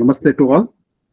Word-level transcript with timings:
Namaste 0.00 0.34
to 0.38 0.44
all. 0.50 0.64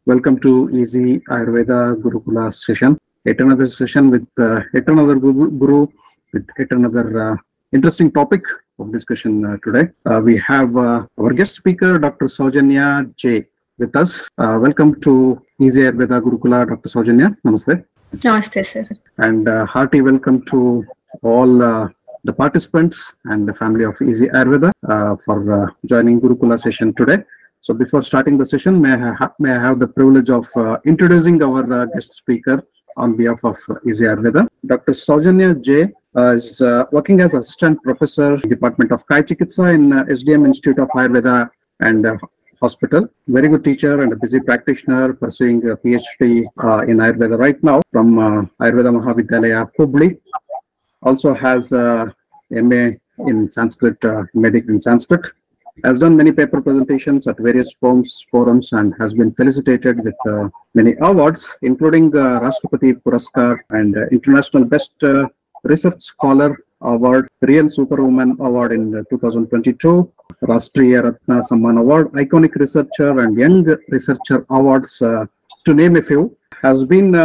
Welcome 0.06 0.40
to 0.46 0.70
Easy 0.72 1.20
Ayurveda 1.30 2.02
Gurukula 2.02 2.54
session. 2.54 2.98
Yet 3.26 3.42
another 3.42 3.68
session 3.68 4.10
with 4.10 4.26
uh, 4.40 4.62
yet 4.74 4.88
another 4.88 5.16
guru, 5.16 5.88
with 6.32 6.46
yet 6.58 6.72
another 6.72 7.06
uh, 7.24 7.36
interesting 7.74 8.10
topic 8.10 8.44
of 8.80 8.94
discussion 8.94 9.44
uh, 9.44 9.58
today. 9.66 9.90
Uh, 10.06 10.22
we 10.24 10.38
have 10.38 10.78
uh, 10.78 11.06
our 11.20 11.34
guest 11.34 11.56
speaker, 11.56 12.00
Dr. 12.00 12.28
Saujanya 12.28 13.14
J, 13.18 13.46
with 13.78 13.94
us. 13.98 14.30
Uh, 14.38 14.58
welcome 14.62 15.02
to 15.02 15.42
Easy 15.60 15.82
Ayurveda 15.82 16.22
Gurukula, 16.22 16.66
Dr. 16.70 16.88
Saujanya. 16.88 17.36
Namaste. 17.46 17.84
Namaste, 18.16 18.66
sir. 18.66 18.88
And 19.18 19.50
uh, 19.50 19.66
hearty 19.66 20.00
welcome 20.00 20.46
to 20.46 20.86
all 21.24 21.62
uh, 21.62 21.90
the 22.24 22.32
participants 22.32 23.12
and 23.26 23.50
the 23.50 23.54
family 23.54 23.84
of 23.84 24.02
Easy 24.02 24.28
Ayurveda 24.28 24.72
uh, 24.88 25.18
for 25.26 25.40
uh, 25.52 25.68
joining 25.86 26.22
Gurukula 26.22 26.58
session 26.58 26.94
today. 26.94 27.18
So 27.68 27.74
before 27.74 28.02
starting 28.02 28.38
the 28.38 28.46
session, 28.46 28.80
may 28.82 28.94
I, 28.94 29.12
ha- 29.12 29.34
may 29.40 29.52
I 29.52 29.62
have 29.62 29.78
the 29.78 29.88
privilege 29.88 30.30
of 30.30 30.48
uh, 30.56 30.78
introducing 30.86 31.44
our 31.44 31.64
uh, 31.82 31.86
guest 31.88 32.14
speaker 32.14 32.64
on 32.96 33.18
behalf 33.18 33.44
of 33.44 33.58
uh, 33.68 33.74
Easy 33.86 34.06
Ayurveda. 34.06 34.48
Dr. 34.66 34.94
Saujanya 34.94 35.62
J 35.62 35.92
uh, 36.16 36.36
is 36.36 36.62
uh, 36.62 36.86
working 36.94 37.20
as 37.20 37.34
assistant 37.34 37.84
professor 37.84 38.38
Department 38.38 38.94
of 38.94 39.06
Kai 39.08 39.22
Chikitsa 39.22 39.76
in 39.76 39.90
SDM 39.90 40.46
Institute 40.46 40.80
of 40.80 40.88
Ayurveda 40.92 41.50
and 41.82 42.08
Hospital. 42.62 43.10
Very 43.28 43.50
good 43.50 43.66
teacher 43.66 44.02
and 44.02 44.14
a 44.14 44.16
busy 44.16 44.40
practitioner 44.40 45.12
pursuing 45.12 45.58
a 45.70 45.76
PhD 45.76 46.22
in 46.88 46.98
Ayurveda 47.06 47.38
right 47.38 47.62
now 47.62 47.82
from 47.92 48.16
Ayurveda 48.62 48.94
Mahavidyalaya, 48.98 49.70
Hubli. 49.78 50.18
Also 51.02 51.34
has 51.34 51.74
uh, 51.74 52.06
MA 52.50 52.92
in 53.28 53.50
Sanskrit, 53.50 54.02
medic 54.34 54.70
in 54.70 54.80
Sanskrit 54.80 55.34
has 55.84 56.00
done 56.00 56.16
many 56.16 56.32
paper 56.32 56.62
presentations 56.62 57.28
at 57.28 57.38
various 57.40 57.72
forums, 57.80 58.26
forums, 58.32 58.72
and 58.74 58.94
has 59.00 59.14
been 59.14 59.32
felicitated 59.34 60.04
with 60.04 60.16
uh, 60.28 60.50
many 60.74 60.96
awards, 61.02 61.56
including 61.62 62.16
uh, 62.16 62.40
Rashtrapati 62.40 63.02
Puraskar 63.02 63.60
and 63.70 63.98
uh, 63.98 64.06
International 64.12 64.64
Best 64.64 64.92
uh, 65.04 65.28
Research 65.64 66.02
Scholar 66.02 66.58
Award, 66.82 67.28
Real 67.42 67.70
Superwoman 67.70 68.38
Award 68.40 68.72
in 68.72 68.96
uh, 68.96 69.04
2022, 69.10 70.12
Rashtriya 70.44 71.04
Ratna 71.04 71.42
Samman 71.42 71.80
Award, 71.80 72.12
Iconic 72.14 72.56
Researcher 72.56 73.20
and 73.20 73.38
Young 73.38 73.66
Researcher 73.90 74.46
Awards, 74.50 75.02
uh, 75.02 75.26
to 75.66 75.74
name 75.74 75.96
a 75.96 76.02
few, 76.02 76.36
has 76.62 76.84
been 76.84 77.16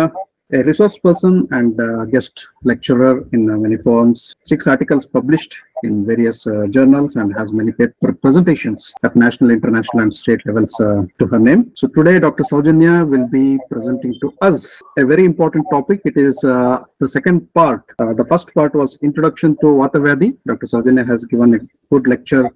a 0.53 0.63
resource 0.65 0.99
person 0.99 1.49
and 1.53 2.13
guest 2.13 2.47
lecturer 2.63 3.27
in 3.33 3.51
uh, 3.51 3.57
many 3.57 3.77
forms, 3.77 4.37
six 4.45 4.67
articles 4.67 5.07
published 5.07 5.57
in 5.83 6.05
various 6.05 6.47
uh, 6.47 6.67
journals 6.69 7.17
and 7.17 7.35
has 7.35 7.53
many 7.53 7.73
paper 7.73 8.13
presentations 8.13 8.93
at 9.03 9.17
national, 9.17 9.51
international 9.51 10.03
and 10.03 10.13
state 10.13 10.45
levels 10.47 10.79
uh, 10.81 11.03
to 11.19 11.27
her 11.27 11.39
name. 11.39 11.73
So 11.75 11.89
today 11.89 12.19
Dr. 12.19 12.45
Saujanya 12.45 13.09
will 13.09 13.27
be 13.29 13.59
presenting 13.71 14.15
to 14.21 14.33
us 14.43 14.81
a 14.99 15.07
very 15.07 15.25
important 15.25 15.67
topic. 15.71 16.03
It 16.05 16.19
is 16.19 16.43
uh, 16.45 16.85
the 17.01 17.09
second 17.09 17.53
part. 17.55 17.85
The 17.99 18.27
first 18.29 18.53
part 18.55 18.75
was 18.75 18.99
introduction 19.03 19.57
to 19.63 19.67
Vatavyadi. 19.67 20.37
Dr. 20.47 20.67
Saujanya 20.67 21.09
has 21.09 21.25
given 21.25 21.55
a 21.55 21.59
good 21.91 22.07
lecture 22.07 22.49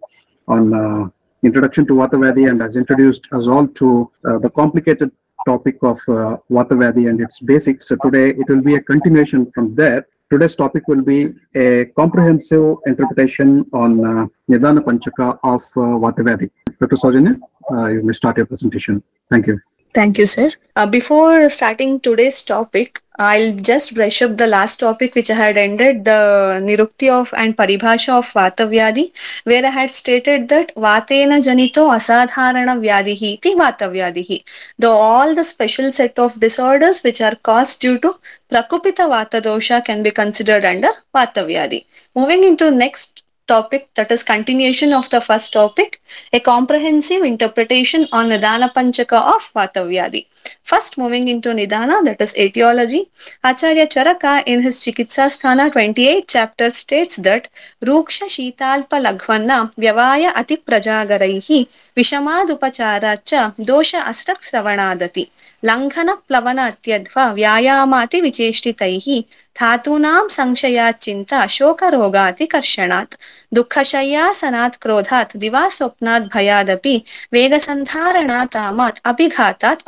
on 0.48 1.12
introduction 1.42 1.86
to 1.86 1.94
Vatavyadi 1.94 2.50
and 2.50 2.60
has 2.60 2.76
introduced 2.76 3.26
us 3.32 3.46
all 3.46 3.66
to 3.68 4.10
the 4.22 4.50
complicated 4.54 5.10
topic 5.46 5.76
of 5.82 5.98
uh, 6.08 6.36
Vatavyadi 6.50 7.08
and 7.08 7.20
its 7.20 7.38
basics. 7.40 7.88
So 7.88 7.96
today 8.02 8.30
it 8.30 8.48
will 8.48 8.60
be 8.60 8.74
a 8.74 8.80
continuation 8.80 9.46
from 9.52 9.74
there. 9.74 10.06
Today's 10.30 10.56
topic 10.56 10.88
will 10.88 11.02
be 11.02 11.32
a 11.54 11.86
comprehensive 12.00 12.76
interpretation 12.86 13.64
on 13.72 13.90
uh, 14.04 14.26
Nidana 14.50 14.80
Panchaka 14.88 15.38
of 15.44 15.62
uh, 15.76 15.96
Vatavyadi. 16.04 16.50
Dr. 16.80 16.96
Saujanya, 16.96 17.38
uh, 17.70 17.86
you 17.86 18.02
may 18.02 18.12
start 18.12 18.36
your 18.36 18.46
presentation. 18.46 19.02
Thank 19.30 19.46
you. 19.46 19.60
Thank 19.96 20.18
you, 20.18 20.26
sir. 20.26 20.50
Uh, 20.76 20.84
before 20.86 21.48
starting 21.48 22.00
today's 22.00 22.42
topic, 22.42 23.00
I'll 23.18 23.54
just 23.68 23.94
brush 23.94 24.20
up 24.20 24.36
the 24.36 24.46
last 24.46 24.78
topic 24.80 25.14
which 25.14 25.30
I 25.30 25.34
had 25.36 25.56
ended, 25.56 26.04
the 26.04 26.60
Nirukti 26.66 27.08
of 27.10 27.32
and 27.34 27.56
Paribhasha 27.56 28.18
of 28.18 28.30
Vatavyadi, 28.30 29.10
where 29.44 29.64
I 29.64 29.70
had 29.70 29.90
stated 29.90 30.50
that 30.50 30.74
Vatena 30.74 31.38
Janito 31.46 31.88
Asadharana 31.96 32.76
Vyadihi 32.84 33.32
iti 33.38 33.54
Vatavyadihi. 33.54 34.42
Though 34.78 34.92
all 34.92 35.34
the 35.34 35.44
special 35.44 35.90
set 35.92 36.18
of 36.18 36.38
disorders 36.38 37.02
which 37.02 37.22
are 37.22 37.36
caused 37.36 37.80
due 37.80 37.98
to 38.00 38.16
Prakupita 38.52 39.08
Vata 39.14 39.40
dosha 39.40 39.82
can 39.82 40.02
be 40.02 40.10
considered 40.10 40.66
under 40.66 40.90
Vatavyadi. 41.14 41.86
Moving 42.14 42.44
into 42.44 42.70
next 42.70 43.22
topic 43.54 43.82
that 43.94 44.10
is 44.16 44.22
continuation 44.22 44.92
of 44.92 45.08
the 45.14 45.20
first 45.28 45.52
topic 45.52 46.00
a 46.32 46.40
comprehensive 46.40 47.22
interpretation 47.32 48.08
on 48.12 48.30
nidana 48.34 48.68
panchaka 48.76 49.20
of 49.34 49.44
vatavyadi 49.58 50.22
first 50.62 50.98
moving 50.98 51.28
into 51.28 51.54
nidana 51.60 51.98
that 52.04 52.20
is 52.20 52.34
etiology 52.46 53.02
acharya 53.44 53.86
charaka 53.86 54.34
in 54.46 54.62
his 54.62 54.80
chikitsa 54.84 55.26
sthana 55.36 55.66
28 55.72 56.26
chapter 56.28 56.70
states 56.70 57.16
that 57.28 57.48
ruksha 57.90 58.28
sheetalpa 58.36 59.02
laghvanna 59.08 59.58
vyavaya 59.84 60.32
ati 60.42 60.56
prajagaraihi 60.68 61.60
विषमादुपचाराच्च 61.96 63.34
दोष 63.66 63.94
अस्रक्स्रवणादति 63.94 65.24
लङ्घन 65.64 66.10
प्लवन 66.28 66.58
अत्यध्व 66.60 67.20
व्यायामाति 67.38 68.20
विचेष्टितैः 68.20 69.06
धातूनां 69.60 70.26
संशयात् 70.28 71.00
चिन्ता 71.04 71.46
शोकरोगाति 71.56 72.46
कर्षणात् 72.54 73.14
दुःखशय्यासनात् 73.56 74.76
क्रोधात् 74.82 75.36
दिवा 75.44 75.66
स्वप्नात् 75.76 76.28
भयादपि 76.34 76.94
वेगसन्धारणातामात् 77.32 79.00
अभिघातात् 79.10 79.86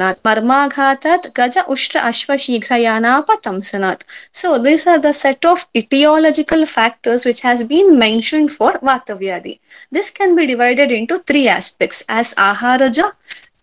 अभोजनात् 0.00 1.06
Ushra 1.06 1.42
Ashva 1.42 1.68
उष्ट्र 1.68 1.98
अश्वशीघ्रयानापतंसनात् 1.98 4.02
So 4.32 4.58
these 4.58 4.86
are 4.86 4.98
the 4.98 5.12
set 5.12 5.44
of 5.44 5.66
etiological 5.74 6.66
factors 6.66 7.24
which 7.24 7.42
has 7.42 7.64
been 7.64 7.98
mentioned 7.98 8.52
for 8.52 8.72
Vatavyadi. 8.82 9.58
This 9.90 10.10
can 10.10 10.36
be 10.36 10.46
divided 10.46 10.90
into 10.90 11.18
three 11.18 11.48
aspects 11.48 12.04
as 12.08 12.34
Aharaja, 12.34 13.12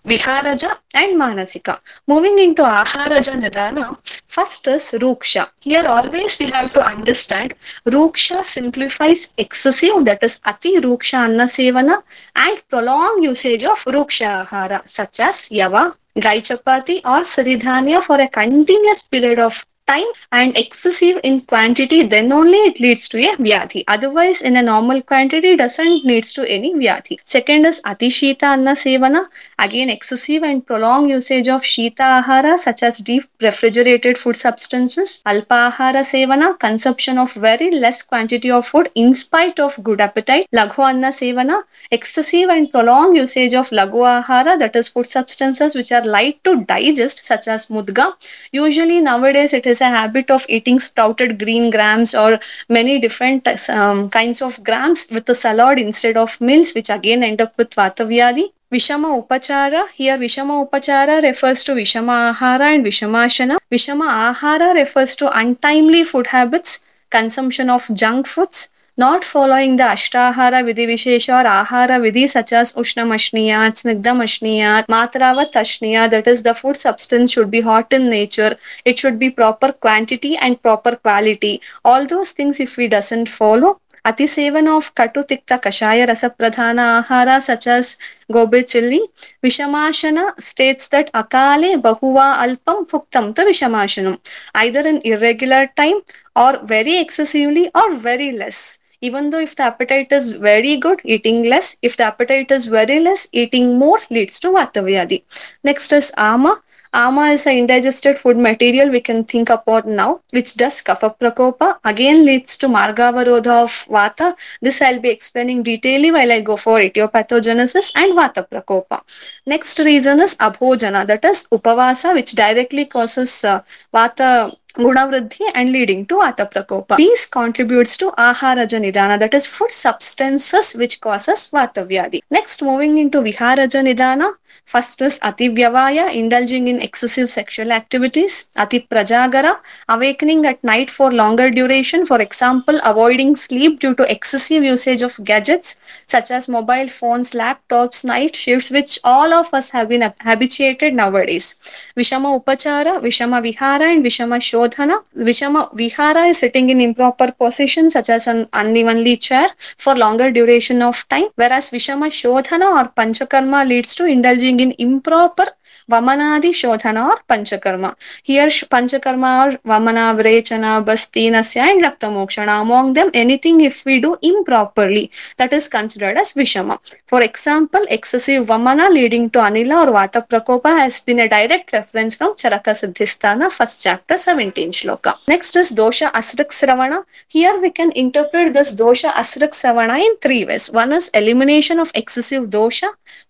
Viharaja 0.06 0.78
and 0.96 1.20
Manasika. 1.20 1.80
Moving 2.08 2.38
into 2.38 2.62
Aharaja 2.62 3.40
Nidana, 3.42 3.98
first 4.28 4.68
is 4.68 4.92
Ruksha. 5.04 5.50
Here 5.62 5.86
always 5.88 6.38
we 6.40 6.48
have 6.48 6.74
to 6.74 6.86
understand 6.86 7.54
Ruksha 7.86 8.44
simplifies 8.44 9.30
excessive 9.38 10.04
that 10.04 10.22
is 10.22 10.42
Ati 10.46 10.78
Ruksha 10.82 11.20
Anna 11.30 11.48
Sevana 11.48 12.04
and 12.36 12.62
prolonged 12.68 13.24
usage 13.24 13.64
of 13.64 13.78
Ruksha 13.86 14.46
Ahara 14.46 14.82
such 14.86 15.22
as 15.22 15.48
Yava, 15.50 15.96
dry 16.20 16.38
or 16.38 17.24
Siridhanya 17.24 18.06
for 18.06 18.20
a 18.20 18.28
continuous 18.28 19.00
period 19.10 19.40
of 19.40 19.54
time 19.88 20.12
and 20.32 20.58
excessive 20.58 21.18
in 21.24 21.42
quantity 21.42 22.08
then 22.08 22.32
only 22.32 22.58
it 22.70 22.80
leads 22.80 23.08
to 23.10 23.18
a 23.30 23.32
vyadhi 23.46 23.84
otherwise 23.88 24.38
in 24.42 24.56
a 24.58 24.62
normal 24.62 25.02
quantity 25.02 25.56
doesn't 25.62 26.06
leads 26.06 26.32
to 26.34 26.44
any 26.58 26.74
vyadhi 26.74 27.18
second 27.32 27.66
is 27.66 27.76
atishita 27.86 28.44
anna 28.44 28.76
sevana. 28.86 29.26
Again 29.60 29.90
excessive 29.90 30.44
and 30.44 30.66
prolonged 30.66 31.10
usage 31.10 31.48
of 31.48 31.62
shita 31.62 32.06
ahara 32.20 32.58
such 32.64 32.82
as 32.84 32.98
deep 33.10 33.24
refrigerated 33.42 34.18
food 34.18 34.38
substances 34.46 35.22
alpa 35.26 35.60
ahara 35.70 36.04
sevana 36.14 36.58
consumption 36.60 37.18
of 37.18 37.34
very 37.34 37.70
less 37.72 38.02
quantity 38.02 38.52
of 38.52 38.66
food 38.66 38.90
in 38.96 39.14
spite 39.14 39.60
of 39.60 39.78
good 39.84 40.02
appetite 40.08 40.48
laghu 40.60 40.84
anna 40.90 41.12
sevana 41.20 41.62
excessive 41.92 42.50
and 42.50 42.72
prolonged 42.72 43.16
usage 43.16 43.54
of 43.54 43.70
laghu 43.82 44.04
ahara 44.16 44.58
that 44.64 44.76
is 44.76 44.90
food 44.96 45.12
substances 45.18 45.76
which 45.76 45.92
are 45.92 46.06
light 46.18 46.44
to 46.44 46.56
digest 46.74 47.26
such 47.26 47.48
as 47.48 47.68
mudga. 47.68 48.08
Usually 48.52 49.00
nowadays 49.02 49.54
it 49.54 49.66
is 49.66 49.73
a 49.82 49.90
habit 49.90 50.32
of 50.32 50.46
eating 50.50 50.80
sprouted 50.80 51.40
green 51.40 51.70
grams 51.70 52.16
or 52.16 52.40
many 52.70 53.00
different 53.00 53.48
um, 53.70 54.10
kinds 54.10 54.42
of 54.42 54.64
grams 54.64 55.08
with 55.12 55.28
a 55.30 55.36
salad 55.36 55.80
instead 55.80 56.18
of 56.18 56.40
meals 56.42 56.74
which 56.74 56.90
again 56.90 57.24
end 57.24 57.42
up 57.42 57.58
with 57.58 57.70
vatavyadi 57.72 58.46
Vishama 58.74 59.10
Upachara. 59.22 59.88
Here 59.92 60.18
Vishama 60.18 60.68
Upachara 60.68 61.22
refers 61.22 61.64
to 61.66 61.74
Vishama 61.74 62.34
Ahara 62.34 62.74
and 62.74 62.84
Vishamashana. 62.84 63.58
Vishama 63.72 64.34
Ahara 64.34 64.74
refers 64.74 65.16
to 65.18 65.30
untimely 65.38 66.04
food 66.04 66.26
habits, 66.26 66.84
consumption 67.12 67.70
of 67.70 67.88
junk 67.94 68.26
foods, 68.26 68.70
not 68.98 69.24
following 69.24 69.76
the 69.76 69.84
Ashtahara 69.84 70.64
Vidhi 70.64 70.88
Vishesha 70.88 71.42
or 71.42 71.48
Ahara 71.48 72.00
Vidhi 72.00 72.30
such 72.30 72.54
as 72.54 72.74
Ushnamashniya, 72.74 73.72
Snigdhamashniya, 73.74 74.86
Matravatashniya, 74.86 76.10
that 76.12 76.28
is 76.28 76.44
the 76.44 76.54
food 76.54 76.78
substance 76.78 77.32
should 77.32 77.50
be 77.50 77.62
hot 77.62 77.92
in 77.92 78.10
nature, 78.10 78.56
it 78.86 79.00
should 79.00 79.18
be 79.18 79.30
proper 79.32 79.72
quantity 79.72 80.38
and 80.38 80.62
proper 80.62 80.96
quality. 80.96 81.60
All 81.84 82.06
those 82.06 82.32
things 82.32 82.60
if 82.60 82.78
we 82.78 82.88
doesn't 82.88 83.30
follow, 83.30 83.80
अतिसेवन 84.06 84.68
of 84.68 84.90
कटु 84.98 85.22
तिक्त 85.30 85.54
कषाय 85.64 86.06
रस 86.06 86.24
प्रधान 86.38 86.80
आहार 86.80 87.30
such 87.42 87.68
as 87.68 87.96
gobi 88.34 88.62
chilli 88.62 89.00
विषमाशन 89.44 90.20
states 90.42 90.90
that 90.92 91.10
अकाले 91.16 91.76
बहुवा 91.88 92.30
अल्पम 92.34 92.84
फुक्तम 92.92 93.32
तो 93.38 93.46
विषमाशनम 93.46 94.18
आइदर 94.60 94.88
इन 94.88 95.02
इरेग्युलर 95.06 95.66
टाइम 95.78 96.02
और 96.44 96.62
वेरी 96.70 96.96
एक्सेसिवली 96.98 97.66
और 97.76 97.94
very 98.04 98.32
less 98.38 98.62
Even 99.08 99.30
though 99.30 99.40
if 99.48 99.56
the 99.58 99.64
appetite 99.64 100.12
is 100.18 100.32
very 100.50 100.78
good, 100.78 101.02
eating 101.04 101.44
less. 101.54 101.76
If 101.82 101.98
the 101.98 102.06
appetite 102.12 102.52
is 102.52 102.68
very 102.68 103.00
less, 103.08 103.28
eating 103.32 103.78
more 103.78 104.00
leads 104.10 104.40
to 104.42 104.54
Vata 104.60 104.82
Vyadi. 104.90 105.24
Next 105.64 105.92
is 105.92 106.12
Ama. 106.18 106.54
Ama 106.96 107.24
is 107.36 107.46
an 107.48 107.58
indigested 107.58 108.20
food 108.20 108.38
material 108.38 108.90
we 108.96 109.02
can 109.02 109.24
think 109.24 109.50
about 109.50 109.88
now, 109.88 110.22
which 110.32 110.54
does 110.56 110.82
Kapha 110.90 111.10
Prakopa. 111.20 111.78
Again 111.84 112.24
leads 112.24 112.56
to 112.60 112.68
Margavarodha 112.68 113.56
of 113.64 113.72
Vata. 113.96 114.36
This 114.62 114.80
I'll 114.82 115.00
be 115.00 115.10
explaining 115.10 115.64
detailedly 115.64 116.14
while 116.14 116.32
I 116.32 116.42
go 116.42 116.56
for 116.56 116.78
etiopathogenesis 116.80 117.94
and 117.96 118.14
Vata 118.20 118.48
Prakopa. 118.48 119.02
Next 119.48 119.80
reason 119.80 120.22
is 120.22 120.36
Abhojana, 120.36 121.08
that 121.08 121.26
is 121.26 121.48
Upavasa, 121.52 122.14
which 122.14 122.34
directly 122.34 122.86
causes 122.86 123.44
uh, 123.44 123.62
Vata 123.94 124.56
Gunavriddhi 124.76 125.52
and 125.54 125.72
leading 125.72 126.06
to 126.08 126.16
Vata 126.16 126.50
Prakopa. 126.52 126.98
These 126.98 127.28
contributes 127.28 127.96
to 127.98 128.12
Aharaja 128.12 128.80
Nidana, 128.82 129.20
that 129.20 129.34
is 129.34 129.46
food 129.46 129.70
substances 129.70 130.74
which 130.74 131.00
causes 131.00 131.50
Vata 131.52 131.88
Vyadi. 131.88 132.22
Next, 132.32 132.64
moving 132.64 132.98
into 132.98 133.22
Viharaja 133.22 133.84
Nidana, 133.88 134.34
first 134.66 135.00
is 135.02 135.20
Ati 135.22 135.50
Vyavaya, 135.50 136.12
indulging 136.14 136.68
in 136.68 136.82
excessive 136.82 137.30
sexual 137.30 137.72
activities. 137.72 138.50
Ati 138.58 138.88
Prajagara, 138.90 139.56
awakening 139.90 140.46
at 140.48 140.64
night 140.64 140.90
for 140.90 141.14
longer 141.14 141.52
duration, 141.52 142.06
for 142.06 142.20
example, 142.20 142.80
avoiding 142.84 143.36
sleep 143.36 143.80
due 143.80 143.94
to 143.94 144.12
excessive 144.12 144.64
usage 144.64 145.04
of 145.04 145.16
gadgets 145.24 145.76
such 146.08 146.32
as 146.32 146.50
mobile 146.50 146.88
phones, 146.88 147.32
laptops, 147.32 148.04
night 148.04 148.36
shifts, 148.36 148.72
which 148.72 149.00
all 149.04 149.34
of 149.34 149.54
us 149.54 149.70
have 149.70 149.88
been 149.90 150.12
habituated 150.22 150.96
nowadays. 150.96 151.60
Vishama 151.96 152.42
Upachara, 152.42 153.00
Vishama 153.02 153.42
Vihara, 153.42 153.86
and 153.86 154.04
Vishama 154.04 154.42
Shodhana. 154.64 155.04
Vishama 155.16 155.74
Vihara 155.76 156.24
is 156.28 156.40
sitting 156.40 156.70
in 156.70 156.82
improper 156.82 157.32
position, 157.32 157.90
such 157.90 158.10
as 158.10 158.28
an 158.28 158.48
unevenly 158.54 159.18
chair, 159.18 159.50
for 159.78 159.96
longer 159.96 160.32
duration 160.32 160.82
of 160.82 161.08
time, 161.10 161.28
whereas 161.36 161.70
Vishama 161.70 162.08
Shodhana 162.08 162.84
or 162.84 162.90
Panchakarma 162.90 163.68
leads 163.68 163.96
to 163.96 164.06
indulging 164.06 164.60
in 164.60 164.74
improper 164.78 165.46
वमनादि 165.90 166.52
शोधन 166.54 166.98
और 166.98 167.20
panchakarma 167.30 167.86
here 168.28 168.52
panchakarma 168.72 169.26
और 169.26 169.58
वमना, 169.68 170.12
विरेचन 170.14 170.64
बस्ती 170.88 171.30
नस्य 171.30 171.62
and 171.62 171.86
रक्त 171.86 172.06
मोक्षण 172.08 172.48
among 172.50 172.94
them 172.96 173.12
anything 173.16 173.62
if 173.62 173.82
we 173.88 173.98
do 174.00 174.16
improperly 174.24 175.10
that 175.40 175.54
is 175.54 175.70
considered 175.70 176.18
as 176.18 176.34
विषम 176.38 176.76
for 177.12 177.24
example 177.24 177.88
excessive 177.92 178.46
वमना 178.50 178.88
leading 178.90 179.30
to 179.30 179.40
अनिल 179.42 179.74
और 179.74 179.90
वात 179.92 180.18
प्रकोप 180.30 180.68
has 180.70 181.02
been 181.08 181.22
a 181.22 181.26
direct 181.28 181.74
reference 181.76 182.18
from 182.18 182.34
Charaka 182.38 182.70
Siddhisthana 182.76 183.48
first 183.50 183.82
chapter 183.82 184.18
seventeen 184.20 184.72
श्लोक 184.74 185.08
नेक्स्ट 185.30 185.58
इज़ 185.58 185.74
दोष 185.76 186.04
असृक 186.04 186.54
श्रवण 186.54 186.94
here 187.34 187.58
we 187.58 187.70
can 187.78 187.92
interpret 187.98 188.52
this 188.54 188.74
दोष 188.76 189.06
असृक 189.08 189.54
श्रवण 189.56 189.96
in 189.98 190.16
three 190.24 190.44
ways 190.46 190.70
one 190.74 190.94
is 190.94 191.10
elimination 191.16 191.80
of 191.80 191.92
excessive 191.96 192.46
दोष 192.54 192.84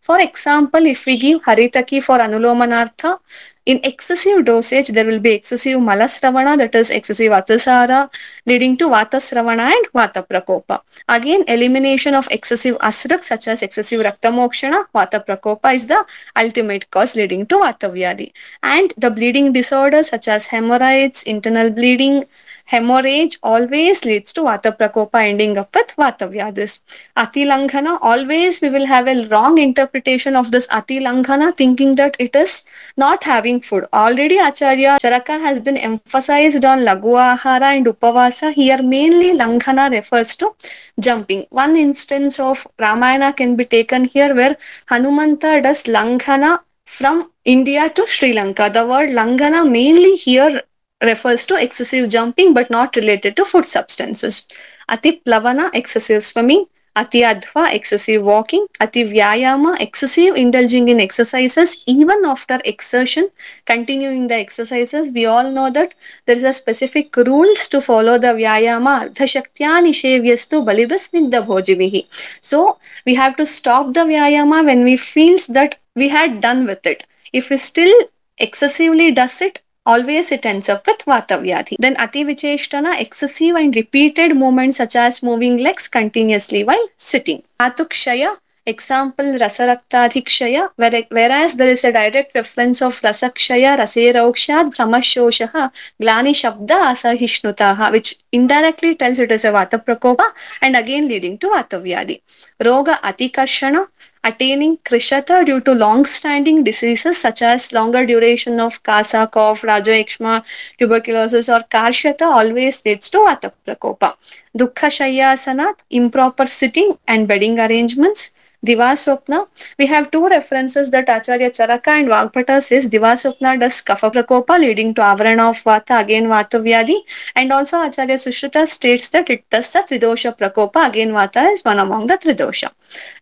for 0.07 0.21
example 0.21 0.87
if 0.87 1.03
we 1.07 1.15
give 1.17 1.39
हरितकी 1.47 1.99
for 2.01 2.19
अनुल 2.19 2.42
Anulomanartha, 2.43 3.19
in 3.65 3.79
excessive 3.83 4.43
dosage, 4.45 4.89
there 4.89 5.05
will 5.05 5.19
be 5.19 5.31
excessive 5.31 5.79
malasravana, 5.79 6.57
that 6.57 6.75
is 6.75 6.89
excessive 6.89 7.31
atasara, 7.31 8.13
leading 8.45 8.75
to 8.77 8.89
vatasravana 8.89 9.71
and 9.71 9.85
vata 9.93 10.27
prakopa. 10.27 10.81
Again, 11.07 11.43
elimination 11.47 12.13
of 12.13 12.27
excessive 12.29 12.77
asrak, 12.79 13.23
such 13.23 13.47
as 13.47 13.63
excessive 13.63 14.01
raktamokshana, 14.01 14.85
vata 14.93 15.25
prakopa 15.25 15.73
is 15.73 15.87
the 15.87 16.05
ultimate 16.37 16.89
cause 16.91 17.15
leading 17.15 17.45
to 17.45 17.55
vata 17.55 17.89
vyadi. 17.89 18.31
And 18.61 18.93
the 18.97 19.09
bleeding 19.09 19.53
disorders 19.53 20.09
such 20.09 20.27
as 20.27 20.47
hemorrhoids, 20.47 21.23
internal 21.23 21.71
bleeding, 21.71 22.25
hemorrhage 22.65 23.37
always 23.43 24.03
leads 24.05 24.33
to 24.33 24.41
vata 24.41 24.71
prakopa 24.77 25.23
ending 25.23 25.57
up 25.57 25.75
with 25.75 25.93
vata 25.95 26.27
vyadis. 26.33 26.81
Ati 27.15 27.45
langhana, 27.45 27.97
always 28.01 28.61
we 28.61 28.69
will 28.69 28.85
have 28.85 29.07
a 29.07 29.27
wrong 29.27 29.57
interpretation 29.57 30.35
of 30.35 30.51
this 30.51 30.67
ati 30.71 30.99
langhana 30.99 31.55
thinking 31.55 31.95
that 31.95 32.15
it 32.19 32.35
is 32.35 32.65
not 32.97 33.23
having 33.23 33.59
food. 33.59 33.85
Already 33.93 34.37
Acharya 34.37 34.97
Charaka 35.01 35.39
has 35.39 35.59
been 35.59 35.77
emphasized 35.77 36.65
on 36.65 36.79
lagu 36.79 37.15
ahara 37.27 37.75
and 37.75 37.85
upavasa. 37.85 38.53
Here 38.53 38.81
mainly 38.81 39.33
langhana 39.33 39.89
refers 39.91 40.35
to 40.37 40.53
jumping. 40.99 41.45
One 41.49 41.75
instance 41.75 42.39
of 42.39 42.65
Ramayana 42.79 43.33
can 43.33 43.55
be 43.55 43.65
taken 43.65 44.05
here 44.05 44.33
where 44.33 44.55
Hanumanta 44.89 45.61
does 45.61 45.83
langhana 45.83 46.59
from 46.85 47.31
India 47.45 47.89
to 47.89 48.07
Sri 48.07 48.33
Lanka. 48.33 48.69
The 48.73 48.85
word 48.85 49.09
langana 49.09 49.69
mainly 49.69 50.15
here 50.15 50.61
refers 51.03 51.45
to 51.47 51.55
excessive 51.61 52.09
jumping 52.09 52.53
but 52.53 52.69
not 52.69 52.95
related 52.95 53.35
to 53.37 53.45
food 53.45 53.65
substances. 53.65 54.47
Ati 54.89 55.21
plavana, 55.25 55.69
excessive 55.73 56.23
swimming. 56.23 56.65
Ati 56.95 57.21
adhva, 57.21 57.73
excessive 57.73 58.23
walking. 58.23 58.67
Ati 58.79 59.03
vyayama, 59.05 59.81
excessive 59.81 60.35
indulging 60.35 60.89
in 60.89 60.99
exercises 60.99 61.81
even 61.87 62.23
after 62.23 62.59
exertion, 62.65 63.29
continuing 63.65 64.27
the 64.27 64.35
exercises. 64.35 65.11
We 65.11 65.25
all 65.25 65.49
know 65.51 65.71
that 65.71 65.95
there 66.27 66.37
is 66.37 66.43
a 66.43 66.53
specific 66.53 67.15
rules 67.17 67.67
to 67.69 67.81
follow 67.81 68.19
the 68.19 68.27
vyayama. 68.27 69.09
Ardhashaktya 69.09 69.81
nishevyastu 69.87 70.63
balibasnigdha 70.63 71.47
bhojivihi. 71.47 72.05
So 72.41 72.77
we 73.07 73.15
have 73.15 73.35
to 73.37 73.45
stop 73.45 73.93
the 73.95 74.01
vyayama 74.01 74.63
when 74.65 74.83
we 74.83 74.95
feels 74.97 75.47
that 75.47 75.79
we 75.95 76.09
had 76.09 76.41
done 76.41 76.67
with 76.67 76.85
it. 76.85 77.07
If 77.31 77.49
we 77.49 77.57
still 77.57 77.93
excessively 78.37 79.11
does 79.11 79.41
it, 79.41 79.61
always 79.85 80.31
it 80.31 80.45
ends 80.45 80.69
up 80.69 80.85
with 80.87 80.99
Vata 81.05 81.39
Vyadhi. 81.41 81.75
Then 81.79 81.95
Ati 81.97 82.23
Vicheshtana, 82.25 82.99
excessive 82.99 83.55
and 83.55 83.75
repeated 83.75 84.35
movements 84.35 84.77
such 84.77 84.95
as 84.95 85.23
moving 85.23 85.57
legs 85.57 85.87
continuously 85.87 86.63
while 86.63 86.87
sitting. 86.97 87.43
Atukshaya, 87.59 88.37
example 88.65 89.25
Rasaraktadhikshaya, 89.25 90.69
whereas 90.77 91.55
there 91.55 91.67
is 91.67 91.83
a 91.83 91.91
direct 91.91 92.33
reference 92.33 92.81
of 92.81 92.99
Rasakshaya, 93.01 93.77
Raseraukshat, 93.77 94.73
Brahmashoshaha, 94.75 95.71
Glani 96.01 96.33
Shabda, 96.33 96.93
Asahishnutaha, 96.93 97.91
which 97.91 98.15
indirectly 98.31 98.95
tells 98.95 99.19
it 99.19 99.31
is 99.31 99.43
a 99.43 99.51
Vata 99.51 99.83
Prakopa 99.83 100.31
and 100.61 100.77
again 100.77 101.07
leading 101.09 101.37
to 101.37 101.47
Vata 101.47 101.81
Vyadhi. 101.81 102.21
Roga 102.61 102.99
Atikarshana, 103.01 103.87
attaining 104.23 104.77
krishata 104.77 105.45
due 105.45 105.59
to 105.61 105.73
long-standing 105.73 106.63
diseases 106.63 107.19
such 107.19 107.41
as 107.41 107.71
longer 107.73 108.05
duration 108.05 108.59
of 108.59 108.81
kasa, 108.83 109.27
cough, 109.31 109.61
rajayakshma, 109.61 110.43
tuberculosis 110.77 111.49
or 111.49 111.59
karshata 111.61 112.21
always 112.21 112.83
leads 112.85 113.09
to 113.09 113.17
vata 113.19 113.51
prakopa. 113.65 114.15
Dukkha 114.57 114.89
shayasanat, 114.99 115.79
improper 115.89 116.45
sitting 116.45 116.97
and 117.07 117.27
bedding 117.27 117.59
arrangements. 117.59 118.33
Divaswapna. 118.65 119.47
We 119.77 119.87
have 119.87 120.09
two 120.09 120.27
references 120.27 120.89
that 120.91 121.09
Acharya 121.09 121.51
Charaka 121.51 121.89
and 121.99 122.07
Vagbhata 122.07 122.61
says 122.61 122.89
Divaswapna 122.89 123.59
does 123.59 123.81
Kapha 123.81 124.11
Prakopa 124.11 124.57
leading 124.57 124.93
to 124.93 125.01
Avarana 125.01 125.49
of 125.49 125.61
Vata, 125.63 126.01
again 126.01 126.25
Vata 126.27 126.61
Vyadi. 126.63 126.97
And 127.35 127.51
also 127.51 127.81
Acharya 127.83 128.15
Sushruta 128.15 128.65
states 128.67 129.09
that 129.09 129.29
it 129.29 129.49
does 129.49 129.69
the 129.71 129.79
Tridosha 129.79 130.37
Prakopa, 130.37 130.87
again 130.87 131.09
Vata 131.11 131.51
is 131.51 131.63
one 131.65 131.79
among 131.79 132.07
the 132.07 132.13
Tridosha. 132.13 132.69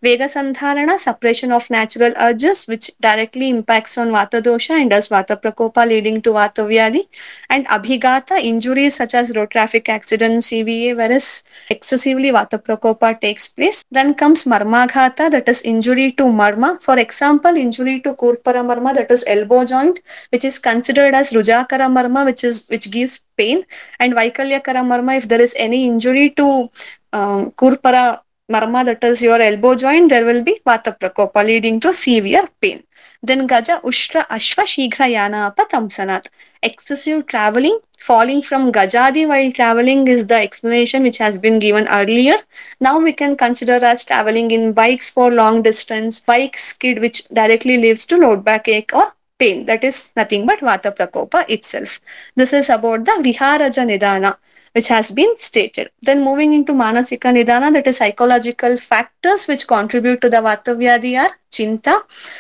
Vega 0.03 0.25
Sandharana, 0.25 0.99
suppression 0.99 1.51
of 1.51 1.69
natural 1.69 2.13
urges 2.19 2.65
which 2.65 2.91
directly 2.99 3.49
impacts 3.49 3.97
on 3.97 4.09
Vata 4.09 4.41
Dosha 4.41 4.79
and 4.79 4.89
does 4.91 5.09
Vata 5.09 5.41
Prakopa 5.41 5.87
leading 5.87 6.21
to 6.21 6.31
Vata 6.31 6.65
Vyadi. 6.65 7.07
And 7.49 7.67
Abhigata, 7.67 8.37
injuries 8.39 8.95
such 8.95 9.15
as 9.15 9.35
road 9.35 9.49
traffic 9.49 9.89
accidents, 9.89 10.51
CVA, 10.51 10.95
whereas 10.95 11.43
excessively 11.69 12.31
Vata 12.31 12.61
Prakopa 12.61 13.19
takes 13.19 13.47
place. 13.47 13.83
Then 13.89 14.13
comes 14.13 14.43
Marmaghata, 14.43 15.30
that 15.31 15.49
is 15.49 15.61
injury 15.63 16.11
to 16.13 16.23
marma. 16.23 16.81
For 16.81 16.97
example, 16.99 17.55
injury 17.55 17.99
to 18.01 18.13
kurpara 18.13 18.63
marma, 18.71 18.93
that 18.95 19.11
is 19.11 19.23
elbow 19.27 19.65
joint, 19.65 19.99
which 20.29 20.45
is 20.45 20.59
considered 20.59 21.13
as 21.13 21.31
rujakara 21.31 21.87
marma, 21.97 22.25
which 22.25 22.43
is 22.43 22.67
which 22.69 22.91
gives 22.91 23.21
pain, 23.37 23.63
and 23.99 24.13
vaikalyakara 24.13 24.83
marma, 24.91 25.17
if 25.17 25.27
there 25.27 25.41
is 25.41 25.55
any 25.57 25.85
injury 25.87 26.29
to 26.31 26.69
um, 27.13 27.51
kurpara 27.51 28.19
marma, 28.51 28.85
that 28.85 29.03
is 29.03 29.21
your 29.23 29.41
elbow 29.41 29.75
joint, 29.75 30.09
there 30.09 30.25
will 30.25 30.43
be 30.43 30.59
vata 30.65 30.97
prakopa 30.97 31.45
leading 31.45 31.79
to 31.79 31.93
severe 31.93 32.47
pain. 32.61 32.83
Then 33.23 33.47
gaja 33.47 33.79
ushra 33.83 34.25
ashva 34.29 34.63
shighra 34.63 35.07
yana 35.13 35.55
patamsanat. 35.55 36.27
Excessive 36.63 37.27
traveling, 37.27 37.79
falling 37.99 38.41
from 38.41 38.71
gajadi 38.71 39.27
while 39.27 39.51
traveling 39.51 40.07
is 40.07 40.25
the 40.27 40.35
explanation 40.35 41.03
which 41.03 41.19
has 41.19 41.37
been 41.37 41.59
given 41.59 41.87
earlier. 41.87 42.37
Now 42.79 42.99
we 42.99 43.13
can 43.13 43.37
consider 43.37 43.73
as 43.73 44.05
traveling 44.05 44.49
in 44.51 44.73
bikes 44.73 45.09
for 45.09 45.31
long 45.31 45.61
distance, 45.61 46.19
bike 46.19 46.57
skid 46.57 46.99
which 46.99 47.27
directly 47.27 47.77
leads 47.77 48.05
to 48.07 48.17
low 48.17 48.35
backache 48.37 48.91
or 48.93 49.13
pain. 49.37 49.65
That 49.65 49.83
is 49.83 50.13
nothing 50.15 50.47
but 50.47 50.59
vata 50.59 50.95
prakopa 50.95 51.45
itself. 51.47 51.99
This 52.35 52.53
is 52.53 52.69
about 52.69 53.05
the 53.05 53.19
viharaja 53.23 53.85
nidana 53.85 54.37
which 54.73 54.87
has 54.87 55.11
been 55.11 55.33
stated. 55.37 55.89
Then 56.01 56.23
moving 56.23 56.53
into 56.53 56.73
Manasika 56.73 57.33
Nidana, 57.33 57.73
that 57.73 57.87
is 57.87 57.97
psychological 57.97 58.77
factors 58.77 59.45
which 59.47 59.67
contribute 59.67 60.21
to 60.21 60.29
the 60.29 60.37
Vata 60.37 60.75
Vyadhi 60.75 61.19
are 61.19 61.29
chinta, 61.51 61.95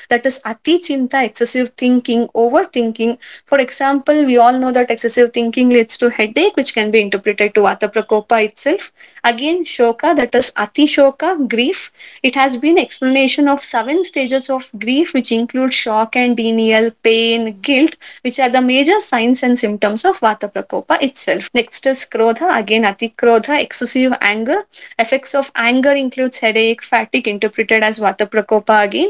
that 0.09 0.25
is 0.25 0.41
ati 0.45 0.79
chinta, 0.79 1.23
excessive 1.23 1.69
thinking, 1.69 2.27
overthinking. 2.29 3.17
For 3.45 3.59
example, 3.59 4.25
we 4.25 4.37
all 4.37 4.53
know 4.53 4.71
that 4.71 4.89
excessive 4.89 5.33
thinking 5.33 5.69
leads 5.69 5.97
to 5.99 6.09
headache, 6.09 6.55
which 6.55 6.73
can 6.73 6.91
be 6.91 7.01
interpreted 7.01 7.53
to 7.55 7.61
Vata 7.61 7.91
Prakopa 7.91 8.43
itself. 8.43 8.91
Again, 9.23 9.63
shoka, 9.63 10.15
that 10.15 10.33
is 10.33 10.51
ati 10.57 10.87
shoka, 10.87 11.47
grief. 11.47 11.91
It 12.23 12.35
has 12.35 12.57
been 12.57 12.77
explanation 12.77 13.47
of 13.47 13.59
seven 13.61 14.03
stages 14.03 14.49
of 14.49 14.69
grief, 14.79 15.13
which 15.13 15.31
include 15.31 15.73
shock 15.73 16.15
and 16.15 16.37
denial, 16.37 16.91
pain, 17.03 17.59
guilt, 17.61 17.97
which 18.21 18.39
are 18.39 18.49
the 18.49 18.61
major 18.61 18.99
signs 18.99 19.43
and 19.43 19.59
symptoms 19.59 20.05
of 20.05 20.19
Vata 20.19 20.51
Prakopa 20.51 21.01
itself. 21.01 21.49
Next 21.53 21.85
is 21.85 22.05
Krodha, 22.05 22.57
again 22.57 22.85
Ati 22.85 23.09
Krodha, 23.09 23.61
excessive 23.61 24.13
anger. 24.21 24.63
Effects 24.97 25.35
of 25.35 25.51
anger 25.55 25.91
includes 25.91 26.39
headache, 26.39 26.81
fatigue, 26.81 27.27
interpreted 27.27 27.83
as 27.83 27.99
Vata 27.99 28.29
Prakopa 28.29 28.83
again. 28.85 29.00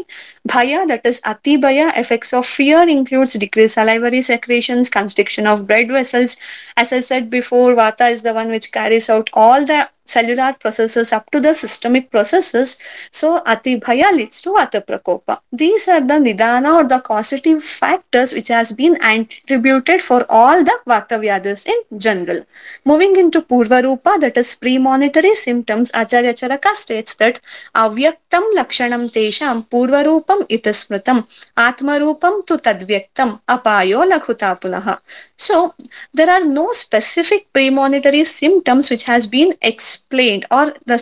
Bhaya, 0.48 0.88
that 0.88 1.06
is 1.06 1.22
Ati 1.26 1.58
Bhaya. 1.58 1.88
Effects 2.04 2.34
of 2.34 2.46
fear 2.46 2.82
includes 2.98 3.34
decreased 3.34 3.76
salivary 3.76 4.22
secretions, 4.22 4.90
constriction 4.90 5.48
of 5.48 5.68
blood 5.68 5.88
vessels. 5.88 6.38
As 6.78 6.94
I 6.94 7.00
said 7.00 7.30
before, 7.30 7.74
Vata 7.76 8.12
is 8.12 8.22
the 8.22 8.34
one 8.34 8.50
which 8.50 8.72
carries 8.72 9.10
out 9.10 9.30
all 9.34 9.66
the 9.66 9.90
cellular 10.06 10.54
processes 10.54 11.14
up 11.14 11.30
to 11.32 11.40
the 11.40 11.54
systemic 11.54 12.12
processes. 12.12 12.78
So 13.12 13.42
Ati 13.46 13.80
Bhaya 13.80 14.12
leads 14.16 14.42
to 14.42 14.52
Vata 14.52 14.86
Prakopa. 14.86 15.42
These 15.52 15.88
are 15.88 16.02
the 16.02 16.16
Nidana 16.16 16.76
or 16.76 16.84
the 16.84 17.00
causative 17.00 17.64
factors 17.64 18.34
which 18.34 18.50
has 18.50 18.72
been 18.72 18.98
attributed 19.02 20.02
for 20.02 20.26
all 20.30 20.64
the 20.64 20.78
Vata 20.88 21.20
Vyadis 21.24 21.68
in 21.68 22.00
general. 22.00 22.46
Moving 22.86 23.16
into 23.16 23.42
Purva 23.42 23.84
Rupa, 23.84 24.18
that 24.20 24.38
is 24.38 24.56
premonitory 24.56 25.36
symptoms, 25.36 25.92
Acharya 25.94 26.34
Charaka 26.34 26.74
states 26.76 27.16
that 27.16 27.40
Avyaktam 27.76 28.54
Lakshanam 28.56 29.10
Tesham 29.10 29.68
Purva 29.70 30.04
Rupam 30.04 30.48
Itasmritam 30.48 31.26
Atma 31.58 32.00
Rupam 32.00 32.46
tu 32.46 32.58
Tadvyaktam 32.58 33.40
Apayo 33.48 34.10
Lakhuta 34.10 34.60
Punaha. 34.60 35.00
So 35.38 35.74
there 36.14 36.30
are 36.30 36.44
no 36.44 36.72
specific 36.72 37.52
premonitory 37.54 38.24
symptoms 38.24 38.90
which 38.90 39.04
has 39.06 39.28
been 39.28 39.56
explained 39.92 40.46
or 40.52 40.74
the 40.86 40.98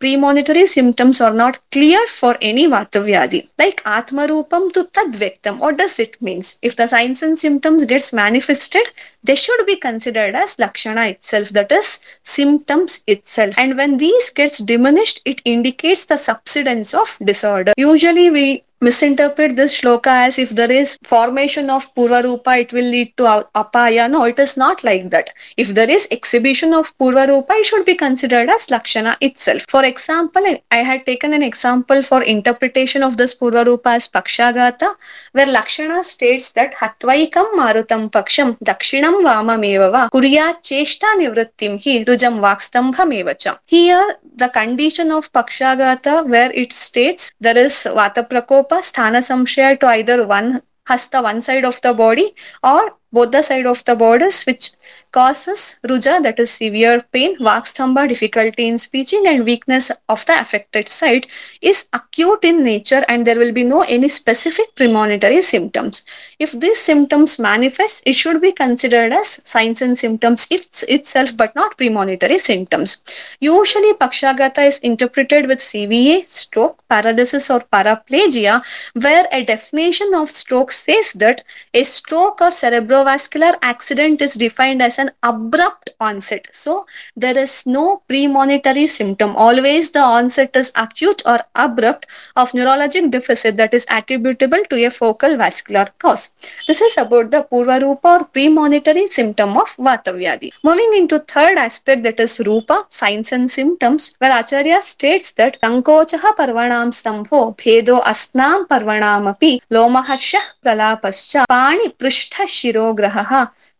premonitory 0.00 0.66
symptoms 0.66 1.20
are 1.20 1.32
not 1.32 1.58
clear 1.70 2.00
for 2.08 2.36
any 2.40 2.66
Vatavyadi. 2.66 3.48
Like 3.58 3.82
Atma 3.86 4.26
Rupam 4.26 4.72
tu 4.72 4.84
Tadvyaktam. 4.84 5.58
What 5.58 5.78
does 5.78 5.98
it 5.98 6.20
means? 6.20 6.58
If 6.62 6.76
the 6.76 6.86
signs 6.86 7.22
and 7.22 7.38
symptoms 7.38 7.84
gets 7.84 8.12
manifested, 8.12 8.86
they 9.22 9.34
should 9.34 9.64
be 9.66 9.76
considered 9.76 10.34
as 10.34 10.58
Lakshana 10.58 11.06
itself, 11.06 11.50
that 11.50 11.72
is 11.72 11.98
symptoms 12.22 13.02
itself. 13.06 13.58
And 13.58 13.76
when 13.76 13.96
these 13.98 14.30
gets 14.30 14.58
diminished, 14.58 15.20
it 15.24 15.42
indicates 15.44 16.06
the 16.06 16.16
subsidence 16.16 16.94
of 16.94 17.16
disorder. 17.24 17.72
Usually 17.76 18.30
we 18.30 18.64
misinterpret 18.80 19.56
this 19.56 19.80
shloka 19.80 20.08
as 20.08 20.38
if 20.38 20.50
there 20.50 20.70
is 20.70 20.98
formation 21.02 21.70
of 21.70 21.92
Purva 21.94 22.22
Rupa, 22.22 22.58
it 22.58 22.72
will 22.72 22.84
lead 22.84 23.16
to 23.16 23.24
Apaya. 23.54 24.10
No, 24.10 24.24
it 24.24 24.38
is 24.38 24.56
not 24.56 24.84
like 24.84 25.10
that. 25.10 25.30
If 25.56 25.68
there 25.68 25.88
is 25.88 26.06
exhibition 26.10 26.74
of 26.74 26.96
Purva 26.98 27.26
Rupa, 27.28 27.54
it 27.54 27.66
should 27.66 27.86
be 27.86 27.94
considered 27.94 28.48
as 28.50 28.70
Lakshana 28.70 29.16
itself. 29.20 29.64
For 29.68 29.84
example, 29.84 30.42
I 30.70 30.76
had 30.78 31.06
taken 31.06 31.32
an 31.32 31.42
example 31.42 32.02
for 32.02 32.22
interpretation 32.22 33.02
of 33.02 33.16
this 33.16 33.34
Purva 33.34 33.64
Rupa 33.64 33.90
as 33.90 34.08
Pakshagata, 34.08 34.94
where 35.32 35.46
Lakshana 35.46 36.04
states 36.04 36.52
that 36.52 36.74
Hatvaikam 36.74 37.54
Marutam 37.54 38.10
Paksham 38.10 38.58
Dakshinam 38.58 39.22
Vamamevava 39.22 40.10
Kurya 40.10 40.54
Cheshta 40.62 41.06
Nivrittim 41.18 41.82
Hi 41.82 42.04
Rujam 42.04 42.40
Vakstambhamevacha. 42.40 43.58
Here, 43.66 44.16
the 44.36 44.48
condition 44.48 45.10
of 45.10 45.32
Pakshagata, 45.32 46.28
where 46.28 46.52
it 46.52 46.72
states 46.72 47.32
there 47.40 47.56
is 47.56 47.72
Vata 47.90 48.26
Prakopa 48.66 48.82
sthana 48.82 49.18
samshaya 49.18 49.78
to 49.80 49.86
either 49.86 50.26
one 50.26 50.62
hasta 50.86 51.20
one 51.22 51.40
side 51.40 51.64
of 51.64 51.80
the 51.82 51.92
body 51.94 52.34
or 52.62 52.94
both 53.12 53.30
the 53.30 53.42
side 53.42 53.66
of 53.66 53.84
the 53.84 53.94
borders 53.94 54.44
which 54.44 54.70
causes 55.12 55.60
ruja 55.90 56.14
that 56.24 56.38
is 56.44 56.50
severe 56.50 56.96
pain 57.16 57.36
vakstamba 57.46 58.02
difficulty 58.12 58.66
in 58.70 58.76
speaking 58.86 59.26
and 59.30 59.44
weakness 59.50 59.90
of 60.14 60.24
the 60.28 60.34
affected 60.44 60.88
side 60.96 61.26
is 61.70 61.78
acute 61.98 62.44
in 62.50 62.62
nature 62.62 63.02
and 63.08 63.26
there 63.26 63.38
will 63.42 63.52
be 63.58 63.64
no 63.64 63.80
any 63.96 64.08
specific 64.08 64.74
premonitory 64.74 65.40
symptoms. 65.42 66.04
If 66.38 66.52
these 66.52 66.80
symptoms 66.88 67.38
manifest 67.38 68.02
it 68.06 68.16
should 68.22 68.40
be 68.40 68.52
considered 68.52 69.12
as 69.12 69.40
signs 69.44 69.80
and 69.86 69.98
symptoms 69.98 70.46
it's 70.50 70.82
itself 70.82 71.36
but 71.36 71.54
not 71.54 71.76
premonitory 71.78 72.38
symptoms. 72.38 73.02
Usually 73.40 73.94
pakshagata 73.94 74.66
is 74.66 74.78
interpreted 74.80 75.46
with 75.46 75.60
cva 75.60 76.26
stroke 76.26 76.82
paralysis 76.88 77.48
or 77.50 77.60
paraplegia 77.60 78.62
where 79.06 79.24
a 79.32 79.42
definition 79.44 80.14
of 80.14 80.28
stroke 80.28 80.70
says 80.70 81.10
that 81.14 81.42
a 81.72 81.82
stroke 81.84 82.40
or 82.40 82.50
cerebrovascular 82.96 83.54
accident 83.62 84.22
is 84.22 84.34
defined 84.34 84.82
as 84.82 84.98
an 84.98 85.10
abrupt 85.22 85.90
onset. 86.00 86.46
So 86.52 86.86
there 87.16 87.36
is 87.38 87.66
no 87.66 88.02
premonitory 88.08 88.86
symptom. 88.86 89.36
Always 89.36 89.90
the 89.90 90.00
onset 90.00 90.56
is 90.56 90.72
acute 90.76 91.22
or 91.26 91.40
abrupt 91.54 92.06
of 92.36 92.52
neurologic 92.52 93.10
deficit 93.10 93.56
that 93.56 93.74
is 93.74 93.86
attributable 93.90 94.62
to 94.70 94.86
a 94.86 94.90
focal 94.90 95.36
vascular 95.36 95.88
cause. 95.98 96.32
This 96.66 96.80
is 96.80 96.96
about 96.98 97.30
the 97.30 97.46
Purva 97.50 97.80
Rupa 97.80 98.08
or 98.08 98.24
premonitory 98.24 99.08
symptom 99.08 99.56
of 99.56 99.76
Vatavyadi. 99.76 100.50
Moving 100.62 100.92
into 100.96 101.18
third 101.18 101.58
aspect 101.58 102.02
that 102.04 102.20
is 102.20 102.40
Rupa, 102.40 102.86
signs 102.88 103.32
and 103.32 103.50
symptoms, 103.50 104.14
where 104.18 104.38
Acharya 104.38 104.80
states 104.80 105.32
that 105.32 105.60
Sankochaha 105.60 106.34
Parvanam 106.36 106.90
Stambho 106.92 107.56
Bhedo 107.56 108.02
Asnam 108.02 108.66
Parvanamapi 108.66 109.60
Lomaharsha 109.70 110.40
Pralapascha 110.64 111.44
Pani 111.48 111.88
Prishta 111.90 112.44
Shirograha 112.46 112.85
मनोग्रहः 112.86 113.32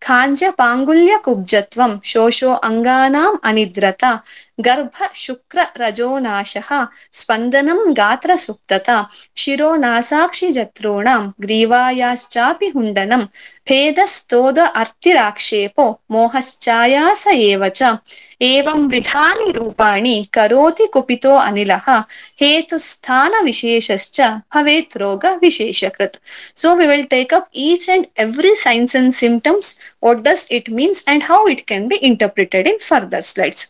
खाञ्च 0.07 0.41
पाङ्गुल्यकुब्जत्वं 0.61 1.93
शोषो 2.13 2.51
अङ्गानाम् 2.69 3.39
अनिद्रता 3.51 4.11
गर्भ 4.61 5.09
शुक्र 5.15 5.67
रजोनाशः 5.81 6.87
स्पन्दनं 7.13 7.93
गात्रसुप्तता, 7.93 9.09
शिरोनासाक्षिजत्रूणां, 9.37 11.31
ग्रीवायाश्चापि 11.43 12.69
हुण्डनं 12.69 13.21
भेदस्तोद 13.69 14.59
अर्तिराक्षेपो 14.59 16.01
मोहश्चायास 16.11 17.27
एव 17.27 17.69
च। 17.69 17.83
एवं 18.41 18.89
विधानि 18.89 19.51
रूपाणि 19.53 20.25
करोति 20.33 20.87
कुपितो 20.87 21.35
अनिलः, 21.37 21.87
हेतुस्थानविशेषश्च 22.41 24.21
भवेत् 24.55 24.97
रोगविशेषकृत्। 24.97 26.17
So 26.57 26.75
we 26.75 26.87
will 26.87 27.05
take 27.05 27.35
up 27.35 27.49
each 27.55 27.89
and 27.91 28.07
every 28.19 28.55
signs 28.55 28.97
and 28.97 29.15
symptoms 29.15 29.77
what 30.07 30.23
does 30.23 30.47
it 30.51 30.69
means 30.69 31.03
and 31.07 31.25
how 31.25 31.47
it 31.53 31.67
can 31.67 31.89
be 31.89 31.99
interpreted 32.11 32.67
in 32.67 32.79
further 32.79 33.21
slides. 33.23 33.63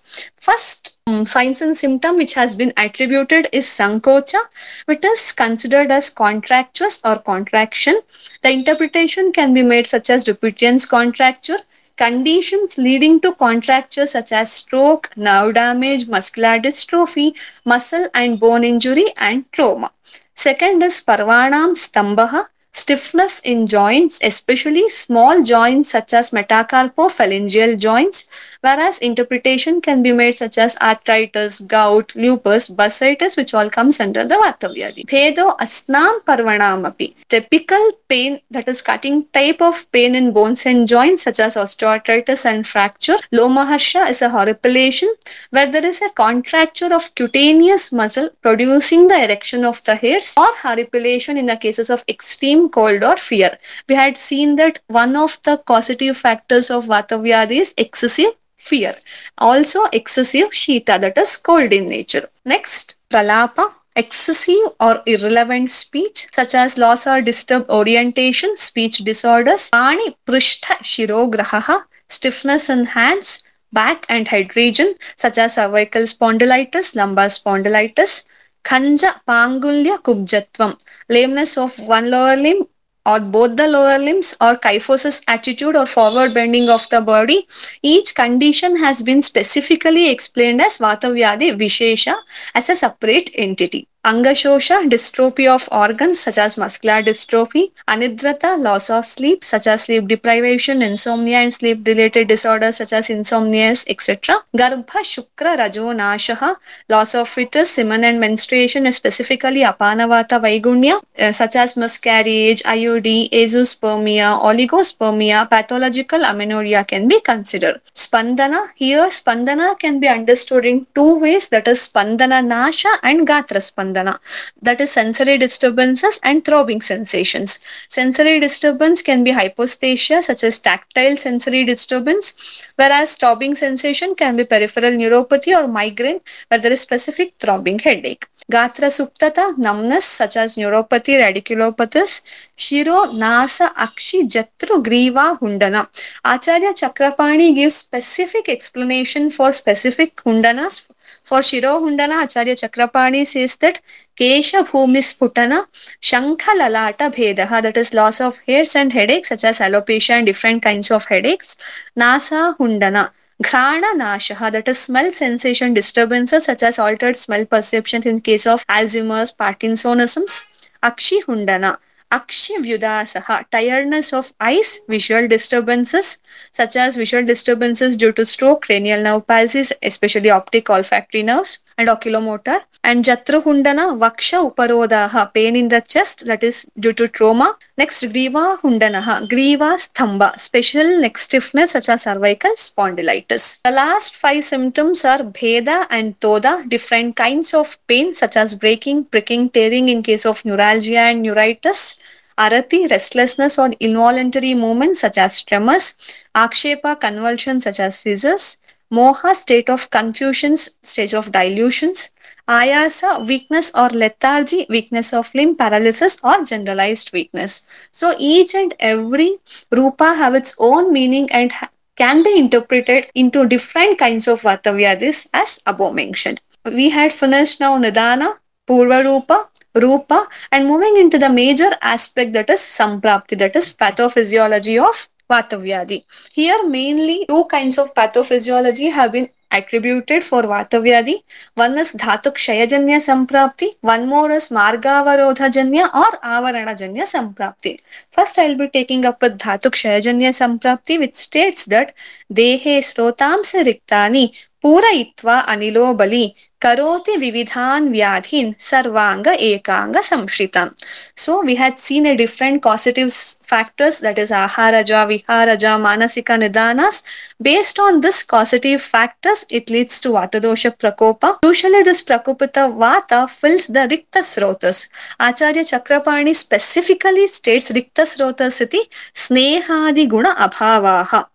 First 0.48 0.98
um, 1.06 1.24
signs 1.24 1.62
and 1.62 1.78
symptom 1.78 2.16
which 2.16 2.34
has 2.34 2.54
been 2.54 2.72
attributed 2.76 3.48
is 3.52 3.66
Sankocha, 3.66 4.40
which 4.84 5.04
is 5.04 5.32
considered 5.32 5.90
as 5.90 6.10
contractus 6.10 7.00
or 7.04 7.18
contraction. 7.18 8.00
The 8.42 8.50
interpretation 8.50 9.32
can 9.32 9.54
be 9.54 9.62
made 9.62 9.86
such 9.86 10.10
as 10.10 10.24
Dupuytren's 10.24 10.84
contracture, 10.84 11.58
conditions 11.96 12.76
leading 12.76 13.20
to 13.20 13.34
contracture 13.34 14.06
such 14.06 14.32
as 14.32 14.52
stroke, 14.52 15.08
nerve 15.16 15.54
damage, 15.54 16.06
muscular 16.06 16.58
dystrophy, 16.58 17.34
muscle 17.64 18.08
and 18.12 18.38
bone 18.38 18.64
injury 18.64 19.06
and 19.18 19.50
trauma. 19.52 19.90
Second 20.34 20.82
is 20.82 21.00
Parvanam 21.00 21.72
Stambaha, 21.84 22.48
stiffness 22.76 23.40
in 23.40 23.66
joints, 23.66 24.20
especially 24.22 24.88
small 24.88 25.42
joints 25.42 25.90
such 25.90 26.12
as 26.12 26.30
metacarpophalangeal 26.30 27.78
joints, 27.78 28.28
whereas 28.60 28.98
interpretation 28.98 29.80
can 29.80 30.02
be 30.02 30.12
made 30.12 30.32
such 30.32 30.58
as 30.58 30.76
arthritis, 30.80 31.60
gout, 31.60 32.14
lupus, 32.14 32.68
bursitis, 32.68 33.36
which 33.36 33.54
all 33.54 33.70
comes 33.70 33.98
under 34.00 34.24
the 34.24 34.34
Vatavyadi. 34.34 35.06
Bhedo 35.06 35.56
asnam 35.58 36.20
parvanamapi. 36.24 37.14
Typical 37.28 37.92
pain, 38.08 38.40
that 38.50 38.68
is 38.68 38.82
cutting 38.82 39.24
type 39.32 39.62
of 39.62 39.90
pain 39.92 40.14
in 40.14 40.32
bones 40.32 40.66
and 40.66 40.86
joints 40.86 41.22
such 41.22 41.40
as 41.40 41.56
osteoarthritis 41.56 42.44
and 42.44 42.66
fracture. 42.66 43.16
Lomaharsha 43.32 44.08
is 44.10 44.22
a 44.22 44.28
horripilation 44.28 45.12
where 45.50 45.70
there 45.70 45.84
is 45.84 46.02
a 46.02 46.10
contracture 46.10 46.92
of 46.92 47.14
cutaneous 47.14 47.92
muscle 47.92 48.30
producing 48.42 49.06
the 49.06 49.24
erection 49.24 49.64
of 49.64 49.82
the 49.84 49.96
hairs 49.96 50.34
or 50.36 50.48
horripilation 50.62 51.36
in 51.36 51.46
the 51.46 51.56
cases 51.56 51.88
of 51.88 52.04
extreme 52.08 52.65
cold 52.68 53.02
or 53.02 53.16
fear. 53.16 53.58
We 53.88 53.94
had 53.94 54.16
seen 54.16 54.56
that 54.56 54.80
one 54.88 55.16
of 55.16 55.40
the 55.42 55.58
causative 55.58 56.16
factors 56.16 56.70
of 56.70 56.86
vata 56.86 57.18
Vatavyadi 57.18 57.60
is 57.60 57.74
excessive 57.76 58.32
fear. 58.56 58.96
Also 59.38 59.84
excessive 59.92 60.50
Shita, 60.50 61.00
that 61.00 61.18
is 61.18 61.36
cold 61.36 61.72
in 61.72 61.88
nature. 61.88 62.28
Next, 62.44 62.98
Pralapa, 63.10 63.72
excessive 63.96 64.72
or 64.80 65.02
irrelevant 65.06 65.70
speech 65.70 66.26
such 66.32 66.54
as 66.54 66.78
loss 66.78 67.06
or 67.06 67.22
disturbed 67.22 67.70
orientation, 67.70 68.56
speech 68.56 68.98
disorders, 68.98 69.70
Pani 69.70 70.16
Prishta 70.26 70.76
Shirograha, 70.82 71.80
stiffness 72.08 72.68
in 72.68 72.84
hands, 72.84 73.42
back 73.72 74.06
and 74.08 74.28
head 74.28 74.54
region 74.56 74.94
such 75.16 75.38
as 75.38 75.54
cervical 75.54 76.02
spondylitis, 76.02 76.94
lumbar 76.96 77.26
spondylitis, 77.26 78.24
khanja 78.68 79.10
pangulya 79.28 79.96
kubjatvam 80.08 80.72
lameness 81.16 81.56
of 81.64 81.78
one 81.96 82.10
lower 82.14 82.36
limb 82.46 82.62
or 83.10 83.20
both 83.20 83.56
the 83.56 83.66
lower 83.68 83.98
limbs 83.98 84.34
or 84.40 84.52
kyphosis 84.66 85.22
attitude 85.34 85.76
or 85.80 85.86
forward 85.86 86.34
bending 86.38 86.68
of 86.76 86.86
the 86.94 87.00
body 87.00 87.38
each 87.82 88.14
condition 88.14 88.76
has 88.84 89.02
been 89.08 89.22
specifically 89.30 90.06
explained 90.14 90.60
as 90.68 90.78
vatavyadi 90.86 91.50
vishesha 91.62 92.16
as 92.54 92.70
a 92.74 92.76
separate 92.84 93.30
entity 93.46 93.82
angashosha 94.10 94.76
dystrophy 94.92 95.46
of 95.54 95.68
organs 95.82 96.20
such 96.26 96.38
as 96.44 96.56
muscular 96.62 96.98
dystrophy 97.08 97.64
anidrata 97.94 98.50
loss 98.66 98.88
of 98.96 99.04
sleep 99.14 99.42
such 99.52 99.66
as 99.72 99.84
sleep 99.86 100.06
deprivation 100.12 100.82
insomnia 100.90 101.38
and 101.38 101.54
sleep 101.58 101.86
related 101.86 102.28
disorders 102.28 102.76
such 102.82 102.92
as 102.98 103.10
insomnia 103.16 103.70
etc 103.94 104.36
garbha 104.60 105.00
shukra 105.12 105.52
rajo 105.62 105.86
nashaha 106.02 106.50
loss 106.94 107.14
of 107.20 107.28
fetus 107.28 107.70
semen 107.78 108.04
and 108.10 108.20
menstruation 108.26 108.90
specifically 109.00 109.64
apanavata 109.72 110.38
vaigunya 110.46 110.96
uh, 111.24 111.32
such 111.40 111.56
as 111.64 111.76
miscarriage 111.84 112.62
iod 112.76 113.08
azoospermia 113.42 114.28
oligospermia 114.48 115.40
pathological 115.54 116.22
amenorrhea 116.30 116.84
can 116.84 117.08
be 117.12 117.18
considered. 117.30 117.80
Spandana 118.04 118.60
here 118.82 119.08
spandana 119.18 119.68
can 119.82 120.00
be 120.04 120.08
understood 120.18 120.64
in 120.64 120.86
two 120.94 121.12
ways 121.24 121.48
that 121.54 121.66
is 121.72 121.80
spandana 121.88 122.40
nasha 122.54 122.92
and 123.02 123.26
gatra 123.32 123.62
spandana 123.68 123.95
that 124.04 124.80
is 124.80 124.90
sensory 124.90 125.38
disturbances 125.38 126.20
and 126.22 126.44
throbbing 126.44 126.80
sensations. 126.80 127.64
Sensory 127.88 128.40
disturbance 128.40 129.02
can 129.02 129.24
be 129.24 129.32
hypoesthesia 129.32 130.22
such 130.22 130.44
as 130.44 130.58
tactile 130.58 131.16
sensory 131.16 131.64
disturbance 131.64 132.70
whereas 132.76 133.14
throbbing 133.14 133.54
sensation 133.54 134.14
can 134.14 134.36
be 134.36 134.44
peripheral 134.44 134.92
neuropathy 134.92 135.56
or 135.58 135.66
migraine 135.66 136.20
where 136.48 136.60
there 136.60 136.72
is 136.72 136.80
specific 136.80 137.34
throbbing 137.38 137.78
headache. 137.78 138.26
Gatra 138.50 138.90
suptata 138.90 139.58
numbness 139.58 140.04
such 140.04 140.36
as 140.36 140.56
neuropathy 140.56 141.18
radiculopathy 141.18 142.22
shiro 142.56 143.06
nasa 143.06 143.72
akshi 143.74 144.22
jatru 144.34 144.82
griva 144.82 145.38
hundana. 145.40 145.88
Acharya 146.24 146.72
chakrapani 146.72 147.54
gives 147.54 147.74
specific 147.74 148.48
explanation 148.48 149.30
for 149.30 149.50
specific 149.52 150.16
hundanas 150.16 150.86
for 151.26 151.42
Shiro 151.42 151.80
Hundana, 151.80 152.22
Acharya 152.22 152.54
Chakrapani 152.54 153.26
says 153.26 153.56
that 153.56 153.80
Kesha 154.16 154.64
Bhumi 154.64 155.02
Sputana 155.06 155.66
Shankha 156.00 156.52
Lalata 156.60 157.12
Bhedaha, 157.12 157.62
that 157.62 157.76
is 157.76 157.92
loss 157.92 158.20
of 158.20 158.38
hairs 158.46 158.76
and 158.76 158.92
headaches 158.92 159.30
such 159.30 159.42
as 159.42 159.58
alopecia 159.58 160.10
and 160.10 160.26
different 160.26 160.62
kinds 160.62 160.92
of 160.92 161.04
headaches. 161.06 161.56
Nasa 161.98 162.56
Hundana. 162.58 163.10
Ghrana 163.42 163.94
Nashaha, 163.96 164.52
that 164.52 164.68
is 164.68 164.78
smell 164.78 165.10
sensation 165.10 165.74
disturbances 165.74 166.44
such 166.44 166.62
as 166.62 166.78
altered 166.78 167.16
smell 167.16 167.44
perceptions 167.44 168.06
in 168.06 168.20
case 168.20 168.46
of 168.46 168.64
Alzheimer's, 168.68 169.32
Parkinsonisms. 169.32 170.70
Akshi 170.80 171.24
Hundana. 171.24 171.78
Akshi 172.12 172.56
Vyudasaha, 172.58 173.44
tiredness 173.50 174.12
of 174.12 174.32
eyes, 174.40 174.80
visual 174.88 175.26
disturbances 175.26 176.18
such 176.52 176.76
as 176.76 176.96
visual 176.96 177.24
disturbances 177.24 177.96
due 177.96 178.12
to 178.12 178.24
stroke, 178.24 178.62
cranial 178.62 179.02
nerve 179.02 179.26
palsies, 179.26 179.72
especially 179.82 180.30
optic 180.30 180.70
olfactory 180.70 181.22
nerves, 181.24 181.64
and 181.78 181.88
oculomotor. 181.88 182.60
And 182.84 183.04
Jatra 183.04 183.42
Hundana, 183.42 183.98
Vaksha 183.98 184.50
Uparodaha, 184.50 185.32
pain 185.34 185.56
in 185.56 185.68
the 185.68 185.80
chest 185.80 186.26
that 186.26 186.42
is 186.42 186.66
due 186.78 186.92
to 186.92 187.08
trauma. 187.08 187.56
Next, 187.76 188.04
Griva 188.04 188.60
Hundanaha, 188.60 189.28
Griva 189.28 189.76
Stamba, 189.76 190.38
special 190.38 191.00
neck 191.00 191.18
stiffness 191.18 191.72
such 191.72 191.88
as 191.88 192.02
cervical 192.02 192.52
spondylitis. 192.52 193.62
The 193.62 193.72
last 193.72 194.16
five 194.18 194.44
symptoms 194.44 195.04
are 195.04 195.18
Bheda 195.18 195.86
and 195.90 196.20
Toda, 196.20 196.64
different 196.68 197.16
kinds 197.16 197.54
of 197.54 197.78
pain 197.86 198.14
such 198.14 198.36
as 198.36 198.54
breaking, 198.54 199.06
pricking, 199.06 199.50
tearing 199.50 199.88
in 199.88 200.02
case 200.02 200.24
of 200.24 200.44
neuralgia 200.44 201.00
and 201.00 201.22
neuritis. 201.22 201.98
Arati, 202.38 202.90
restlessness 202.90 203.58
or 203.58 203.70
involuntary 203.80 204.52
movements 204.52 205.00
such 205.00 205.16
as 205.16 205.42
tremors, 205.42 205.94
Akshepa, 206.34 207.00
convulsions 207.00 207.64
such 207.64 207.80
as 207.80 207.98
seizures, 207.98 208.58
Moha, 208.92 209.34
state 209.34 209.68
of 209.68 209.90
confusions, 209.90 210.78
stage 210.82 211.14
of 211.14 211.32
dilutions, 211.32 212.12
Ayasa, 212.48 213.26
weakness 213.26 213.72
or 213.74 213.88
lethargy, 213.88 214.66
weakness 214.68 215.12
of 215.12 215.34
limb, 215.34 215.56
paralysis 215.56 216.18
or 216.22 216.44
generalized 216.44 217.12
weakness. 217.12 217.66
So 217.90 218.14
each 218.18 218.54
and 218.54 218.72
every 218.78 219.38
Rupa 219.72 220.14
have 220.14 220.36
its 220.36 220.54
own 220.60 220.92
meaning 220.92 221.28
and 221.32 221.52
can 221.96 222.22
be 222.22 222.38
interpreted 222.38 223.06
into 223.16 223.46
different 223.48 223.98
kinds 223.98 224.28
of 224.28 224.42
Vatavyadis 224.42 225.26
as 225.34 225.60
above 225.66 225.94
mentioned. 225.94 226.40
We 226.64 226.90
had 226.90 227.12
finished 227.12 227.58
now 227.58 227.78
Nidana, 227.78 228.36
Purva 228.68 229.02
Rupa, 229.04 229.48
Rupa 229.74 230.28
and 230.52 230.66
moving 230.68 230.96
into 230.96 231.18
the 231.18 231.28
major 231.28 231.70
aspect 231.82 232.32
that 232.34 232.48
is 232.48 232.60
Samprapti, 232.60 233.36
that 233.38 233.56
is 233.56 233.76
pathophysiology 233.76 234.80
of 234.80 235.08
Vatavyadi. 235.30 236.04
Here 236.34 236.66
mainly 236.66 237.24
two 237.26 237.44
kinds 237.46 237.78
of 237.78 237.94
pathophysiology 237.94 238.90
have 238.92 239.12
been 239.12 239.28
attributed 239.50 240.22
for 240.24 240.42
Vatavyadi. 240.42 241.22
One 241.54 241.78
is 241.78 241.92
Dhatuk 241.92 242.34
Shayajanya 242.34 242.98
Samprapti, 243.08 243.68
one 243.80 244.08
more 244.08 244.30
is 244.30 244.48
Margavarodhajanya 244.48 245.94
or 245.94 246.18
Avaranajanya 246.22 247.04
Samprapti. 247.04 247.78
First 248.10 248.38
I 248.38 248.48
will 248.48 248.56
be 248.56 248.68
taking 248.68 249.04
up 249.04 249.22
with 249.22 249.38
Dhatuk 249.38 249.72
Shayajanya 249.72 250.32
Samprapti 250.42 250.98
which 250.98 251.16
states 251.16 251.64
that 251.66 251.94
Dehe 252.32 252.78
Srotamsa 252.78 253.64
Riktani 253.64 254.32
पूरयित्वा 254.64 255.38
अनिलो 255.52 255.92
बलि 255.94 256.24
करोति 256.62 257.16
विविधान् 257.16 257.88
व्याधीन् 257.92 258.52
सर्वांग 258.58 259.26
ekanga 259.26 260.02
samshritam. 260.02 260.70
So 261.14 261.42
we 261.42 261.54
had 261.54 261.78
seen 261.78 262.06
a 262.06 262.16
different 262.16 262.62
causative 262.62 263.12
factors 263.12 263.98
that 264.00 264.18
is 264.18 264.30
aharaja, 264.30 265.06
viharaja, 265.06 265.78
manasika 265.78 266.38
nidanas. 266.38 267.02
Based 267.40 267.78
on 267.78 268.00
this 268.00 268.22
causative 268.22 268.80
factors, 268.80 269.44
it 269.50 269.70
leads 269.70 270.00
to 270.00 270.10
vatadosha 270.10 270.76
prakopa. 270.76 271.38
Usually 271.44 271.82
this 271.82 272.02
prakopita 272.02 272.72
vata 272.72 273.28
fills 273.28 273.66
the 273.66 273.80
rikta 273.80 274.22
srotas. 274.22 274.88
Acharya 275.20 275.62
Chakrapani 275.62 276.34
specifically 276.34 277.26
states 277.26 277.70
rikta 277.70 278.06
srotas 278.06 278.60
iti 278.62 278.80
snehadi 279.14 280.08
guna 280.08 280.34
abhavaha. 280.34 281.26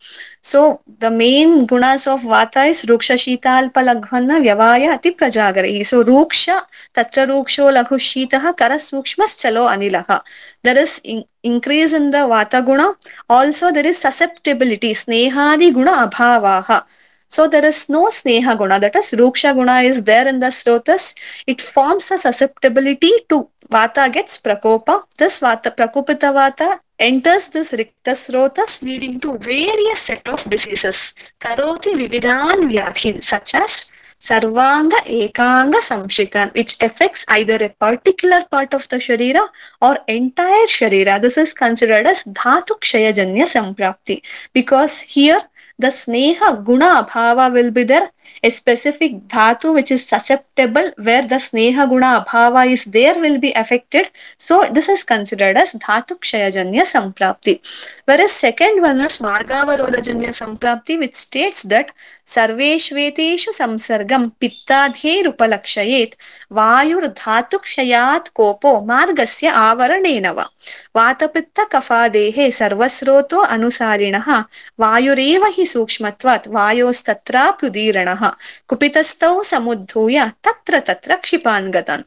So 0.41 0.81
the 0.99 1.11
main 1.11 1.67
gunas 1.67 2.11
of 2.11 2.21
vata 2.21 2.67
is 2.67 2.85
ruksha 2.85 3.15
shita 3.15 3.61
alpa 3.61 3.83
laghvanna 3.83 4.41
vyavaya 4.41 4.93
ati 4.93 5.10
So 5.19 6.03
ruksha 6.03 6.61
tatra 6.95 7.27
ruksho 7.27 7.71
laghu 7.71 7.97
shitaha 7.97 8.55
kara 8.55 8.75
sukshmas 8.75 9.37
chalo 9.41 9.67
anilaha. 9.69 10.21
There 10.63 10.77
is 10.77 11.01
in, 11.03 11.23
increase 11.43 11.93
in 11.93 12.11
the 12.11 12.19
vata 12.19 12.65
guna. 12.65 12.95
Also 13.29 13.71
there 13.71 13.87
is 13.87 13.99
susceptibility 13.99 14.91
snehadi 14.91 15.73
guna 15.73 16.07
abhavaha. 16.07 16.83
So 17.27 17.47
there 17.47 17.63
is 17.63 17.87
no 17.87 18.07
sneha 18.07 18.57
guna, 18.57 18.77
that 18.79 18.93
is 18.95 19.13
ruksha 19.13 19.53
guna 19.53 19.79
is 19.81 20.03
there 20.03 20.27
in 20.27 20.39
the 20.39 20.47
srotas. 20.47 21.15
It 21.47 21.61
forms 21.61 22.07
the 22.09 22.17
susceptibility 22.17 23.11
to 23.29 23.47
vata 23.69 24.11
gets 24.11 24.37
prakopa. 24.37 25.03
This 25.17 25.39
vata, 25.39 25.73
prakopita 25.73 26.33
vata 26.33 26.79
enters 26.99 27.47
this 27.47 27.71
rikta 27.71 28.11
srotas 28.11 28.83
leading 28.83 29.19
to 29.21 29.37
various 29.37 29.99
set 29.99 30.27
of 30.27 30.43
diseases. 30.49 31.15
Karoti 31.39 31.93
vividan 31.93 32.69
vyadhin 32.69 33.23
such 33.23 33.55
as 33.55 33.90
Sarvanga 34.21 34.97
Ekanga 35.07 35.79
Samshikan, 35.81 36.53
which 36.53 36.75
affects 36.79 37.25
either 37.27 37.55
a 37.55 37.69
particular 37.69 38.45
part 38.51 38.71
of 38.71 38.81
the 38.91 38.97
Sharira 38.97 39.47
or 39.81 39.97
entire 40.07 40.67
Sharira. 40.79 41.19
This 41.19 41.33
is 41.37 41.51
considered 41.57 42.05
as 42.05 42.17
Dhatu 42.27 42.75
Kshayajanya 42.83 43.51
Samprapti 43.51 44.21
because 44.53 44.91
here 45.07 45.41
the 45.79 45.87
Sneha 45.87 46.63
Guna 46.63 47.03
Abhava 47.03 47.51
will 47.51 47.71
be 47.71 47.83
there, 47.83 48.11
a 48.43 48.49
specific 48.49 49.27
Dhatu 49.27 49.73
which 49.73 49.91
is 49.91 50.05
susceptible 50.05 50.91
where 50.97 51.27
the 51.27 51.35
Sneha 51.35 51.87
Guna 51.87 52.25
Abhava 52.25 52.69
is 52.71 52.85
there 52.85 53.19
will 53.19 53.39
be 53.39 53.51
affected. 53.53 54.09
So 54.37 54.67
this 54.71 54.89
is 54.89 55.03
considered 55.03 55.57
as 55.57 55.73
Dhatu 55.73 56.19
Kshayajanya 56.19 56.83
Samprapti. 56.93 57.59
Whereas 58.05 58.31
second 58.31 58.81
one 58.81 59.01
is 59.01 59.21
Margavarodajanya 59.21 60.31
Samprapti 60.41 60.99
which 60.99 61.15
states 61.15 61.63
that 61.63 61.91
sarveshveteshu 62.25 63.51
samsargam 63.59 64.31
pittadhyay 64.41 65.21
सर्वेष्वेतेषु 65.21 66.15
vayur 66.51 67.03
dhatu 67.13 67.57
kshayat 67.65 68.31
kopo 68.33 68.85
margasya 68.85 69.51
avaranenava 69.69 70.45
वा 70.95 71.01
वातपित्तकफादेः 71.01 72.49
सर्वस्रोतो 72.51 73.39
अनुसारिणः 73.55 74.27
वायुरेव 74.79 75.43
हि 75.55 75.65
सूक्ष्मत्वात् 75.65 76.47
वायोस्तत्राप्युदीरणः 76.55 78.10
कुपितस्तौ 78.67 79.43
समुद्धूय 79.43 80.19
तत्र 80.43 80.79
तत्र 80.79 81.15
क्षिपान् 81.15 81.71
गतान्। 81.71 82.03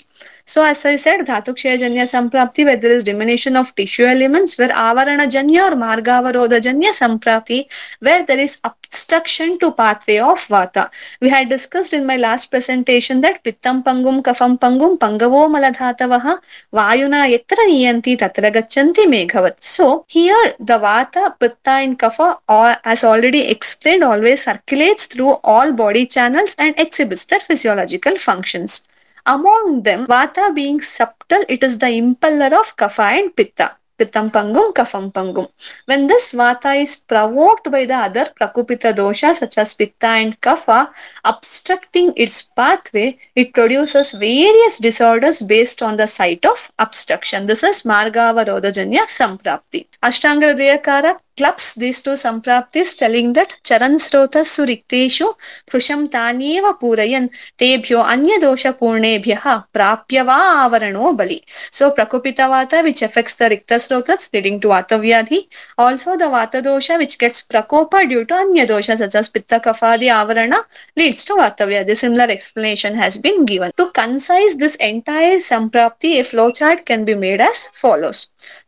So, 0.46 0.62
as 0.62 0.85
I 0.85 0.96
said, 0.96 1.20
Dhatukshayajanya 1.20 2.04
Samprapti, 2.04 2.66
where 2.66 2.76
there 2.76 2.90
is 2.90 3.02
diminution 3.02 3.57
of 3.57 3.74
tissue 3.74 4.04
elements, 4.04 4.59
where 4.59 4.68
Avaranajanya 4.68 5.72
or 5.72 5.74
Margavarodhajanya 5.74 6.90
Samprapti, 6.92 7.64
where 8.00 8.26
there 8.26 8.38
is 8.38 8.61
obstruction 8.62 9.59
to 9.61 9.72
pathway 9.72 10.18
of 10.18 10.38
Vata. 10.48 10.90
We 11.22 11.30
had 11.30 11.48
discussed 11.48 11.94
in 11.94 12.04
my 12.04 12.18
last 12.18 12.50
presentation 12.50 13.22
that 13.22 13.42
Pittam 13.42 13.83
Pangum 13.83 14.22
Kafam 14.22 14.59
Pangum 14.59 14.98
Pangavo 14.98 15.48
Maladhatavaha 15.48 16.38
Vayuna 16.74 17.26
Yatra 17.33 17.64
Niyanti 17.66 18.18
Tatra 18.18 18.52
Gachanti 18.52 19.07
Meghavat. 19.07 19.62
So, 19.62 20.04
here 20.09 20.52
the 20.61 20.78
Vata, 20.78 21.38
Pitta 21.40 21.70
and 21.70 21.98
Kapha, 21.98 22.37
as 22.85 23.02
already 23.02 23.48
explained, 23.48 24.04
always 24.04 24.44
circulates 24.44 25.07
through 25.07 25.37
all 25.42 25.72
body 25.72 26.07
channels 26.07 26.54
and 26.59 26.78
exhibits 26.78 27.24
their 27.24 27.40
physiological 27.40 28.18
functions. 28.18 28.85
Among 29.26 29.82
them, 29.82 30.06
Vata 30.06 30.54
being 30.54 30.80
subtle, 30.80 31.44
it 31.48 31.62
is 31.62 31.78
the 31.78 31.87
impeller 31.87 32.52
of 32.52 32.76
Kapha 32.76 33.18
and 33.18 33.34
Pitta. 33.34 33.76
Pittam 33.98 34.30
Pangum, 34.32 34.72
Kafam 34.74 35.12
Pangum. 35.12 35.48
When 35.87 36.08
this 36.08 36.32
Vata 36.32 36.82
is 36.82 36.96
provoked 36.96 37.70
by 37.70 37.87
the 37.87 37.94
other 37.94 38.26
Prakupita 38.38 38.92
dosha 38.92 39.34
such 39.34 39.56
as 39.58 39.72
Pitta 39.74 40.08
and 40.08 40.40
Kapha, 40.40 40.88
obstructing 41.24 42.12
its 42.16 42.42
pathway, 42.42 43.16
it 43.37 43.54
produces 43.54 44.10
various 44.12 44.78
disorders 44.78 45.40
based 45.40 45.80
on 45.80 45.96
the 45.96 46.08
site 46.08 46.44
of 46.44 46.72
obstruction. 46.80 47.46
This 47.46 47.62
is 47.62 47.84
Margavarodhajanya 47.84 49.06
Samprapti. 49.06 49.87
Ashtanga 50.02 50.54
Hridayakara 50.54 51.16
clubs 51.38 51.74
these 51.82 52.00
two 52.04 52.14
sampraptis 52.24 52.90
telling 53.00 53.32
that 53.38 53.50
charan 53.68 53.94
srotas 54.06 54.48
surikteshu 54.56 55.26
prusham 55.70 56.02
tanyeva 56.14 56.72
purayan 56.82 57.24
tebhyo 57.62 58.00
anya 58.12 58.36
dosha 58.44 58.72
purnebhyah 58.80 59.54
prapyava 59.76 60.36
avarano 60.64 61.06
bali 61.20 61.38
so 61.78 61.90
prakupita 61.96 62.46
vata 62.54 62.82
which 62.88 63.02
affects 63.08 63.34
the 63.40 63.48
rikta 63.54 63.78
srotas 63.86 64.30
leading 64.34 64.58
to 64.64 64.68
vata 64.74 64.98
vyadhi 65.06 65.40
also 65.86 66.16
the 66.22 66.28
vata 66.36 66.60
dosha 66.68 66.98
which 67.02 67.16
gets 67.22 67.40
prakopa 67.52 68.00
due 68.12 68.24
to 68.30 68.36
anya 68.42 68.66
dosha 68.72 68.96
such 69.02 69.16
as 69.22 69.28
pitta 69.36 69.60
kafadi 69.66 70.10
avarana 70.20 70.60
leads 71.02 71.24
to 71.30 71.36
vata 71.42 71.66
vyadhi 71.72 71.96
similar 72.04 72.28
explanation 72.36 72.94
has 73.04 73.16
been 73.26 73.40
given 73.52 73.72
to 73.82 73.86
concise 74.02 74.56
this 74.64 74.76
entire 74.92 75.36
samprapti 75.50 76.12
a 76.20 76.24
flowchart 76.30 76.86
can 76.92 77.04
be 77.10 77.16
made 77.26 77.40
as 77.50 77.58
follows 77.82 78.20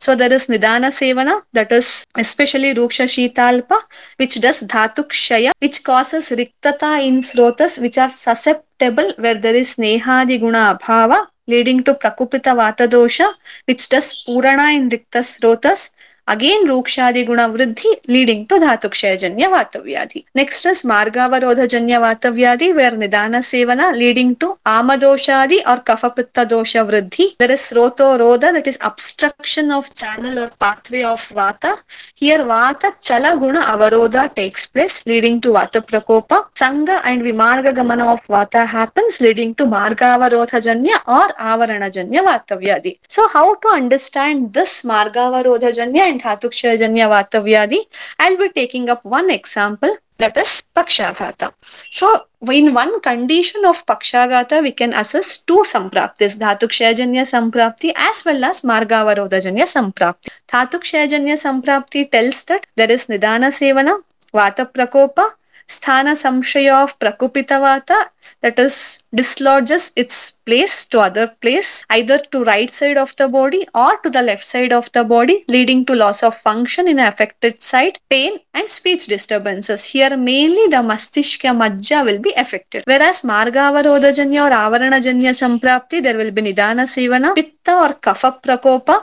so 0.05 0.15
there 0.21 0.33
is 0.39 0.45
nidana 0.53 0.91
sevana 0.99 1.35
that 1.57 1.71
is 1.79 1.87
especially 2.25 2.56
Ruksha 2.75 3.07
Shitalpa 3.07 3.77
which 4.17 4.39
does 4.41 4.61
Dhatu 4.61 5.07
Kshaya 5.07 5.51
which 5.59 5.83
causes 5.83 6.29
Riktata 6.29 7.05
in 7.05 7.21
Srotas 7.21 7.81
which 7.81 7.97
are 7.97 8.09
susceptible 8.09 9.13
where 9.17 9.35
there 9.35 9.55
is 9.55 9.75
Nehadi 9.75 10.39
Guna 10.39 10.77
Abhava 10.77 11.27
leading 11.47 11.83
to 11.83 11.93
Prakupita 11.93 12.55
Vata 12.55 12.87
Dosha 12.87 13.33
which 13.65 13.89
does 13.89 14.23
Purana 14.25 14.75
in 14.75 14.89
Rikta 14.89 15.21
Srotas 15.21 15.91
again 16.27 16.67
रूक्षादि 16.67 17.23
गुण 17.23 17.41
वृद्धि 17.49 17.95
leading 18.09 18.45
to 18.45 18.57
धातु 18.59 18.89
क्षयजन्य 18.89 19.47
वातव्याधि 19.49 20.23
next 20.35 20.67
is 20.67 20.81
मार्गावरोध 20.87 21.59
जन्य 21.67 21.97
वातव्याधि 21.99 22.71
where 22.73 22.97
निदान 22.97 23.41
सेवना 23.43 23.89
leading 23.93 24.35
to 24.35 24.55
आम 24.67 24.87
आमदोषादि 24.87 25.57
और 25.67 25.79
कफपित्त 25.87 26.39
दोष 26.47 26.75
वृद्धि 26.87 27.25
देर 27.39 27.51
is 27.51 27.61
स्रोतो 27.61 28.15
रोध 28.17 28.45
that 28.47 28.67
is 28.67 28.77
obstruction 28.81 29.71
of 29.71 29.89
channel 29.93 30.39
और 30.39 30.51
पाथवे 30.59 31.03
ऑफ़ 31.05 31.33
वात 31.35 31.65
हियर 31.65 32.41
वात 32.45 32.85
चल 33.01 33.33
गुण 33.39 33.55
अवरोध 33.57 34.17
टेक्स 34.35 34.65
प्लेस 34.67 35.03
लीडिंग 35.07 35.41
टू 35.41 35.51
वात 35.53 35.77
प्रकोप 35.87 36.33
संघ 36.59 36.89
एंड 36.89 37.23
विमार्ग 37.23 37.67
गमन 37.75 38.01
ऑफ़ 38.03 38.31
वात 38.31 38.55
हैपन्स 38.73 39.21
लीडिंग 39.21 39.53
टू 39.57 39.65
मार्गावरोध 39.67 40.55
जन्य 40.63 40.99
और 41.09 41.33
आवरण 41.47 41.89
जन्य 41.91 42.21
वातव्याधि 42.21 42.95
so 43.15 43.27
how 43.29 43.53
to 43.61 43.69
understand 43.71 44.47
this 44.53 44.81
मार्गावरोध 44.85 45.69
जन्य 45.71 46.09
Dhatukshayajanya 46.19 47.07
Vatavyadi. 47.13 47.79
I'll 48.19 48.37
be 48.37 48.49
taking 48.49 48.89
up 48.89 49.03
one 49.03 49.29
example 49.29 49.95
that 50.17 50.35
is 50.37 50.63
Pakshaghata. 50.75 51.53
So 51.91 52.25
in 52.49 52.73
one 52.73 52.99
condition 53.01 53.65
of 53.65 53.85
Pakshagata, 53.85 54.61
we 54.61 54.71
can 54.71 54.93
assess 54.93 55.39
two 55.39 55.63
Sampraptis, 55.65 56.37
Dhatukshayajanya 56.37 57.25
Samprapti 57.33 57.93
as 57.95 58.23
well 58.25 58.43
as 58.45 58.61
Margavarodhajanya 58.61 59.65
Samprapti. 59.65 60.29
Dhatukshayajanya 60.47 61.35
Samprapti 61.35 62.11
tells 62.11 62.43
that 62.45 62.67
there 62.75 62.91
is 62.91 63.05
Nidana 63.07 63.49
Sevana, 63.51 63.99
Vata 64.33 64.71
Prakopa, 64.71 65.31
sthana 65.75 66.13
samshaya 66.23 66.75
of 66.83 66.97
prakupita 66.99 67.57
vata 67.65 67.97
that 68.43 68.57
is 68.65 68.75
dislodges 69.19 69.91
its 70.01 70.17
place 70.47 70.85
to 70.91 70.97
other 71.05 71.27
place 71.43 71.71
either 71.89 72.17
to 72.33 72.43
right 72.43 72.73
side 72.79 72.97
of 73.03 73.15
the 73.19 73.27
body 73.27 73.61
or 73.83 73.97
to 74.03 74.09
the 74.09 74.21
left 74.29 74.45
side 74.53 74.73
of 74.79 74.85
the 74.97 75.03
body 75.13 75.37
leading 75.55 75.81
to 75.87 75.95
loss 76.03 76.21
of 76.27 76.35
function 76.47 76.87
in 76.93 76.99
affected 76.99 77.55
site 77.71 77.97
pain 78.13 78.33
and 78.53 78.69
speech 78.69 79.07
disturbances 79.07 79.83
here 79.93 80.15
mainly 80.31 80.65
the 80.75 80.81
mastishka 80.91 81.51
majja 81.63 81.99
will 82.07 82.21
be 82.27 82.33
affected 82.43 82.83
whereas 82.91 83.21
margavarodhajanya 83.33 84.41
or 84.47 84.53
avaranajanya 84.63 85.33
samprapti 85.43 85.99
there 86.07 86.17
will 86.21 86.33
be 86.39 86.41
nidana 86.49 86.85
sevana 86.95 87.31
pitta 87.41 87.75
or 87.85 87.91
kapha 88.07 88.31
prakopa 88.45 88.97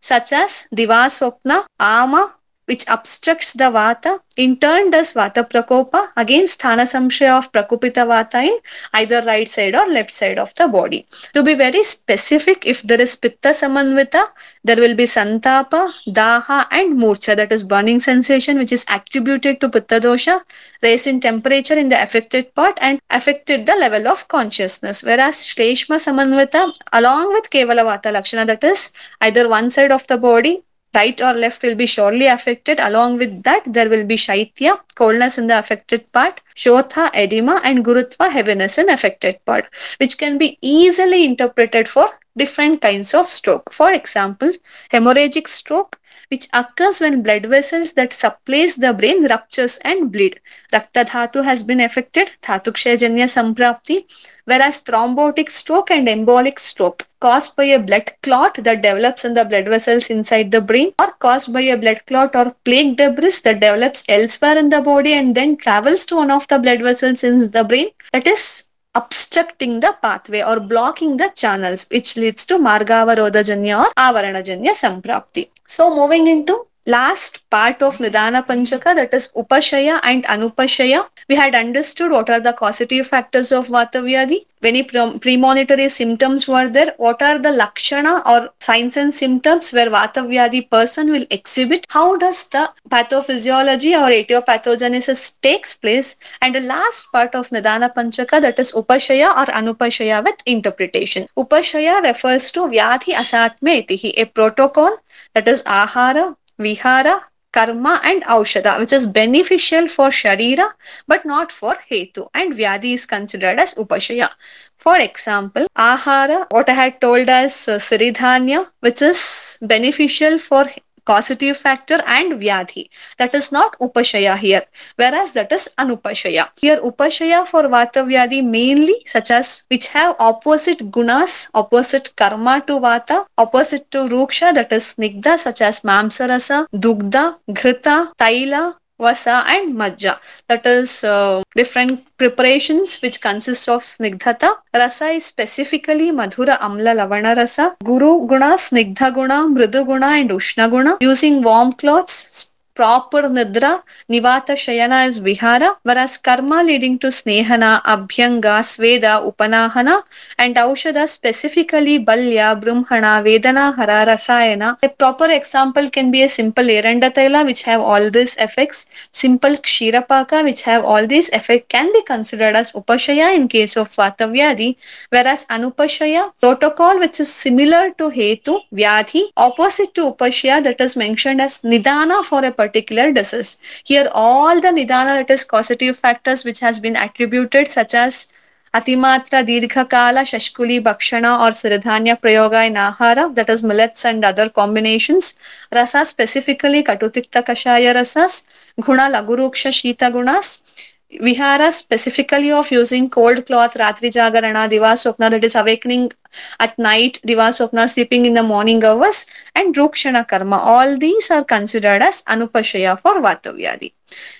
such 0.00 0.32
as 0.32 0.68
divaswapna 0.78 1.58
ama 1.78 2.22
which 2.66 2.84
obstructs 2.88 3.52
the 3.52 3.70
vata 3.76 4.18
in 4.44 4.56
turn 4.64 4.90
does 4.90 5.12
vata 5.18 5.42
prakopa 5.50 6.00
again 6.22 6.46
sthana 6.54 6.84
samshaya 6.92 7.38
of 7.38 7.50
prakupita 7.52 8.02
vata 8.12 8.40
in 8.48 8.56
either 9.00 9.22
right 9.22 9.48
side 9.48 9.74
or 9.80 9.86
left 9.86 10.10
side 10.10 10.38
of 10.38 10.52
the 10.54 10.66
body. 10.68 11.06
To 11.34 11.42
be 11.42 11.54
very 11.54 11.82
specific 11.82 12.66
if 12.66 12.82
there 12.82 13.00
is 13.00 13.16
pitta 13.16 13.50
samanvita 13.60 14.26
there 14.64 14.80
will 14.84 14.94
be 14.94 15.04
santapa 15.04 15.92
daha 16.08 16.66
and 16.70 16.98
murcha 16.98 17.36
that 17.36 17.52
is 17.52 17.62
burning 17.62 18.00
sensation 18.00 18.58
which 18.58 18.72
is 18.72 18.84
attributed 18.90 19.60
to 19.60 19.68
pitta 19.68 20.00
dosha 20.00 20.40
raise 20.82 21.06
in 21.06 21.20
temperature 21.20 21.78
in 21.84 21.88
the 21.88 22.00
affected 22.02 22.54
part 22.54 22.76
and 22.80 23.00
affected 23.10 23.64
the 23.64 23.76
level 23.76 24.06
of 24.08 24.28
consciousness. 24.28 25.02
Whereas 25.02 25.36
shleshma 25.36 25.98
samanvita 26.06 26.72
along 26.92 27.32
with 27.32 27.50
kevala 27.50 27.84
vata 27.92 28.12
lakshana 28.12 28.46
that 28.46 28.64
is 28.64 28.92
either 29.20 29.48
one 29.48 29.70
side 29.70 29.92
of 29.92 30.06
the 30.08 30.16
body 30.16 30.62
right 30.96 31.20
or 31.20 31.32
left 31.34 31.62
will 31.62 31.74
be 31.74 31.86
surely 31.86 32.26
affected. 32.26 32.80
Along 32.80 33.18
with 33.18 33.42
that, 33.44 33.62
there 33.66 33.88
will 33.88 34.04
be 34.04 34.16
shaitya, 34.16 34.78
coldness 34.94 35.38
in 35.38 35.46
the 35.46 35.58
affected 35.58 36.10
part, 36.12 36.40
shotha, 36.54 37.10
edema, 37.14 37.60
and 37.64 37.84
gurutva, 37.84 38.30
heaviness 38.30 38.78
in 38.78 38.88
affected 38.88 39.44
part, 39.44 39.66
which 39.98 40.18
can 40.18 40.38
be 40.38 40.58
easily 40.60 41.24
interpreted 41.24 41.88
for 41.88 42.08
different 42.36 42.80
kinds 42.80 43.14
of 43.14 43.26
stroke. 43.26 43.72
For 43.72 43.92
example, 43.92 44.50
hemorrhagic 44.92 45.48
stroke, 45.48 45.98
which 46.30 46.46
occurs 46.52 47.00
when 47.00 47.22
blood 47.22 47.46
vessels 47.46 47.92
that 47.94 48.12
supplies 48.12 48.74
the 48.76 48.92
brain 48.92 49.26
ruptures 49.26 49.78
and 49.78 50.10
bleed. 50.10 50.40
Rakta 50.72 51.04
dhatu 51.04 51.44
has 51.44 51.62
been 51.62 51.80
affected, 51.80 52.30
dhatukshayajanya 52.42 53.28
samprapti, 53.36 54.04
whereas 54.44 54.82
thrombotic 54.82 55.50
stroke 55.50 55.90
and 55.90 56.08
embolic 56.08 56.58
stroke 56.58 57.06
caused 57.20 57.56
by 57.56 57.64
a 57.64 57.78
blood 57.78 58.10
clot 58.22 58.54
that 58.62 58.82
develops 58.82 59.24
in 59.24 59.34
the 59.34 59.44
blood 59.44 59.66
vessels 59.66 60.10
inside 60.10 60.50
the 60.50 60.60
brain 60.60 60.92
or 60.98 61.10
caused 61.12 61.52
by 61.52 61.62
a 61.62 61.76
blood 61.76 62.00
clot 62.06 62.36
or 62.36 62.54
plaque 62.64 62.96
debris 62.96 63.38
that 63.44 63.60
develops 63.60 64.04
elsewhere 64.08 64.58
in 64.58 64.68
the 64.68 64.80
body 64.80 65.12
and 65.12 65.34
then 65.34 65.56
travels 65.56 66.04
to 66.06 66.16
one 66.16 66.30
of 66.30 66.46
the 66.48 66.58
blood 66.58 66.82
vessels 66.82 67.24
in 67.24 67.38
the 67.50 67.64
brain 67.64 67.88
that 68.12 68.26
is 68.26 68.68
obstructing 69.00 69.74
the 69.84 69.92
pathway 70.04 70.42
or 70.50 70.58
blocking 70.72 71.12
the 71.22 71.28
channels 71.42 71.82
which 71.94 72.10
leads 72.22 72.44
to 72.50 72.56
margavarodhajanya 72.68 73.76
or 73.82 73.90
avaranajanya 74.06 74.74
samprapti. 74.84 75.44
So 75.74 75.94
moving 75.98 76.26
into 76.34 76.54
last 76.86 77.48
part 77.50 77.82
of 77.82 77.98
Nidana 77.98 78.46
Panchaka, 78.46 78.94
that 78.94 79.12
is 79.12 79.32
Upashaya 79.36 80.00
and 80.02 80.24
Anupashaya, 80.24 81.08
we 81.28 81.34
had 81.34 81.54
understood 81.54 82.12
what 82.12 82.30
are 82.30 82.40
the 82.40 82.52
causative 82.52 83.06
factors 83.06 83.50
of 83.52 83.66
Vata 83.66 84.02
Vyadhi. 84.02 84.46
Pre- 84.60 85.18
premonitory 85.18 85.88
symptoms 85.88 86.48
were 86.48 86.68
there? 86.68 86.94
What 86.96 87.20
are 87.22 87.38
the 87.38 87.50
Lakshana 87.50 88.22
or 88.26 88.50
signs 88.60 88.96
and 88.96 89.14
symptoms 89.14 89.72
where 89.72 89.90
Vata 89.90 90.26
Vyadhi 90.26 90.70
person 90.70 91.10
will 91.10 91.26
exhibit? 91.30 91.86
How 91.90 92.16
does 92.16 92.48
the 92.48 92.70
pathophysiology 92.88 93.92
or 94.00 94.10
etiopathogenesis 94.10 95.40
takes 95.40 95.76
place? 95.76 96.16
And 96.40 96.54
the 96.54 96.60
last 96.60 97.12
part 97.12 97.34
of 97.34 97.48
Nidana 97.50 97.92
Panchaka, 97.94 98.40
that 98.40 98.58
is 98.58 98.72
Upashaya 98.72 99.30
or 99.36 99.46
Anupashaya 99.52 100.24
with 100.24 100.36
interpretation. 100.46 101.28
Upashaya 101.36 102.02
refers 102.02 102.50
to 102.52 102.60
Vyadhi 102.60 103.14
Asatme 103.14 103.86
Itihi, 103.86 104.14
a 104.16 104.24
protocol 104.24 104.96
that 105.34 105.46
is 105.48 105.62
Ahara, 105.64 106.36
vihara, 106.58 107.20
karma 107.52 108.00
and 108.04 108.22
aushada, 108.24 108.78
which 108.78 108.92
is 108.92 109.06
beneficial 109.06 109.88
for 109.88 110.08
sharira 110.08 110.68
but 111.06 111.24
not 111.24 111.52
for 111.52 111.74
hetu. 111.90 112.28
And 112.34 112.54
vyadhi 112.54 112.94
is 112.94 113.06
considered 113.06 113.58
as 113.58 113.74
upashaya. 113.74 114.28
For 114.76 114.96
example, 114.98 115.66
ahara, 115.76 116.46
what 116.50 116.68
I 116.68 116.72
had 116.72 117.00
told 117.00 117.30
as 117.30 117.68
uh, 117.68 117.76
siridhanya, 117.76 118.66
which 118.80 119.00
is 119.02 119.58
beneficial 119.62 120.38
for 120.38 120.66
causative 121.06 121.56
factor 121.56 122.00
and 122.06 122.40
vyadhi. 122.40 122.88
That 123.18 123.34
is 123.34 123.50
not 123.52 123.78
upashaya 123.78 124.36
here, 124.38 124.64
whereas 124.96 125.32
that 125.32 125.52
is 125.52 125.68
anupashaya. 125.78 126.48
Here 126.60 126.78
upashaya 126.78 127.46
for 127.46 127.62
vata 127.64 128.04
vyadhi 128.10 128.44
mainly 128.44 128.96
such 129.06 129.30
as 129.30 129.66
which 129.70 129.88
have 129.88 130.16
opposite 130.18 130.90
gunas, 130.90 131.50
opposite 131.54 132.14
karma 132.16 132.62
to 132.66 132.80
vata, 132.80 133.24
opposite 133.38 133.90
to 133.92 134.08
ruksha 134.16 134.54
that 134.54 134.72
is 134.72 134.94
nigda 134.98 135.38
such 135.38 135.62
as 135.62 135.80
mamsarasa, 135.80 136.66
dugdha, 136.74 137.36
ghrita, 137.50 138.12
taila, 138.18 138.74
vasa 138.98 139.44
and 139.46 139.74
majja. 139.76 140.18
That 140.48 140.66
is 140.66 141.04
uh, 141.04 141.42
different 141.54 142.04
preparations 142.16 143.00
which 143.02 143.20
consists 143.20 143.68
of 143.68 143.82
snigdhata 143.82 144.54
rasa 144.74 145.10
is 145.10 145.26
specifically 145.26 146.10
madhura 146.10 146.58
amla 146.58 146.94
lavana 147.00 147.36
rasa 147.36 147.76
guru 147.84 148.26
guna 148.26 148.56
snigdha 148.56 149.12
guna 149.14 149.46
mridu 149.48 149.84
guna 149.86 150.06
and 150.06 150.30
ushna 150.30 150.70
guna. 150.70 150.96
Using 151.00 151.42
warm 151.42 151.72
cloths 151.72 152.54
proper 152.76 153.22
nidra, 153.36 153.82
nivata 154.10 154.54
shayana 154.62 155.08
is 155.08 155.18
vihara, 155.18 155.76
whereas 155.82 156.18
karma 156.18 156.62
leading 156.62 156.98
to 156.98 157.06
snehana, 157.06 157.82
abhyanga, 157.82 158.56
sveda, 158.70 159.12
upanahana, 159.28 160.02
and 160.38 160.56
aushada 160.56 161.08
specifically 161.08 161.96
balya, 161.98 162.48
brumhana, 162.62 163.12
vedana, 163.26 163.74
hara, 163.74 164.04
rasayana. 164.10 164.76
A 164.82 164.88
proper 164.90 165.30
example 165.30 165.88
can 165.88 166.10
be 166.10 166.22
a 166.22 166.28
simple 166.28 166.64
erandataila 166.64 167.46
which 167.46 167.62
have 167.62 167.80
all 167.80 168.10
these 168.10 168.36
effects, 168.36 168.86
simple 169.10 169.56
kshirapaka 169.68 170.44
which 170.44 170.62
have 170.62 170.84
all 170.84 171.06
these 171.06 171.30
effects 171.30 171.66
can 171.70 171.90
be 171.92 172.02
considered 172.02 172.54
as 172.54 172.72
upashaya 172.72 173.34
in 173.34 173.48
case 173.48 173.76
of 173.78 173.88
vata 173.88 174.28
vyadhi, 174.34 174.76
whereas 175.08 175.46
anupashaya 175.46 176.30
protocol 176.40 176.98
which 176.98 177.20
is 177.20 177.32
similar 177.32 177.90
to 177.92 178.10
hetu, 178.10 178.60
vyadhi, 178.70 179.22
opposite 179.38 179.94
to 179.94 180.10
upashaya 180.12 180.62
that 180.62 180.78
is 180.78 180.94
mentioned 180.96 181.40
as 181.40 181.62
nidana 181.62 182.22
for 182.22 182.44
a 182.44 182.52
particular 182.52 182.65
disease. 182.68 183.58
Here 183.84 184.08
all 184.12 184.60
the 184.60 184.68
nidana 184.68 185.16
that 185.18 185.30
is 185.30 185.44
causative 185.44 185.96
factors 185.96 186.44
which 186.44 186.60
has 186.60 186.80
been 186.80 186.96
attributed 186.96 187.70
such 187.70 187.94
as 187.94 188.32
Atimatra, 188.74 189.42
Dirghakala, 189.42 190.22
Shashkuli, 190.30 190.82
Bhakshana 190.82 191.40
or 191.40 191.50
Siridhanya 191.50 192.20
Prayoga 192.20 192.66
in 192.66 192.74
Ahara 192.74 193.34
that 193.34 193.48
is 193.48 193.62
millets 193.62 194.04
and 194.04 194.22
other 194.22 194.50
combinations. 194.50 195.38
Rasa 195.72 196.04
specifically 196.04 196.84
Katutikta 196.84 197.42
Kashaya 197.42 197.94
Rasas, 197.94 198.44
Guna 198.80 199.08
Laguruksha 199.08 199.70
Shita 199.70 200.12
Gunas. 200.12 200.62
Vihara 201.10 201.70
specifically 201.72 202.50
of 202.50 202.70
using 202.70 203.08
cold 203.08 203.46
cloth, 203.46 203.74
Ratri 203.74 204.10
Jagarana, 204.10 204.68
Diva 204.68 204.92
Swapna 204.94 205.30
that 205.30 205.44
is 205.44 205.54
awakening 205.54 206.10
at 206.58 206.76
night, 206.78 207.20
Diva 207.24 207.48
Swapna 207.48 207.88
sleeping 207.88 208.26
in 208.26 208.34
the 208.34 208.42
morning 208.42 208.82
hours, 208.84 209.26
and 209.54 209.74
Rukshana 209.74 210.26
Karma. 210.26 210.56
All 210.56 210.98
these 210.98 211.30
are 211.30 211.44
considered 211.44 212.02
as 212.02 212.22
Anupashaya 212.24 212.98
for 212.98 213.14
Vatavyadi. 213.14 213.92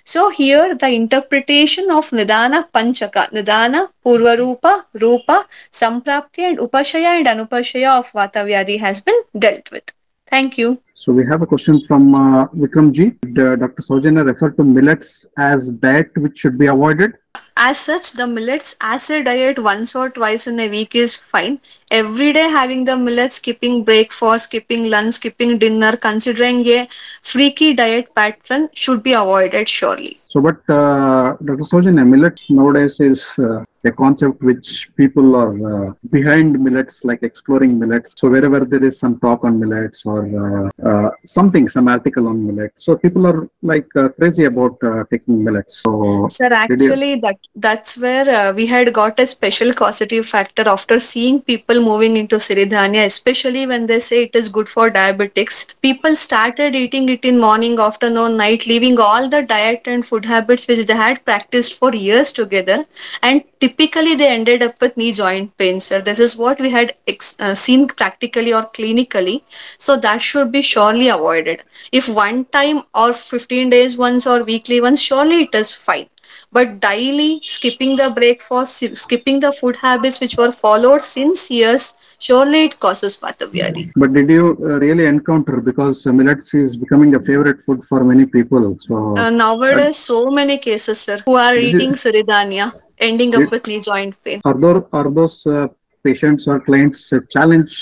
So 0.05 0.31
here 0.31 0.75
the 0.75 0.89
interpretation 0.89 1.91
of 1.91 2.11
Nidana 2.11 2.71
Panchaka, 2.73 3.31
Nidana, 3.31 3.89
Purvarupa, 4.05 4.87
Rupa, 4.95 5.47
Samprapti 5.71 6.41
and 6.41 6.59
Upashaya 6.59 7.19
and 7.19 7.27
Anupashaya 7.27 7.99
of 7.99 8.11
Vatavyadi 8.13 8.81
has 8.81 9.01
been 9.01 9.21
dealt 9.39 9.71
with. 9.71 9.93
Thank 10.29 10.59
you. 10.59 10.81
So 10.99 11.13
we 11.13 11.27
have 11.27 11.43
a 11.43 11.47
question 11.47 11.79
from 11.79 12.15
uh, 12.15 12.47
Vikramji. 12.49 13.21
Did, 13.21 13.61
Dr. 13.61 13.83
Saujanya 13.83 14.25
refer 14.25 14.51
to 14.53 14.65
millets 14.65 15.27
as 15.37 15.71
diet 15.71 16.11
which 16.17 16.39
should 16.39 16.57
be 16.57 16.67
avoided? 16.67 17.13
As 17.59 17.79
such, 17.79 18.13
the 18.13 18.27
millets 18.27 18.77
as 18.81 19.11
a 19.11 19.23
diet 19.23 19.59
once 19.59 19.95
or 19.95 20.09
twice 20.09 20.47
in 20.47 20.59
a 20.59 20.69
week 20.71 20.95
is 20.95 21.15
fine. 21.15 21.61
Every 21.91 22.33
day 22.33 22.49
having 22.49 22.85
the 22.85 22.97
millets, 22.97 23.37
skipping 23.37 23.85
breakfast, 23.85 24.47
skipping 24.47 24.89
lunch, 24.89 25.15
skipping 25.15 25.59
dinner, 25.59 25.97
considering 25.97 26.67
a 26.67 26.89
freaky 27.23 27.75
diet 27.75 28.15
pattern 28.15 28.71
should 28.73 29.03
be 29.03 29.13
avoided 29.13 29.69
surely. 29.69 30.19
So, 30.37 30.43
but 30.43 30.59
uh, 30.69 31.35
Dr. 31.43 31.65
Saujanya, 31.65 32.07
millets 32.07 32.51
nowadays 32.51 33.01
is 33.01 33.21
uh, 33.39 33.65
a 33.87 33.93
concept 33.93 34.43
which 34.43 34.91
people 34.97 35.35
are 35.35 35.55
uh, 35.73 35.93
behind 36.11 36.59
millets, 36.63 37.05
like 37.05 37.23
exploring 37.23 37.79
millets. 37.79 38.15
So 38.19 38.29
wherever 38.29 38.61
there 38.65 38.85
is 38.85 38.99
some 38.99 39.19
talk 39.21 39.45
on 39.45 39.59
millets 39.59 40.05
or 40.05 40.21
uh, 40.45 40.89
uh, 40.91 41.11
something, 41.25 41.69
some 41.69 41.89
article 41.89 42.29
on 42.29 42.47
millets, 42.47 42.85
so 42.85 42.97
people 42.97 43.27
are 43.27 43.49
like 43.63 43.87
uh, 43.97 44.09
crazy 44.11 44.45
about 44.45 44.77
uh, 44.83 45.05
taking 45.11 45.43
millets. 45.43 45.79
So 45.83 46.27
Sir, 46.31 46.51
did 46.51 46.83
you- 46.83 46.89
actually, 46.89 47.15
that 47.21 47.39
that's 47.55 47.97
where 47.97 48.29
uh, 48.29 48.53
we 48.53 48.67
had 48.67 48.93
got 48.93 49.19
a 49.19 49.27
special 49.27 49.73
causative 49.73 50.27
factor 50.27 50.69
after 50.69 51.01
seeing 51.01 51.41
people 51.41 51.81
moving 51.81 52.19
into 52.19 52.37
Siridhanya, 52.37 53.07
especially 53.07 53.67
when 53.67 53.87
they 53.87 54.01
say 54.01 54.25
it 54.25 54.37
is 54.37 54.49
good 54.49 54.69
for 54.69 54.91
diabetics. 54.91 55.75
People 55.81 56.15
started 56.17 56.77
eating 56.77 57.09
it 57.09 57.25
in 57.25 57.39
morning, 57.39 57.79
afternoon, 57.79 58.37
night, 58.37 58.67
leaving 58.67 58.99
all 59.01 59.29
the 59.29 59.43
diet 59.43 59.83
and 59.87 60.05
food 60.05 60.26
habits 60.27 60.69
which 60.69 60.87
they 60.87 60.95
had 60.95 61.25
practiced 61.25 61.79
for 61.79 61.95
years 61.95 62.33
together, 62.33 62.85
and 63.23 63.43
typically 63.61 64.15
they 64.15 64.29
ended 64.29 64.63
up 64.63 64.81
with 64.81 64.97
knee 64.97 65.13
joint 65.13 65.57
pain. 65.57 65.81
Sir, 65.81 66.01
this 66.01 66.21
is 66.21 66.37
what 66.37 66.61
we 66.61 66.71
had 66.71 66.95
ex- 67.07 67.37
uh, 67.41 67.55
seen 67.55 67.87
practically 67.89 68.53
or 68.53 68.63
clinically. 68.81 69.43
So 69.79 69.97
that 69.97 70.23
should 70.23 70.53
be 70.53 70.63
surely 70.63 71.09
avoided. 71.09 71.65
If 71.93 72.09
one 72.09 72.45
time 72.47 72.83
or 72.95 73.13
15 73.13 73.71
days 73.71 73.97
once 73.97 74.27
or 74.27 74.43
weekly 74.45 74.81
once, 74.81 75.01
surely 75.01 75.43
it 75.45 75.55
is 75.55 75.75
fine 75.75 76.09
but 76.57 76.81
daily 76.81 77.31
skipping 77.57 77.97
the 78.01 78.09
breakfast 78.19 78.85
skipping 79.05 79.41
the 79.45 79.53
food 79.61 79.77
habits 79.87 80.21
which 80.25 80.37
were 80.43 80.53
followed 80.65 81.03
since 81.03 81.51
years 81.59 81.85
surely 82.29 82.61
it 82.69 82.75
causes 82.85 83.15
vatavyadi 83.25 83.85
But 84.03 84.13
did 84.19 84.31
you 84.37 84.45
uh, 84.69 84.79
really 84.85 85.07
encounter 85.15 85.57
because 85.71 86.07
uh, 86.07 86.13
millets 86.21 86.49
is 86.63 86.77
becoming 86.85 87.15
a 87.19 87.23
favorite 87.29 87.61
food 87.67 87.85
for 87.91 88.01
many 88.13 88.27
people? 88.37 88.65
So 88.87 88.95
uh, 89.23 89.31
nowadays 89.31 89.97
so 90.11 90.19
many 90.41 90.59
cases 90.69 91.01
sir 91.07 91.19
who 91.27 91.35
are 91.47 91.57
eating 91.69 91.93
siridhanya 92.05 92.67
ending 93.09 93.35
up 93.39 93.43
It- 93.47 93.51
with 93.57 93.67
knee 93.71 93.81
joint 93.91 94.15
pain 94.25 94.41
are 94.51 94.59
those 94.65 94.83
are 94.99 95.09
those 95.19 95.37
uh, 95.57 95.67
patients 96.07 96.47
or 96.47 96.57
clients 96.69 97.13
challenge 97.35 97.75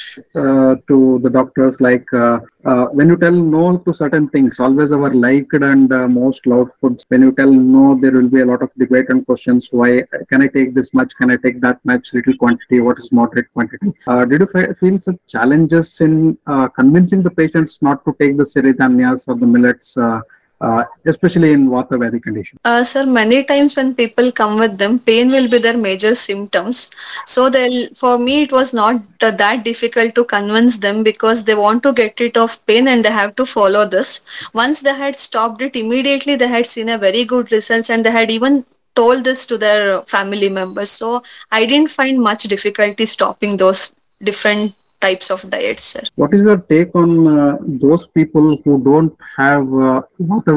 uh, 0.43 0.75
to 0.89 0.99
the 1.25 1.31
doctors 1.39 1.81
like 1.81 2.07
uh, 2.25 2.39
uh, 2.71 2.87
when 2.97 3.09
you 3.09 3.17
tell 3.25 3.37
no 3.57 3.65
to 3.87 3.93
certain 4.03 4.27
things 4.35 4.61
always 4.67 4.93
our 4.97 5.13
liked 5.25 5.55
and 5.71 5.93
uh, 5.93 6.09
most 6.09 6.47
loved 6.53 6.73
foods 6.81 7.05
when 7.09 7.23
you 7.27 7.33
tell 7.41 7.53
no 7.77 7.85
there 8.03 8.15
will 8.19 8.31
be 8.37 8.43
a 8.45 8.49
lot 8.53 8.63
of 8.67 8.71
debate 8.85 9.09
and 9.11 9.27
questions 9.31 9.69
why 9.81 9.91
can 10.31 10.43
i 10.47 10.49
take 10.57 10.71
this 10.79 10.91
much 10.99 11.13
can 11.21 11.31
i 11.35 11.39
take 11.47 11.61
that 11.67 11.79
much 11.93 12.13
little 12.19 12.37
quantity 12.43 12.81
what 12.81 12.99
is 12.99 13.11
moderate 13.13 13.51
quantity? 13.53 13.93
Uh, 14.07 14.25
did 14.25 14.41
you 14.41 14.47
fe- 14.47 14.75
feel 14.81 14.99
such 14.99 15.21
challenges 15.27 16.01
in 16.01 16.37
uh, 16.47 16.69
convincing 16.69 17.23
the 17.23 17.35
patients 17.43 17.79
not 17.83 18.05
to 18.05 18.15
take 18.21 18.37
the 18.37 18.49
siridhanyas 18.53 19.29
or 19.29 19.37
the 19.43 19.47
millets 19.55 19.97
uh, 20.64 20.74
uh, 20.74 20.85
especially 21.12 21.53
in 21.53 21.68
vata 21.68 21.96
condition 22.27 22.59
Uh, 22.64 22.83
sir, 22.83 23.05
many 23.07 23.38
times 23.44 23.77
when 23.77 23.94
people 23.94 24.31
come 24.33 24.59
with 24.59 24.77
them, 24.79 24.98
pain 24.98 25.31
will 25.31 25.48
be 25.48 25.59
their 25.59 25.77
major 25.77 26.14
symptoms. 26.14 26.90
So 27.27 27.48
they'll, 27.50 27.88
for 27.94 28.18
me, 28.18 28.42
it 28.42 28.53
was 28.53 28.72
not 28.74 29.00
th- 29.20 29.37
that 29.42 29.64
difficult 29.64 30.14
to 30.14 30.24
convince 30.24 30.77
them 30.79 31.03
because 31.03 31.44
they 31.44 31.55
want 31.55 31.83
to 31.88 31.92
get 31.92 32.20
rid 32.20 32.37
of 32.37 32.59
pain 32.66 32.88
and 32.88 33.05
they 33.05 33.11
have 33.11 33.35
to 33.37 33.46
follow 33.46 33.85
this. 33.87 34.22
Once 34.53 34.81
they 34.81 34.94
had 34.94 35.16
stopped 35.16 35.62
it, 35.62 35.77
immediately 35.77 36.37
they 36.37 36.48
had 36.48 36.66
seen 36.66 36.88
a 36.88 36.98
very 36.98 37.24
good 37.24 37.53
results 37.53 37.90
and 37.90 38.05
they 38.05 38.11
had 38.11 38.31
even 38.31 38.64
told 38.94 39.24
this 39.24 39.44
to 39.46 39.59
their 39.59 40.03
family 40.03 40.48
members. 40.48 40.90
So 40.90 41.22
I 41.50 41.64
didn't 41.64 41.90
find 41.90 42.20
much 42.20 42.44
difficulty 42.44 43.07
stopping 43.07 43.57
those 43.57 43.94
different 44.22 44.74
types 45.07 45.31
of 45.35 45.40
diets, 45.55 45.85
sir. 45.93 46.03
What 46.23 46.35
is 46.37 46.43
your 46.49 46.59
take 46.73 46.95
on 47.03 47.11
uh, 47.27 47.57
those 47.85 48.07
people 48.19 48.47
who 48.64 48.73
don't 48.90 49.14
have 49.37 49.67
uh, 49.88 50.03
Vata 50.31 50.53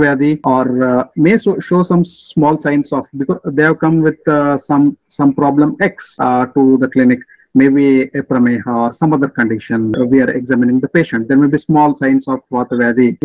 or 0.54 0.66
uh, 0.90 1.08
may 1.16 1.38
so, 1.38 1.60
show 1.60 1.82
some 1.92 2.04
small 2.06 2.56
signs 2.66 2.94
of 2.98 3.06
because 3.22 3.42
they 3.56 3.64
have 3.70 3.80
come 3.86 3.98
with 4.08 4.22
uh, 4.28 4.58
some 4.70 4.86
some 5.18 5.32
problem 5.42 5.76
X 5.82 6.16
uh, 6.20 6.46
to 6.56 6.62
the 6.84 6.90
clinic, 6.96 7.20
maybe 7.62 7.88
a 8.20 8.22
prameha 8.30 8.74
or 8.84 8.90
some 9.02 9.12
other 9.18 9.30
condition. 9.40 9.80
We 10.14 10.22
are 10.26 10.32
examining 10.40 10.80
the 10.86 10.92
patient. 10.98 11.28
There 11.28 11.40
may 11.44 11.52
be 11.56 11.60
small 11.70 11.96
signs 12.02 12.28
of 12.28 12.40
Vata. 12.52 12.76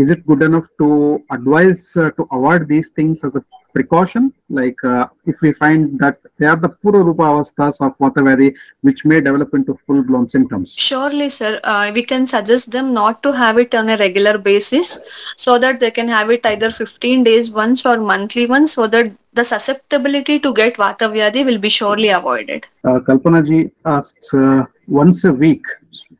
Is 0.04 0.10
it 0.14 0.26
good 0.30 0.42
enough 0.48 0.66
to 0.80 0.88
advise 1.30 1.82
uh, 1.96 2.10
to 2.18 2.22
avoid 2.36 2.68
these 2.68 2.90
things 2.98 3.24
as 3.24 3.36
a 3.36 3.44
precaution? 3.72 4.32
Like 4.48 4.82
uh, 4.84 5.06
if 5.26 5.40
we 5.40 5.52
find 5.52 5.98
that 5.98 6.18
they 6.38 6.46
are 6.46 6.56
the 6.56 6.68
Purva 6.68 7.04
Rupa 7.04 7.22
Avasthas 7.22 7.80
of 7.80 7.96
Vata 7.98 8.22
Vyadhi, 8.26 8.54
which 8.82 9.04
may 9.04 9.20
develop 9.20 9.54
into 9.54 9.74
full 9.86 10.02
blown 10.02 10.28
symptoms. 10.28 10.74
Surely, 10.76 11.28
sir. 11.28 11.60
Uh, 11.64 11.90
we 11.94 12.02
can 12.02 12.26
suggest 12.26 12.70
them 12.70 12.92
not 12.92 13.22
to 13.22 13.32
have 13.32 13.58
it 13.58 13.74
on 13.74 13.88
a 13.88 13.96
regular 13.96 14.38
basis 14.38 14.98
so 15.36 15.58
that 15.58 15.80
they 15.80 15.90
can 15.90 16.08
have 16.08 16.30
it 16.30 16.44
either 16.46 16.70
15 16.70 17.24
days 17.24 17.50
once 17.50 17.86
or 17.86 17.98
monthly 17.98 18.46
once 18.46 18.72
so 18.74 18.86
that 18.86 19.12
the 19.34 19.44
susceptibility 19.44 20.38
to 20.38 20.52
get 20.52 20.76
Vata 20.76 21.10
Vyadhi 21.10 21.44
will 21.44 21.58
be 21.58 21.68
surely 21.68 22.08
avoided. 22.10 22.66
Uh, 22.84 23.00
Kalpana 23.00 23.46
ji 23.46 23.70
asks 23.84 24.34
uh, 24.34 24.64
once 24.86 25.24
a 25.24 25.32
week, 25.32 25.64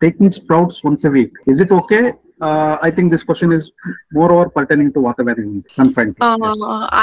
taking 0.01 0.33
sprouts 0.33 0.83
once 0.83 1.05
a 1.05 1.11
week. 1.11 1.33
Is 1.47 1.61
it 1.61 1.71
okay? 1.71 2.15
Uh, 2.47 2.77
I 2.87 2.91
think 2.91 3.13
this 3.13 3.23
question 3.23 3.53
is 3.53 3.71
more 4.19 4.31
or 4.33 4.49
pertaining 4.51 4.93
to 4.95 5.01
Vata 5.07 5.23
Vyadhi, 5.29 5.45
confined. 5.75 6.17
to- 6.17 6.25
Uh, 6.29 6.37
yes. 6.43 6.59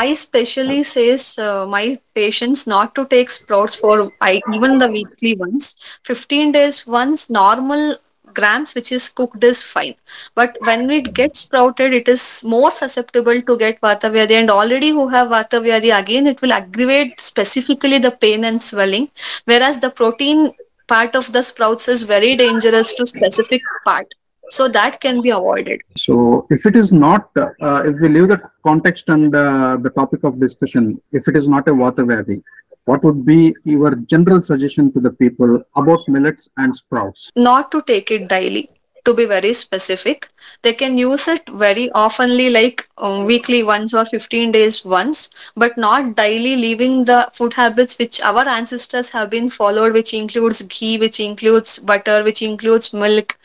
I 0.06 0.13
specially 0.21 0.84
says 0.84 1.23
uh, 1.39 1.65
my 1.75 1.84
patients 2.19 2.67
not 2.67 2.93
to 2.95 3.06
take 3.13 3.30
sprouts 3.30 3.75
for 3.84 3.95
I, 4.19 4.41
even 4.54 4.78
the 4.84 4.89
weekly 4.97 5.36
ones. 5.45 5.69
15 6.04 6.52
days 6.52 6.86
once 6.99 7.30
normal 7.30 7.95
grams 8.39 8.75
which 8.75 8.91
is 8.91 9.08
cooked 9.10 9.43
is 9.43 9.63
fine. 9.63 9.95
But 10.36 10.58
when 10.62 10.89
it 10.91 11.13
gets 11.13 11.39
sprouted, 11.45 11.93
it 11.93 12.08
is 12.08 12.43
more 12.43 12.69
susceptible 12.69 13.41
to 13.41 13.58
get 13.58 13.80
Vata 13.82 14.12
Vyadhi. 14.17 14.36
And 14.41 14.52
already 14.52 14.89
who 14.89 15.08
have 15.08 15.30
Vata 15.30 15.62
Vyadhi, 15.67 15.97
again, 15.97 16.28
it 16.28 16.41
will 16.41 16.54
aggravate 16.54 17.19
specifically 17.21 17.97
the 17.97 18.12
pain 18.12 18.43
and 18.43 18.62
swelling. 18.62 19.10
Whereas 19.45 19.80
the 19.80 19.89
protein 19.89 20.52
part 20.88 21.15
of 21.15 21.32
the 21.32 21.41
sprouts 21.41 21.88
is 21.88 22.04
very 22.04 22.36
dangerous 22.36 22.93
to 22.95 23.06
specific 23.06 23.62
part. 23.86 24.08
So 24.50 24.68
that 24.68 25.00
can 25.00 25.22
be 25.22 25.30
avoided. 25.30 25.82
So 25.98 26.48
if 26.50 26.66
it 26.66 26.76
is 26.76 26.92
not, 26.92 27.30
uh, 27.38 27.84
if 27.86 28.00
we 28.02 28.10
leave 28.10 28.30
the 28.30 28.42
context 28.64 29.10
and 29.10 29.36
uh, 29.36 29.78
the 29.80 29.90
topic 29.92 30.24
of 30.24 30.40
discussion, 30.40 31.02
if 31.12 31.28
it 31.28 31.36
is 31.36 31.48
not 31.48 31.68
a 31.68 31.72
Vata 31.72 31.98
Vyadhi, 31.98 32.42
what 32.86 33.04
would 33.04 33.26
be 33.26 33.56
your 33.64 33.94
general 34.14 34.42
suggestion 34.42 34.92
to 34.94 35.00
the 35.00 35.12
people 35.12 35.62
about 35.76 36.00
millets 36.08 36.50
and 36.58 36.76
sprouts? 36.76 37.32
Not 37.36 37.72
to 37.72 37.84
take 37.84 38.10
it 38.10 38.28
daily. 38.28 38.70
To 39.06 39.14
be 39.14 39.26
very 39.26 39.54
specific, 39.54 40.28
they 40.62 40.74
can 40.74 40.98
use 40.98 41.28
it 41.28 41.48
very 41.50 41.90
oftenly, 41.96 42.52
like 42.52 42.88
um, 42.98 43.26
weekly 43.26 43.64
once 43.64 43.94
or 43.94 44.06
15 44.06 44.52
days 44.52 44.84
once, 44.86 45.30
but 45.56 45.78
not 45.78 46.16
daily, 46.16 46.56
leaving 46.58 47.06
the 47.06 47.30
food 47.34 47.54
habits 47.54 47.98
which 47.98 48.22
our 48.22 48.48
ancestors 48.48 49.10
have 49.12 49.30
been 49.30 49.50
followed, 49.50 49.94
which 49.94 50.14
includes 50.14 50.62
ghee, 50.64 50.98
which 50.98 51.20
includes 51.20 51.80
butter, 51.80 52.24
which 52.24 52.42
includes 52.42 52.94
milk. 52.94 53.38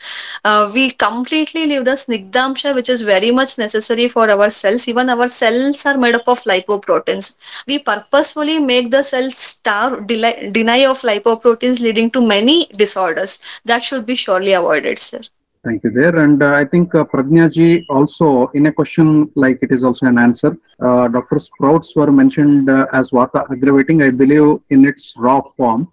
Uh, 0.43 0.69
we 0.73 0.91
completely 0.91 1.65
leave 1.65 1.85
the 1.85 1.91
snigdhamsha, 1.91 2.75
which 2.75 2.89
is 2.89 3.01
very 3.01 3.31
much 3.31 3.57
necessary 3.57 4.07
for 4.07 4.29
our 4.29 4.49
cells. 4.49 4.87
Even 4.87 5.09
our 5.09 5.27
cells 5.27 5.85
are 5.85 5.97
made 5.97 6.15
up 6.15 6.27
of 6.27 6.43
lipoproteins. 6.43 7.37
We 7.65 7.79
purposefully 7.79 8.59
make 8.59 8.91
the 8.91 9.03
cells 9.03 9.37
starve, 9.37 10.05
deny, 10.05 10.49
deny 10.51 10.85
of 10.85 11.01
lipoproteins, 11.01 11.81
leading 11.81 12.11
to 12.11 12.21
many 12.21 12.67
disorders. 12.67 13.39
That 13.63 13.83
should 13.83 14.05
be 14.05 14.15
surely 14.15 14.53
avoided, 14.53 14.97
sir. 14.97 15.21
Thank 15.65 15.83
you 15.83 15.89
there. 15.89 16.15
And 16.17 16.43
uh, 16.43 16.53
I 16.53 16.63
think 16.63 16.93
uh, 16.93 17.03
Prajna 17.05 17.51
ji 17.51 17.87
also 17.89 18.47
in 18.53 18.67
a 18.67 18.71
question 18.71 19.31
like 19.33 19.57
it 19.63 19.71
is 19.71 19.83
also 19.83 20.05
an 20.05 20.19
answer. 20.19 20.55
Uh, 20.79 21.07
Dr. 21.07 21.39
Sprouts 21.39 21.95
were 21.95 22.11
mentioned 22.11 22.69
uh, 22.69 22.85
as 22.93 23.09
vata 23.09 23.49
aggravating, 23.51 24.03
I 24.03 24.11
believe 24.11 24.59
in 24.69 24.85
its 24.85 25.15
raw 25.17 25.41
form. 25.57 25.91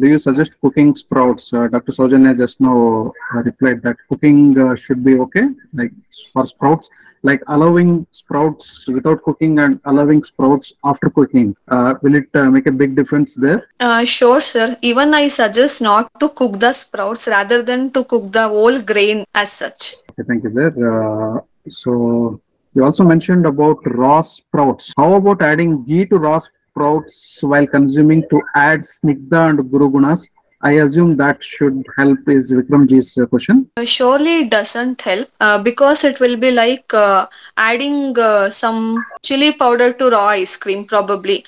Do 0.00 0.06
you 0.06 0.18
suggest 0.18 0.52
cooking 0.60 0.94
sprouts? 0.94 1.52
Uh, 1.52 1.66
Dr. 1.66 1.92
Saujanya 1.92 2.36
just 2.36 2.60
now 2.60 3.12
uh, 3.34 3.42
replied 3.42 3.82
that 3.82 3.96
cooking 4.08 4.58
uh, 4.58 4.76
should 4.76 5.02
be 5.02 5.18
okay, 5.18 5.48
like 5.72 5.92
for 6.32 6.46
sprouts, 6.46 6.88
like 7.22 7.42
allowing 7.48 8.06
sprouts 8.10 8.86
without 8.86 9.22
cooking 9.22 9.58
and 9.58 9.80
allowing 9.86 10.22
sprouts 10.22 10.72
after 10.84 11.10
cooking. 11.10 11.56
Uh, 11.66 11.94
will 12.02 12.14
it 12.14 12.28
uh, 12.34 12.50
make 12.50 12.66
a 12.66 12.72
big 12.72 12.94
difference 12.94 13.34
there? 13.34 13.68
Uh, 13.80 14.04
sure, 14.04 14.40
sir. 14.40 14.76
Even 14.82 15.14
I 15.14 15.28
suggest 15.28 15.82
not 15.82 16.10
to 16.20 16.28
cook 16.28 16.60
the 16.60 16.72
sprouts 16.72 17.26
rather 17.26 17.62
than 17.62 17.90
to 17.92 18.04
cook 18.04 18.30
the 18.30 18.46
whole 18.46 18.80
grain 18.80 19.24
as 19.34 19.52
such. 19.52 19.94
Okay, 20.10 20.26
thank 20.28 20.44
you 20.44 20.52
sir. 20.52 20.70
Uh, 20.90 21.40
so 21.68 22.40
you 22.74 22.84
also 22.84 23.02
mentioned 23.02 23.46
about 23.46 23.78
raw 23.84 24.20
sprouts. 24.20 24.92
How 24.96 25.14
about 25.14 25.42
adding 25.42 25.84
ghee 25.84 26.06
to 26.06 26.18
raw 26.18 26.40
sprouts 26.78 27.38
while 27.42 27.66
consuming 27.66 28.24
to 28.30 28.42
add 28.54 28.80
snigdha 28.80 29.50
and 29.50 29.70
guru 29.70 29.90
gunas? 29.90 30.28
I 30.60 30.72
assume 30.84 31.16
that 31.18 31.42
should 31.42 31.84
help 31.96 32.28
is 32.28 32.50
Vikramji's 32.52 33.16
uh, 33.16 33.26
question. 33.26 33.70
Uh, 33.76 33.84
surely 33.84 34.40
it 34.40 34.50
doesn't 34.50 35.00
help 35.00 35.28
uh, 35.40 35.58
because 35.62 36.02
it 36.02 36.18
will 36.18 36.36
be 36.36 36.50
like 36.50 36.92
uh, 36.92 37.26
adding 37.56 38.18
uh, 38.18 38.50
some 38.50 39.04
chili 39.22 39.52
powder 39.52 39.92
to 39.92 40.10
raw 40.10 40.26
ice 40.26 40.56
cream, 40.56 40.84
probably. 40.84 41.44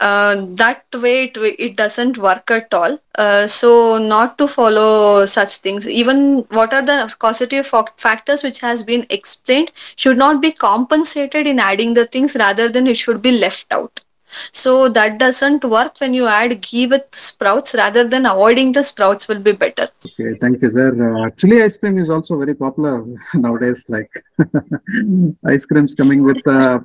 Uh, 0.00 0.46
that 0.62 0.82
way 0.94 1.24
it, 1.24 1.36
it 1.36 1.76
doesn't 1.76 2.16
work 2.18 2.50
at 2.50 2.72
all. 2.74 2.98
So 3.46 3.98
not 3.98 4.38
to 4.38 4.48
follow 4.48 5.24
such 5.24 5.56
things. 5.58 5.88
Even 5.88 6.46
what 6.48 6.74
are 6.74 6.82
the 6.82 7.14
causative 7.18 7.66
fa- 7.66 7.84
factors 7.96 8.42
which 8.42 8.60
has 8.60 8.82
been 8.82 9.06
explained 9.10 9.70
should 9.96 10.18
not 10.18 10.42
be 10.42 10.52
compensated 10.52 11.46
in 11.46 11.60
adding 11.60 11.94
the 11.94 12.06
things 12.06 12.34
rather 12.34 12.68
than 12.68 12.86
it 12.86 12.96
should 12.96 13.22
be 13.22 13.38
left 13.38 13.72
out. 13.72 14.03
So 14.52 14.88
that 14.88 15.18
doesn't 15.18 15.64
work 15.64 16.00
when 16.00 16.14
you 16.14 16.26
add 16.26 16.60
ghee 16.62 16.86
with 16.86 17.04
sprouts 17.12 17.74
rather 17.74 18.04
than 18.06 18.26
avoiding 18.26 18.72
the 18.72 18.82
sprouts 18.82 19.28
will 19.28 19.40
be 19.40 19.52
better. 19.52 19.88
Okay, 20.06 20.36
thank 20.40 20.62
you 20.62 20.70
there. 20.70 20.94
Uh, 21.08 21.30
chili 21.30 21.62
ice 21.62 21.78
cream 21.78 21.98
is 21.98 22.10
also 22.10 22.38
very 22.38 22.54
popular 22.54 23.04
nowadays. 23.34 23.84
Like 23.88 24.10
ice 25.46 25.64
creams 25.66 25.94
coming 25.94 26.22
with 26.24 26.46
uh, 26.46 26.80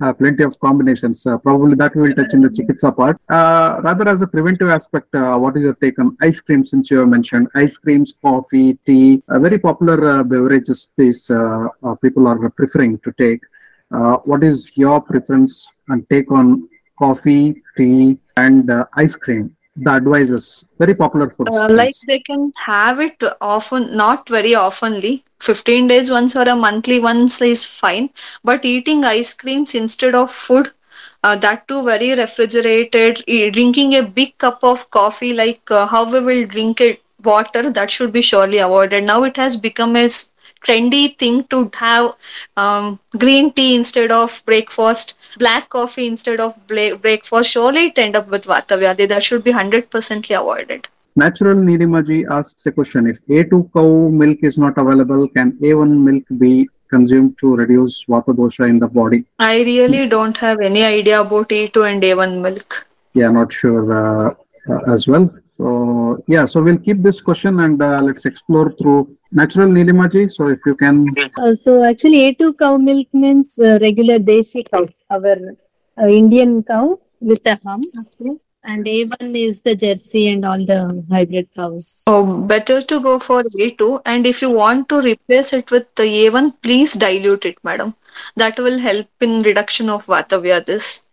uh, 0.00 0.12
plenty 0.14 0.42
of 0.42 0.58
combinations. 0.60 1.26
Uh, 1.26 1.38
probably 1.38 1.74
that 1.76 1.94
we 1.94 2.02
will 2.02 2.14
touch 2.14 2.34
in 2.34 2.42
the 2.42 2.48
chikitsa 2.48 2.94
part. 2.96 3.20
Uh, 3.28 3.80
rather, 3.82 4.08
as 4.08 4.22
a 4.22 4.26
preventive 4.26 4.68
aspect, 4.68 5.14
uh, 5.14 5.36
what 5.36 5.56
is 5.56 5.62
your 5.62 5.74
take 5.74 5.98
on 5.98 6.16
ice 6.20 6.40
cream? 6.40 6.64
Since 6.64 6.90
you 6.90 6.98
have 6.98 7.08
mentioned 7.08 7.48
ice 7.54 7.76
creams, 7.76 8.14
coffee, 8.22 8.78
tea, 8.86 9.22
very 9.28 9.58
popular 9.58 10.22
beverages. 10.24 10.88
These 10.96 11.30
people 12.02 12.26
are 12.28 12.50
preferring 12.50 12.98
to 13.00 13.12
take. 13.18 13.40
Uh, 13.92 14.18
what 14.18 14.44
is 14.44 14.70
your 14.76 15.00
preference 15.00 15.68
and 15.88 16.08
take 16.10 16.30
on 16.30 16.68
coffee, 17.00 17.62
tea, 17.76 18.18
and 18.36 18.70
uh, 18.70 18.84
ice 18.94 19.16
cream? 19.16 19.56
The 19.76 19.90
advices, 19.90 20.64
very 20.78 20.94
popular 20.94 21.30
foods. 21.30 21.56
Uh, 21.56 21.68
like 21.70 21.94
they 22.06 22.18
can 22.20 22.52
have 22.66 23.00
it 23.00 23.22
often, 23.40 23.96
not 23.96 24.28
very 24.28 24.54
oftenly. 24.62 25.24
15 25.40 25.86
days 25.86 26.10
once 26.10 26.36
or 26.36 26.42
a 26.42 26.54
monthly 26.54 26.98
once 27.00 27.40
is 27.40 27.64
fine. 27.64 28.10
But 28.44 28.64
eating 28.64 29.04
ice 29.04 29.32
creams 29.32 29.74
instead 29.74 30.14
of 30.14 30.30
food, 30.30 30.72
uh, 31.22 31.36
that 31.36 31.66
too 31.68 31.84
very 31.84 32.14
refrigerated, 32.14 33.22
drinking 33.26 33.94
a 33.94 34.02
big 34.02 34.36
cup 34.38 34.62
of 34.62 34.90
coffee, 34.90 35.32
like 35.32 35.70
uh, 35.70 35.86
how 35.86 36.04
we 36.12 36.20
will 36.20 36.46
drink 36.46 36.80
it, 36.80 37.02
water, 37.24 37.70
that 37.70 37.90
should 37.90 38.12
be 38.12 38.22
surely 38.22 38.58
avoided. 38.58 39.04
Now 39.04 39.22
it 39.24 39.36
has 39.36 39.56
become 39.56 39.96
a 39.96 40.08
trendy 40.64 41.16
thing 41.18 41.44
to 41.44 41.70
have 41.74 42.14
um, 42.56 42.98
green 43.18 43.52
tea 43.52 43.74
instead 43.74 44.10
of 44.10 44.42
breakfast, 44.44 45.18
black 45.38 45.68
coffee 45.68 46.06
instead 46.06 46.40
of 46.40 46.56
bla- 46.66 46.96
breakfast. 46.96 47.50
Surely 47.50 47.86
it 47.86 47.98
end 47.98 48.16
up 48.16 48.28
with 48.28 48.44
Vata 48.44 48.78
Vyadhi. 48.78 49.08
That 49.08 49.22
should 49.22 49.44
be 49.44 49.52
100% 49.52 50.40
avoided. 50.40 50.88
Natural 51.16 51.56
Nidimaji 51.56 52.24
asks 52.30 52.66
a 52.66 52.72
question 52.72 53.06
If 53.06 53.18
A2 53.26 53.72
cow 53.72 54.08
milk 54.08 54.38
is 54.42 54.58
not 54.58 54.78
available, 54.78 55.28
can 55.28 55.52
A1 55.52 55.98
milk 55.98 56.24
be 56.38 56.68
consumed 56.88 57.36
to 57.38 57.56
reduce 57.56 58.04
Vata 58.04 58.34
dosha 58.34 58.68
in 58.68 58.78
the 58.78 58.88
body? 58.88 59.24
I 59.38 59.62
really 59.62 60.08
don't 60.08 60.36
have 60.36 60.60
any 60.60 60.84
idea 60.84 61.20
about 61.20 61.48
A2 61.48 61.92
and 61.92 62.02
A1 62.02 62.40
milk. 62.40 62.86
Yeah, 63.14 63.30
not 63.30 63.52
sure 63.52 63.92
uh, 63.92 64.34
uh, 64.68 64.92
as 64.92 65.08
well. 65.08 65.32
So, 65.60 66.24
yeah, 66.26 66.46
so 66.46 66.62
we'll 66.62 66.78
keep 66.78 67.02
this 67.02 67.20
question 67.20 67.60
and 67.60 67.82
uh, 67.82 68.00
let's 68.00 68.24
explore 68.24 68.70
through 68.78 69.14
natural 69.30 69.68
Nidimaji. 69.68 70.30
So, 70.32 70.48
if 70.48 70.60
you 70.64 70.74
can, 70.74 71.06
Uh, 71.38 71.54
so 71.54 71.84
actually 71.84 72.20
A2 72.28 72.58
cow 72.58 72.76
milk 72.78 73.08
means 73.12 73.58
uh, 73.58 73.78
regular 73.82 74.18
Deshi 74.18 74.62
cow, 74.70 74.86
our 75.10 75.36
uh, 76.00 76.06
Indian 76.06 76.62
cow 76.62 76.98
with 77.20 77.42
the 77.44 77.56
hum. 77.64 77.82
And 78.62 78.84
A1 78.86 79.34
is 79.34 79.60
the 79.60 79.74
Jersey 79.74 80.28
and 80.28 80.44
all 80.44 80.64
the 80.64 81.04
hybrid 81.10 81.48
cows. 81.54 82.04
Oh, 82.06 82.24
better 82.54 82.80
to 82.80 83.00
go 83.00 83.18
for 83.18 83.42
A2. 83.42 84.02
And 84.06 84.26
if 84.26 84.42
you 84.42 84.50
want 84.50 84.88
to 84.90 85.00
replace 85.00 85.52
it 85.54 85.70
with 85.70 85.94
the 85.94 86.02
A1, 86.02 86.62
please 86.62 86.94
dilute 86.94 87.46
it, 87.46 87.56
madam. 87.64 87.94
That 88.36 88.58
will 88.58 88.78
help 88.78 89.08
in 89.20 89.40
reduction 89.42 89.88
of 89.90 90.04
Vata 90.06 90.40
Vyadhis. 90.46 91.04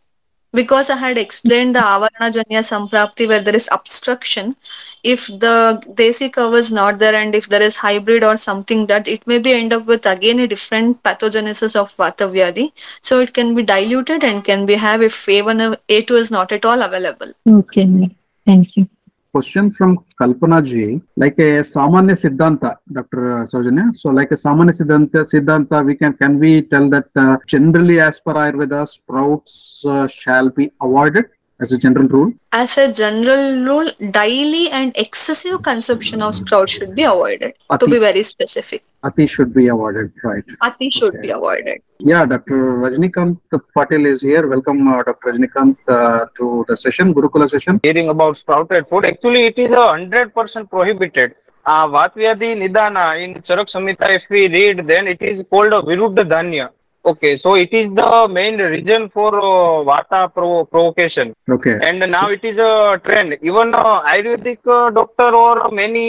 Because 0.60 0.90
I 0.90 0.98
had 0.98 1.18
explained 1.18 1.76
the 1.76 1.80
Avarana 1.80 2.30
Janya 2.38 2.62
Samprapti 2.68 3.28
where 3.28 3.42
there 3.42 3.56
is 3.56 3.70
obstruction. 3.72 4.56
If 5.04 5.28
the 5.28 5.82
Desi 6.00 6.32
cow 6.34 6.52
is 6.54 6.72
not 6.72 7.00
there 7.00 7.16
and 7.16 7.36
if 7.36 7.48
there 7.48 7.62
is 7.62 7.78
hybrid 7.78 8.24
or 8.24 8.36
something 8.38 8.88
that 8.88 9.08
it 9.08 9.28
may 9.28 9.40
be 9.40 9.54
end 9.54 9.74
up 9.74 9.86
with 9.86 10.06
again 10.06 10.40
a 10.40 10.48
different 10.48 11.02
pathogenesis 11.04 11.76
of 11.76 11.96
Vata 11.96 12.30
Vyadhi. 12.36 12.72
So 13.02 13.20
it 13.20 13.34
can 13.34 13.56
be 13.56 13.64
diluted 13.64 14.24
and 14.24 14.44
can 14.44 14.66
be 14.66 14.76
have 14.76 15.02
if 15.02 15.16
A1 15.26 15.66
or 15.70 15.78
A2 15.88 16.12
is 16.26 16.32
not 16.32 16.52
at 16.52 16.66
all 16.66 16.82
available. 16.82 17.34
Okay, 17.48 18.10
thank 18.46 18.78
you. 18.78 18.90
Question 19.32 19.72
from 19.72 20.04
Kalpana 20.20 20.64
ji, 20.64 21.02
like 21.16 21.38
a 21.40 21.62
Samanya 21.62 22.16
Siddhanta, 22.24 22.76
Dr. 22.92 23.46
Saujanya. 23.52 23.96
So, 23.96 24.10
like 24.10 24.32
a 24.32 24.36
Samanya 24.36 24.74
Siddhanta, 24.80 25.26
Siddhanta, 25.32 25.86
we 25.86 25.96
can 25.96 26.14
can 26.14 26.40
we 26.40 26.62
tell 26.64 26.90
that 26.90 27.08
uh, 27.16 27.38
generally, 27.48 28.00
as 28.00 28.20
per 28.20 28.34
Ayurveda, 28.34 28.88
sprouts 28.88 29.84
uh, 29.86 30.08
shall 30.08 30.50
be 30.50 30.72
avoided 30.82 31.26
as 31.60 31.72
a 31.72 31.78
general 31.78 32.08
rule? 32.08 32.34
As 32.52 32.78
a 32.78 32.92
general 32.92 33.64
rule, 33.66 33.90
daily 34.12 34.70
and 34.70 34.96
excessive 34.98 35.62
consumption 35.64 36.22
of 36.22 36.36
sprouts 36.36 36.72
should 36.74 36.94
be 36.96 37.04
avoided. 37.04 37.54
Ati, 37.70 37.86
To 37.86 37.92
be 37.92 38.00
very 38.00 38.24
specific, 38.24 38.84
ati 39.04 39.28
should 39.28 39.54
be 39.54 39.68
avoided, 39.68 40.12
right? 40.24 40.44
Ati 40.62 40.90
should 40.90 41.14
Okay. 41.16 41.22
be 41.22 41.30
avoided. 41.32 41.82
Yeah, 42.00 42.26
Dr. 42.26 42.58
Rajnikant 42.84 43.38
Patel 43.76 44.06
is 44.06 44.22
here. 44.22 44.46
Welcome, 44.48 44.88
uh, 44.88 45.04
Dr. 45.04 45.32
Rajnikant, 45.34 45.78
uh, 45.88 46.26
to 46.38 46.64
the 46.68 46.78
session, 46.78 47.14
Gurukula 47.14 47.50
session. 47.50 47.80
hearing 47.84 48.10
about 48.10 48.38
sprouted 48.38 48.88
food. 48.88 49.06
Actually, 49.06 49.46
it 49.46 49.58
is 49.58 49.72
a 49.72 49.88
hundred 49.90 50.34
percent 50.34 50.70
prohibited. 50.70 51.36
Uh, 51.66 51.86
Vatvyadi 51.88 52.50
Nidana 52.62 53.06
in 53.22 53.34
Charak 53.48 53.68
Samhita, 53.76 54.10
if 54.18 54.26
we 54.30 54.48
read, 54.48 54.88
then 54.88 55.06
it 55.08 55.22
is 55.22 55.44
called 55.50 55.74
a 55.74 55.82
Viruddha 55.82 56.24
Dhanya. 56.34 56.70
Okay, 57.08 57.38
so 57.38 57.56
it 57.56 57.72
is 57.74 57.88
the 57.90 58.28
main 58.30 58.58
reason 58.60 59.10
for 59.10 59.34
uh, 59.36 59.84
Vata 59.90 60.34
provo- 60.34 60.66
provocation. 60.66 61.34
Okay. 61.50 61.78
and 61.88 62.00
now 62.12 62.28
it 62.30 62.44
is 62.44 62.58
a 62.58 63.00
trend 63.06 63.38
even 63.50 63.74
uh, 63.74 64.02
ayurvedic 64.14 64.60
uh, 64.78 64.90
doctor 64.98 65.30
or 65.44 65.70
many 65.72 66.06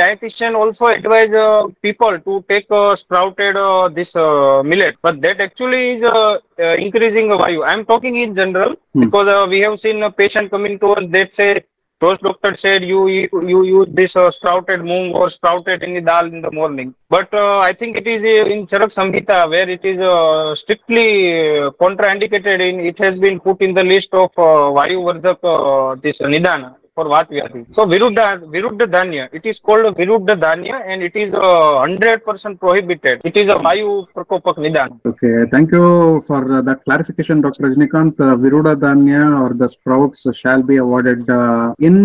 dietitian 0.00 0.54
also 0.60 0.86
advise 0.86 1.32
uh, 1.32 1.64
people 1.82 2.18
to 2.26 2.44
take 2.48 2.66
uh, 2.70 2.94
sprouted 2.96 3.56
uh, 3.56 3.88
this 3.88 4.14
uh, 4.16 4.62
millet 4.64 4.96
but 5.02 5.20
that 5.22 5.40
actually 5.48 5.82
is 5.96 6.02
increasing 6.86 7.28
vayu 7.42 7.60
i 7.70 7.72
am 7.78 7.84
talking 7.92 8.16
in 8.24 8.34
general 8.40 8.74
Hmm. 8.94 9.02
because 9.04 9.28
uh, 9.36 9.46
we 9.52 9.58
have 9.66 9.78
seen 9.84 10.02
a 10.02 10.10
patient 10.22 10.50
coming 10.54 10.78
to 10.82 10.88
us 10.98 11.04
that 11.16 11.34
say 11.40 11.48
those 12.00 12.18
doctors 12.18 12.60
said 12.60 12.82
you 12.84 13.08
you, 13.08 13.62
use 13.62 13.88
this 13.90 14.16
uh, 14.16 14.30
sprouted 14.30 14.80
moong 14.80 15.14
or 15.14 15.28
sprouted 15.28 15.82
any 15.82 16.00
dal 16.00 16.26
in 16.26 16.40
the 16.40 16.50
morning. 16.50 16.94
But 17.08 17.32
uh, 17.34 17.58
i 17.58 17.72
think 17.72 17.96
it 17.96 18.06
is 18.06 18.22
uh, 18.24 18.50
in 18.54 18.66
charak 18.66 18.92
samhita 18.98 19.38
where 19.52 19.68
it 19.68 19.84
is 19.84 19.98
uh, 19.98 20.54
strictly 20.54 21.08
uh, 21.60 21.70
contraindicated 21.84 22.60
in 22.68 22.80
it 22.80 22.98
has 22.98 23.18
been 23.18 23.38
put 23.38 23.60
in 23.60 23.74
the 23.74 23.84
list 23.84 24.12
of 24.14 24.30
uh, 24.38 24.66
vayu 24.78 25.00
vardhak 25.08 25.40
uh, 25.54 26.00
this 26.04 26.20
nidana 26.34 26.70
for 27.00 27.06
vatvyadhi 27.14 27.62
so 27.78 27.84
viruddha 27.94 28.26
viruddha 28.56 28.88
dhanya 28.96 29.26
it 29.40 29.46
is 29.52 29.58
called 29.68 29.88
viruddha 30.00 30.36
dhanya 30.46 30.78
and 30.90 31.02
it 31.08 31.16
is 31.24 31.30
uh, 31.34 31.86
100% 31.88 32.60
prohibited 32.64 33.20
it 33.32 33.36
is 33.42 33.48
a 33.56 33.60
vayu 33.68 33.90
prakopak 34.16 34.58
nidana 34.66 34.96
Okay, 35.12 35.36
thank 35.52 35.68
you 35.76 35.86
for 36.28 36.40
uh, 36.56 36.60
that 36.68 36.78
clarification, 36.86 37.36
Dr. 37.44 37.62
Rajnikant. 37.66 38.14
Uh, 38.20 38.34
Viruda 38.42 38.72
Dhanya 38.84 39.22
or 39.42 39.50
the 39.60 39.68
sprouts 39.74 40.20
shall 40.40 40.62
be 40.70 40.76
avoided 40.84 41.22
uh, 41.30 41.74
in 41.88 41.96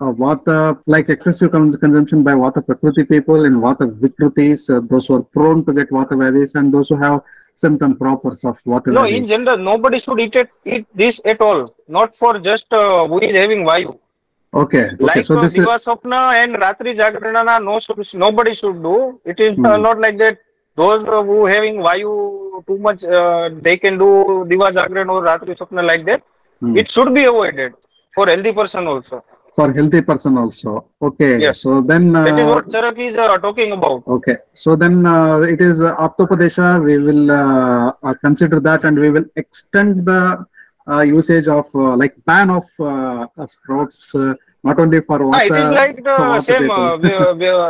uh, 0.00 0.12
Vata, 0.22 0.58
like 0.94 1.08
excessive 1.14 1.50
cons- 1.54 1.76
consumption 1.84 2.22
by 2.28 2.34
Vata 2.42 2.60
Prakriti 2.68 3.04
people 3.04 3.44
in 3.48 3.54
Vata 3.64 3.86
Vikrutis, 4.02 4.62
uh, 4.74 4.80
those 4.92 5.06
who 5.06 5.14
are 5.18 5.22
prone 5.38 5.64
to 5.66 5.72
get 5.78 5.90
Vata 5.98 6.16
Vadis 6.22 6.54
and 6.54 6.72
those 6.76 6.88
who 6.90 6.96
have 7.06 7.20
symptom 7.64 7.96
propers 7.96 8.44
of 8.44 8.56
Vata 8.64 8.88
no 8.98 9.02
Vadi. 9.02 9.16
in 9.18 9.26
general 9.32 9.56
nobody 9.70 9.98
should 10.04 10.20
eat 10.26 10.36
it 10.42 10.48
eat 10.64 10.86
this 11.02 11.20
at 11.24 11.40
all 11.48 11.60
not 11.88 12.16
for 12.22 12.32
just 12.50 12.72
uh, 12.72 13.06
who 13.10 13.18
is 13.28 13.34
having 13.42 13.62
vayu 13.70 13.92
Okay, 14.54 14.82
okay, 14.84 14.96
like 15.00 15.24
so 15.26 15.36
uh, 15.36 15.42
this 15.42 15.52
is, 15.52 15.58
Diva 15.58 15.76
Swapna 15.84 16.32
and 16.42 16.54
Ratri 16.54 16.94
Jagrana, 16.96 17.42
no, 17.62 17.78
nobody 18.18 18.54
should 18.54 18.82
do. 18.82 19.20
It 19.24 19.40
is 19.40 19.58
uh, 19.58 19.76
Hmm. 19.76 19.82
not 19.82 20.00
like 20.00 20.18
that. 20.18 20.38
Those 20.76 21.06
uh, 21.08 21.22
who 21.22 21.44
having 21.46 21.76
Vayu 21.76 22.64
too 22.66 22.78
much, 22.78 23.04
uh, 23.04 23.50
they 23.66 23.76
can 23.76 23.98
do 23.98 24.44
Diva 24.48 24.70
Jagrana 24.70 25.12
or 25.16 25.22
Ratri 25.22 25.56
Swapna 25.58 25.84
like 25.84 26.04
that. 26.06 26.22
Hmm. 26.60 26.76
It 26.76 26.90
should 26.90 27.12
be 27.14 27.24
avoided 27.24 27.74
for 28.14 28.26
healthy 28.28 28.52
person 28.52 28.86
also. 28.86 29.24
for 29.56 29.66
healthy 29.74 30.00
person 30.06 30.36
also. 30.42 30.70
Okay, 31.08 31.32
Yes. 31.42 31.60
so 31.62 31.80
then. 31.90 32.12
That 32.12 32.38
is 32.38 32.46
uh, 32.46 32.54
what 32.54 32.68
Charak 32.68 32.96
is 33.08 33.16
uh, 33.16 33.38
talking 33.38 33.70
about. 33.76 34.02
Okay, 34.14 34.36
so 34.62 34.74
then 34.76 34.94
uh, 35.06 35.40
it 35.54 35.60
is 35.60 35.80
uh, 35.80 35.94
Aptopadesha. 36.06 36.68
We 36.88 36.96
will 36.98 37.30
uh, 37.30 37.92
uh, 38.02 38.14
consider 38.24 38.58
that 38.68 38.84
and 38.84 38.98
we 39.04 39.10
will 39.16 39.26
extend 39.36 40.04
the 40.06 40.22
uh, 40.90 41.00
usage 41.02 41.46
of 41.58 41.66
uh, 41.74 41.96
like 42.02 42.14
ban 42.26 42.50
of 42.50 42.64
uh, 42.80 43.26
uh, 43.38 43.46
sprouts 43.46 44.00
uh, 44.14 44.34
not 44.64 44.78
only 44.80 45.00
for 45.02 45.18
Ah, 45.22 45.26
water. 45.26 45.44
it 45.44 45.52
is 45.62 45.68
like 45.70 46.02
the 46.02 46.40
same 46.40 46.70
uh, 46.70 46.96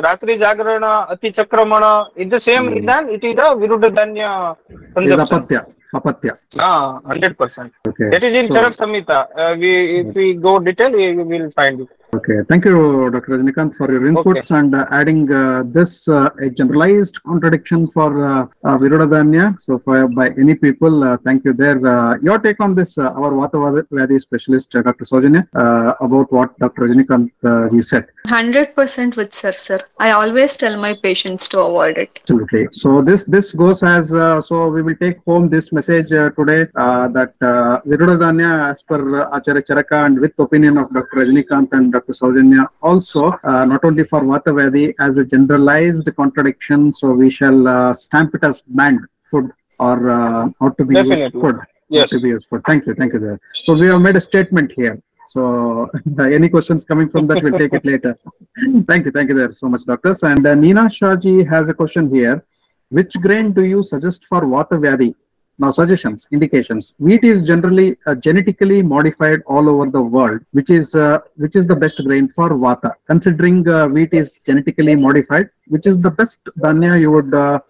Ratri 0.06 0.38
Jagrana, 0.38 1.10
Ati 1.10 1.32
Chakramana. 1.32 2.08
In 2.16 2.28
the 2.28 2.38
same 2.40 2.64
mm. 2.70 2.74
Nidan. 2.86 3.12
It 3.12 3.24
is 3.24 3.32
a 3.32 3.48
Viruddha 3.62 3.90
Danya 3.98 4.56
consumption. 4.94 5.60
apatya. 5.60 5.66
Apatya. 5.94 6.38
Ah, 6.58 7.00
100%. 7.04 7.70
Okay. 7.88 8.10
That 8.10 8.22
is 8.24 8.34
in 8.34 8.50
So- 8.50 8.58
Charak 8.60 8.76
Samhita. 8.76 9.28
Uh, 9.36 9.56
we, 9.58 10.00
if 10.00 10.14
we 10.14 10.34
go 10.34 10.58
detail, 10.58 10.92
we 10.92 11.12
will 11.14 11.50
find 11.50 11.80
it. 11.80 11.88
Okay, 12.16 12.38
thank 12.48 12.64
you, 12.64 13.10
Dr. 13.10 13.30
Rajnikant, 13.32 13.74
for 13.74 13.90
your 13.90 14.02
inputs 14.02 14.50
and 14.56 14.72
uh, 14.72 14.86
adding 14.92 15.32
uh, 15.32 15.64
this 15.66 16.06
uh, 16.06 16.30
a 16.40 16.48
generalized 16.48 17.20
contradiction 17.24 17.88
for 17.88 18.10
uh, 18.22 18.46
uh, 18.64 18.78
Viruddhadhanya. 18.78 19.58
So, 19.58 19.78
for, 19.80 20.06
by 20.06 20.28
any 20.38 20.54
people, 20.54 21.02
uh, 21.02 21.16
thank 21.24 21.44
you 21.44 21.52
there. 21.52 21.84
Uh, 21.84 22.16
your 22.22 22.38
take 22.38 22.60
on 22.60 22.76
this, 22.76 22.96
uh, 22.98 23.20
our 23.20 23.32
Vata 23.32 23.86
Vyadhi 23.90 24.20
specialist, 24.20 24.76
uh, 24.76 24.82
Dr. 24.82 25.04
Saujanya, 25.04 25.48
uh, 25.54 25.94
about 26.00 26.30
what 26.30 26.56
Dr. 26.58 26.82
Rajnikant 26.82 27.30
uh, 27.42 27.68
he 27.70 27.82
said. 27.82 28.06
100% 28.28 29.16
with 29.16 29.34
sir, 29.34 29.52
sir. 29.52 29.78
I 29.98 30.12
always 30.12 30.56
tell 30.56 30.78
my 30.78 30.94
patients 30.94 31.48
to 31.48 31.60
avoid 31.60 31.98
it. 31.98 32.20
Absolutely. 32.22 32.68
So 32.72 33.02
this 33.02 33.24
this 33.24 33.52
goes 33.52 33.82
as 33.82 34.14
uh, 34.14 34.40
so 34.40 34.68
we 34.68 34.80
will 34.82 34.96
take 34.96 35.18
home 35.26 35.48
this 35.48 35.72
message 35.72 36.10
uh, 36.12 36.30
today 36.30 36.66
uh, 36.76 37.08
that 37.08 37.34
uh, 37.42 37.80
Viruddhadhanya 37.86 38.70
as 38.70 38.82
per 38.82 39.00
Acharya 39.36 39.62
Charaka 39.62 40.06
and 40.06 40.20
with 40.20 40.38
opinion 40.38 40.78
of 40.78 40.92
Dr. 40.94 41.16
Rajnikant 41.18 41.68
and 41.72 41.92
Dr. 41.92 42.03
Saujanya 42.12 42.68
also 42.82 43.32
uh, 43.44 43.64
not 43.64 43.84
only 43.84 44.04
for 44.04 44.20
Vata 44.20 44.52
Vyadhi 44.58 44.94
as 44.98 45.18
a 45.18 45.24
generalized 45.24 46.08
contradiction. 46.16 46.92
So 46.92 47.12
we 47.12 47.30
shall 47.30 47.66
uh, 47.68 47.94
stamp 47.94 48.34
it 48.34 48.44
as 48.44 48.62
banned 48.66 49.00
food 49.30 49.50
or 49.78 50.10
uh, 50.10 50.48
not 50.60 50.76
to 50.78 50.84
be 50.84 50.96
used 50.96 51.32
food. 51.32 51.56
Yes. 51.88 52.10
To 52.10 52.20
be 52.20 52.28
used 52.28 52.48
food. 52.48 52.62
Thank 52.66 52.86
you. 52.86 52.94
Thank 52.94 53.12
you 53.12 53.18
there. 53.18 53.40
So 53.64 53.74
we 53.74 53.86
have 53.86 54.00
made 54.00 54.16
a 54.16 54.20
statement 54.20 54.72
here. 54.72 55.00
So 55.28 55.90
any 56.20 56.48
questions 56.48 56.84
coming 56.84 57.08
from 57.08 57.26
that, 57.26 57.42
we'll 57.42 57.58
take 57.58 57.72
it 57.72 57.84
later. 57.84 58.16
thank 58.86 59.04
you. 59.04 59.10
Thank 59.10 59.30
you 59.30 59.34
there 59.34 59.52
so 59.52 59.68
much, 59.68 59.84
doctors. 59.84 60.22
And 60.22 60.46
uh, 60.46 60.54
Neena 60.54 60.82
Shahji 60.82 61.48
has 61.48 61.68
a 61.68 61.74
question 61.74 62.12
here. 62.12 62.44
Which 62.90 63.14
grain 63.20 63.52
do 63.52 63.62
you 63.64 63.82
suggest 63.82 64.26
for 64.26 64.42
Vata 64.42 64.78
Vyadhi? 64.84 65.14
Now, 65.56 65.70
suggestions, 65.70 66.26
indications. 66.32 66.94
Wheat 66.98 67.22
is 67.22 67.46
generally 67.46 67.96
uh, 68.06 68.16
genetically 68.16 68.82
modified 68.82 69.40
all 69.46 69.68
over 69.68 69.88
the 69.88 70.02
world, 70.02 70.40
which 70.50 70.68
is 70.68 70.94
uh, 70.96 71.20
which 71.36 71.54
is 71.54 71.64
the 71.66 71.76
best 71.76 72.02
grain 72.04 72.28
for 72.28 72.50
Vata. 72.50 72.92
Considering 73.06 73.68
uh, 73.68 73.86
wheat 73.86 74.12
is 74.12 74.40
genetically 74.44 74.96
modified, 74.96 75.50
which 75.68 75.86
is 75.86 76.00
the 76.00 76.10
best 76.10 76.40
danya 76.58 77.00
you 77.00 77.10
would 77.12 77.32
uh, 77.32 77.60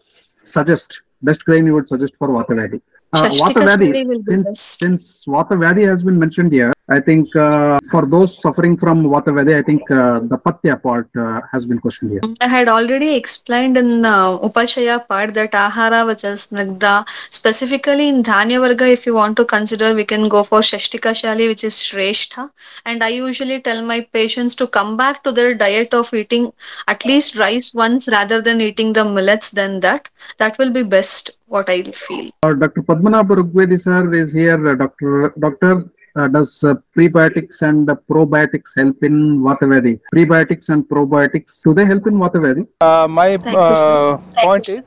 suggest? 0.44 1.02
Best 1.22 1.44
grain 1.44 1.66
you 1.66 1.74
would 1.74 1.86
suggest 1.86 2.14
for 2.18 2.28
Vata 2.28 2.50
Vyadhi? 2.50 2.80
Uh, 3.12 3.28
Vata 3.28 3.60
Vyadhi, 3.68 3.88
Shri 3.92 4.04
will 4.04 4.16
be 4.16 4.32
since, 4.32 4.60
since 4.60 5.24
Vata 5.26 5.52
Vyadhi 5.52 5.86
has 5.86 6.02
been 6.02 6.18
mentioned 6.18 6.52
here, 6.52 6.72
I 6.86 7.00
think 7.00 7.34
uh, 7.34 7.78
for 7.90 8.04
those 8.04 8.38
suffering 8.38 8.76
from 8.76 9.04
Vata 9.04 9.28
Vyadhi, 9.28 9.58
I 9.58 9.62
think 9.62 9.90
uh, 9.90 10.20
the 10.20 10.36
Pathya 10.36 10.82
part 10.82 11.08
uh, 11.16 11.40
has 11.50 11.64
been 11.64 11.78
questioned 11.78 12.10
here. 12.10 12.20
I 12.42 12.48
had 12.48 12.68
already 12.68 13.14
explained 13.14 13.78
in 13.78 14.04
uh, 14.04 14.38
Upashaya 14.38 15.08
part 15.08 15.32
that 15.32 15.52
Ahara, 15.52 16.06
which 16.06 16.24
is 16.24 16.52
Nagda, 16.52 17.06
specifically 17.30 18.08
in 18.10 18.22
Dhanya 18.22 18.60
Varga, 18.60 18.86
if 18.86 19.06
you 19.06 19.14
want 19.14 19.38
to 19.38 19.46
consider, 19.46 19.94
we 19.94 20.04
can 20.04 20.28
go 20.28 20.44
for 20.44 20.60
Shashtika 20.60 21.12
Shali, 21.12 21.48
which 21.48 21.64
is 21.64 21.74
Shrestha. 21.76 22.50
And 22.84 23.02
I 23.02 23.08
usually 23.08 23.62
tell 23.62 23.82
my 23.82 24.06
patients 24.12 24.54
to 24.56 24.66
come 24.66 24.98
back 24.98 25.24
to 25.24 25.32
their 25.32 25.54
diet 25.54 25.94
of 25.94 26.12
eating 26.12 26.52
at 26.86 27.06
least 27.06 27.38
rice 27.38 27.72
once 27.72 28.08
rather 28.08 28.42
than 28.42 28.60
eating 28.60 28.92
the 28.92 29.06
millets 29.06 29.50
than 29.50 29.80
that. 29.80 30.10
That 30.36 30.58
will 30.58 30.70
be 30.70 30.82
best, 30.82 31.38
what 31.46 31.70
I 31.70 31.82
feel. 31.82 32.28
Uh, 32.42 32.52
Dr. 32.52 32.82
Padmanabha 32.82 33.36
Rugvedi 33.42 33.80
sir 33.80 34.12
is 34.12 34.32
here. 34.32 34.68
Uh, 34.68 34.74
Doctor, 34.74 35.32
doctor 35.38 35.90
uh, 36.16 36.28
does 36.28 36.62
uh, 36.64 36.74
prebiotics 36.96 37.62
and 37.62 37.90
uh, 37.90 37.96
probiotics 38.08 38.70
help 38.76 39.02
in 39.02 39.40
Vatavyadhi? 39.40 40.00
Prebiotics 40.14 40.68
and 40.68 40.84
probiotics, 40.84 41.62
do 41.62 41.74
they 41.74 41.84
help 41.84 42.06
in 42.06 42.14
Vatavyadhi? 42.14 42.66
Uh, 42.80 43.08
my 43.08 43.36
Thank 43.36 43.56
you, 43.56 43.76
sir. 43.76 44.20
uh, 44.36 44.42
point 44.42 44.68
is 44.68 44.80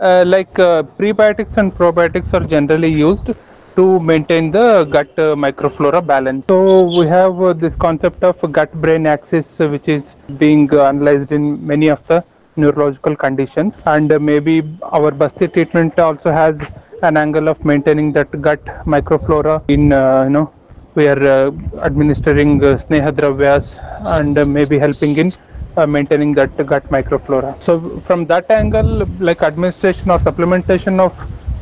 uh, 0.00 0.24
like 0.26 0.58
uh, 0.58 0.82
prebiotics 0.98 1.56
and 1.56 1.74
probiotics 1.74 2.32
are 2.32 2.44
generally 2.44 2.92
used 2.92 3.34
to 3.76 4.00
maintain 4.00 4.50
the 4.50 4.84
gut 4.84 5.10
uh, 5.18 5.34
microflora 5.36 6.04
balance. 6.04 6.46
So 6.48 6.82
we 6.98 7.06
have 7.06 7.40
uh, 7.40 7.52
this 7.52 7.76
concept 7.76 8.24
of 8.24 8.40
gut 8.52 8.72
brain 8.80 9.06
axis 9.06 9.60
uh, 9.60 9.68
which 9.68 9.88
is 9.88 10.16
being 10.36 10.72
uh, 10.72 10.84
analyzed 10.84 11.32
in 11.32 11.64
many 11.64 11.88
of 11.88 12.04
the 12.08 12.24
neurological 12.56 13.14
conditions 13.14 13.72
and 13.86 14.12
uh, 14.12 14.18
maybe 14.18 14.62
our 14.82 15.12
Basti 15.12 15.46
treatment 15.46 15.98
also 15.98 16.32
has 16.32 16.60
an 17.02 17.16
angle 17.16 17.48
of 17.48 17.64
maintaining 17.64 18.12
that 18.12 18.30
gut 18.42 18.64
microflora 18.84 19.62
in 19.70 19.92
uh, 19.92 20.24
you 20.24 20.30
know 20.30 20.52
we 20.94 21.06
are 21.06 21.22
uh, 21.36 21.50
administering 21.88 22.62
uh, 22.64 22.76
sneha 22.84 23.12
dravyas 23.12 23.66
and 24.18 24.36
uh, 24.36 24.44
maybe 24.44 24.78
helping 24.78 25.16
in 25.16 25.30
uh, 25.76 25.86
maintaining 25.86 26.34
that 26.34 26.54
gut 26.66 26.84
microflora. 26.90 27.50
So 27.62 28.00
from 28.06 28.26
that 28.26 28.50
angle, 28.50 29.06
like 29.20 29.42
administration 29.42 30.10
or 30.10 30.18
supplementation 30.18 30.98
of 30.98 31.12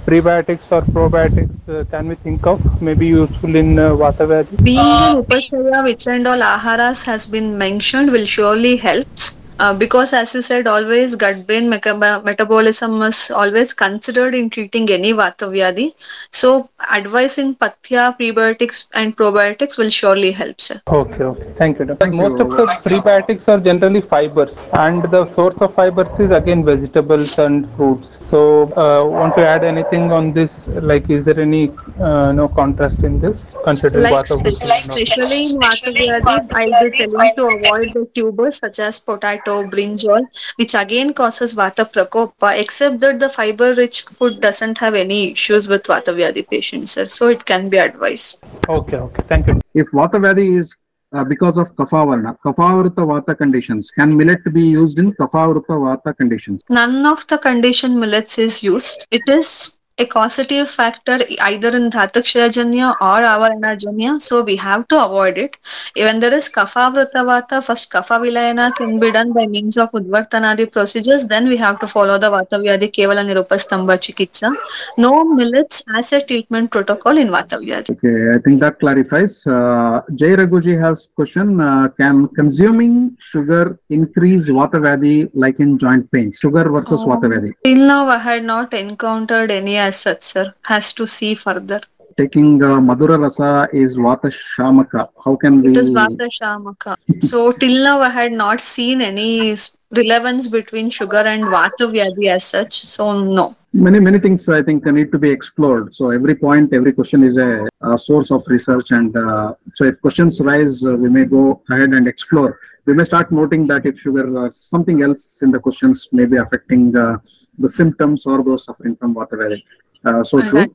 prebiotics 0.07 0.71
or 0.71 0.83
probiotics, 0.83 1.69
uh, 1.69 1.85
can 1.91 2.09
we 2.09 2.15
think 2.17 2.47
of 2.47 2.61
maybe 2.81 3.07
useful 3.07 3.55
in 3.57 3.79
uh, 3.79 3.91
Vata 3.91 4.27
Vyadhi? 4.31 4.63
Being 4.63 4.79
in 4.79 5.23
Upashaya, 5.23 5.85
which 5.85 6.07
and 6.07 6.27
all 6.27 6.39
Aharas 6.39 7.05
has 7.05 7.27
been 7.27 7.59
mentioned, 7.59 8.13
will 8.13 8.27
surely 8.27 8.77
helps. 8.77 9.39
Uh, 9.59 9.73
because 9.73 10.13
as 10.13 10.35
you 10.35 10.43
said, 10.43 10.67
always 10.67 11.15
gut 11.15 11.47
brain 11.47 11.71
meca- 11.71 12.23
metabolism 12.23 13.01
is 13.03 13.31
always 13.31 13.73
considered 13.73 14.35
in 14.35 14.51
treating 14.51 14.89
any 14.91 15.13
Vata 15.15 15.49
Vyadhi. 15.49 15.95
So, 16.31 16.69
advice 16.93 17.39
in 17.39 17.55
Pathya, 17.55 18.19
prebiotics, 18.19 18.89
and 18.93 19.17
probiotics 19.17 19.79
will 19.79 19.89
surely 19.89 20.33
help, 20.33 20.61
sir. 20.61 20.81
Okay, 20.87 21.23
okay. 21.23 21.55
Thank 21.57 21.79
you. 21.79 21.87
Doctor. 21.87 22.05
Thank 22.05 22.15
Most 22.17 22.37
you. 22.39 22.45
of 22.45 22.51
the 22.51 22.67
prebiotics 22.89 23.49
are 23.49 23.59
generally 23.59 24.03
fibers, 24.03 24.59
and 24.75 25.03
the 25.05 25.27
source 25.29 25.57
of 25.63 25.75
fibers 25.75 26.09
is 26.21 26.31
again 26.33 26.63
vegetables 26.63 27.39
and 27.39 27.67
fruits. 27.77 28.19
So, 28.29 28.65
uh, 28.77 29.09
want 29.09 29.37
to 29.37 29.47
add 29.47 29.65
anything 29.65 30.13
on 30.13 30.35
this? 30.35 30.69
Like, 30.69 31.09
is 31.09 31.25
there 31.25 31.41
any 31.41 31.73
uh, 31.99 32.33
no 32.33 32.49
contrast 32.49 32.99
in 32.99 33.21
this? 33.21 33.47
Consider 33.65 34.01
Like, 34.01 34.13
Vata 34.13 34.39
spe- 34.39 34.47
especially 34.49 35.47
in 35.47 35.61
Vata 35.61 35.97
Vyadhi, 35.97 36.53
I'll 36.53 36.91
be 36.91 36.97
telling 36.99 37.35
to 37.37 37.47
avoid 37.57 37.95
the 37.95 38.07
tubers 38.15 38.57
such 38.57 38.81
as 38.81 39.01
potato 39.01 39.46
potato, 39.47 39.69
brinjal, 39.71 40.27
which 40.57 40.75
again 40.75 41.13
causes 41.13 41.55
Vata 41.55 41.91
Prakopa, 41.91 42.59
except 42.59 43.01
that 43.01 43.21
the 43.21 43.29
fiber 43.29 43.75
rich 43.75 44.03
food 44.03 44.41
doesn't 44.41 44.79
have 44.79 44.95
any 44.95 45.33
issues 45.33 45.69
with 45.69 45.85
Vata 45.85 46.15
Vyadhi 46.15 46.49
patients, 46.49 46.93
sir. 46.93 47.07
So 47.07 47.29
it 47.29 47.45
can 47.45 47.69
be 47.69 47.79
advised. 47.79 48.45
Okay, 48.69 48.97
okay. 48.97 49.23
Thank 49.29 49.47
you. 49.47 49.61
If 49.75 49.91
Vata 49.91 50.15
Vyadhi 50.15 50.59
is 50.59 50.75
uh, 51.13 51.25
because 51.25 51.57
of 51.57 51.75
Kafavarna, 51.77 52.37
Kafavrita 52.45 53.07
Vata 53.13 53.37
conditions, 53.37 53.91
can 53.91 54.17
millet 54.17 54.53
be 54.53 54.63
used 54.63 54.99
in 54.99 55.13
Kafavrita 55.13 55.77
Vata 55.87 56.17
conditions? 56.17 56.63
None 56.69 57.07
of 57.07 57.27
the 57.27 57.39
condition 57.39 57.99
millets 57.99 58.39
is 58.39 58.65
used. 58.65 59.07
It 59.11 59.23
is 59.29 59.76
a 59.99 60.05
causative 60.05 60.69
factor 60.69 61.19
either 61.41 61.75
in 61.75 61.89
Dhatukshayajanya 61.91 62.97
or 63.01 63.21
Avaranajanya, 63.35 64.21
so 64.21 64.43
we 64.43 64.57
have 64.57 64.87
to 64.89 65.03
avoid 65.03 65.39
it. 65.39 65.57
When 65.97 66.21
there 66.21 66.35
is 66.35 66.49
Kapha 66.51 66.93
Vata, 66.95 67.65
first 67.65 67.91
Kapha 67.91 68.21
Vilayana 68.21 68.75
can 68.75 69.01
be 69.01 69.11
done 69.11 69.33
by 69.33 69.47
means 69.47 69.79
of 69.79 69.91
Udvartanadi 69.93 70.71
procedures, 70.71 71.27
then 71.27 71.49
we 71.49 71.57
have 71.57 71.81
to 71.81 71.87
follow 71.87 72.19
the 72.19 72.31
Vata 72.31 72.59
Vyadhi 72.65 72.93
Kevala 72.93 73.25
Nirupastamba 73.25 73.97
Chikitsa. 73.97 74.55
No 74.99 75.25
millets 75.25 75.83
as 75.95 76.13
a 76.13 76.21
treatment 76.21 76.71
protocol 76.71 77.17
in 77.17 77.29
Vata 77.29 77.59
Vyadhi. 77.59 77.91
Okay, 77.93 78.37
I 78.37 78.39
think 78.43 78.61
that 78.61 78.79
clarifies. 78.79 79.47
Uh, 79.47 80.03
Jay 80.15 80.37
Raghuji 80.37 80.79
has 80.79 81.09
question, 81.17 81.59
uh, 81.61 81.89
can 81.99 82.29
consuming 82.29 83.17
sugar 83.19 83.79
increase 83.89 84.49
Vata 84.51 84.75
Vyadhi 84.75 85.31
like 85.33 85.59
in 85.59 85.79
joint 85.79 86.11
pain? 86.13 86.33
Sugar 86.33 86.69
versus 86.69 87.01
Oh. 87.03 87.07
Vata 87.07 87.29
Vyadhi. 87.33 87.53
Till 87.65 87.87
now, 87.89 88.07
I 88.09 88.19
had 88.19 88.45
not 88.45 88.75
encountered 88.75 89.51
any 89.51 89.79
as 89.89 90.01
such, 90.07 90.23
sir. 90.23 90.47
Has 90.73 90.93
to 90.95 91.07
see 91.07 91.35
further. 91.35 91.81
Taking 92.19 92.63
uh, 92.63 92.77
Madhura 92.89 93.19
Rasa 93.23 93.69
is 93.73 93.97
Vata 93.97 94.31
Shamaka. 94.43 95.09
How 95.25 95.37
can 95.37 95.63
we? 95.63 95.71
It 95.73 95.77
is 95.77 95.91
Vata 95.91 96.29
Shamaka. 96.39 96.97
So 97.31 97.53
till 97.53 97.85
now 97.85 98.01
I 98.01 98.09
had 98.09 98.33
not 98.33 98.61
seen 98.61 99.03
any 99.03 99.55
relevance 99.95 100.49
between 100.49 100.91
sugar 100.91 101.19
and 101.19 101.45
Vata 101.45 101.87
Vyadhi 101.93 102.27
as 102.29 102.45
such. 102.45 102.75
So 102.75 103.23
no. 103.23 103.55
many 103.85 103.99
many 104.05 104.19
things 104.25 104.43
i 104.49 104.61
think 104.67 104.87
need 104.99 105.11
to 105.15 105.19
be 105.25 105.31
explored 105.37 105.89
so 105.97 106.05
every 106.19 106.35
point 106.43 106.73
every 106.79 106.93
question 106.99 107.23
is 107.29 107.37
a, 107.37 107.49
a 107.83 107.99
source 108.05 108.31
of 108.37 108.43
research 108.55 108.91
and 108.99 109.17
uh, 109.17 109.53
so 109.75 109.85
if 109.91 110.01
questions 110.05 110.41
rise 110.41 110.77
uh, 110.85 110.95
we 111.03 111.09
may 111.17 111.25
go 111.35 111.43
ahead 111.71 111.91
and 111.99 112.09
explore 112.13 112.59
we 112.87 112.95
may 112.95 113.05
start 113.05 113.31
noting 113.31 113.67
that 113.67 113.85
if 113.85 113.99
sugar 113.99 114.27
uh, 114.39 114.51
something 114.51 115.03
else 115.03 115.43
in 115.43 115.51
the 115.51 115.59
questions 115.59 116.09
may 116.13 116.25
be 116.25 116.39
affecting 116.45 116.97
uh, 116.97 117.17
the 117.59 117.69
symptoms 117.69 118.25
or 118.27 118.43
those 118.43 118.65
suffering 118.65 118.97
from 118.97 119.13
water 119.13 119.37
variant. 119.37 119.65
uh, 120.05 120.23
so 120.23 120.41
true. 120.41 120.67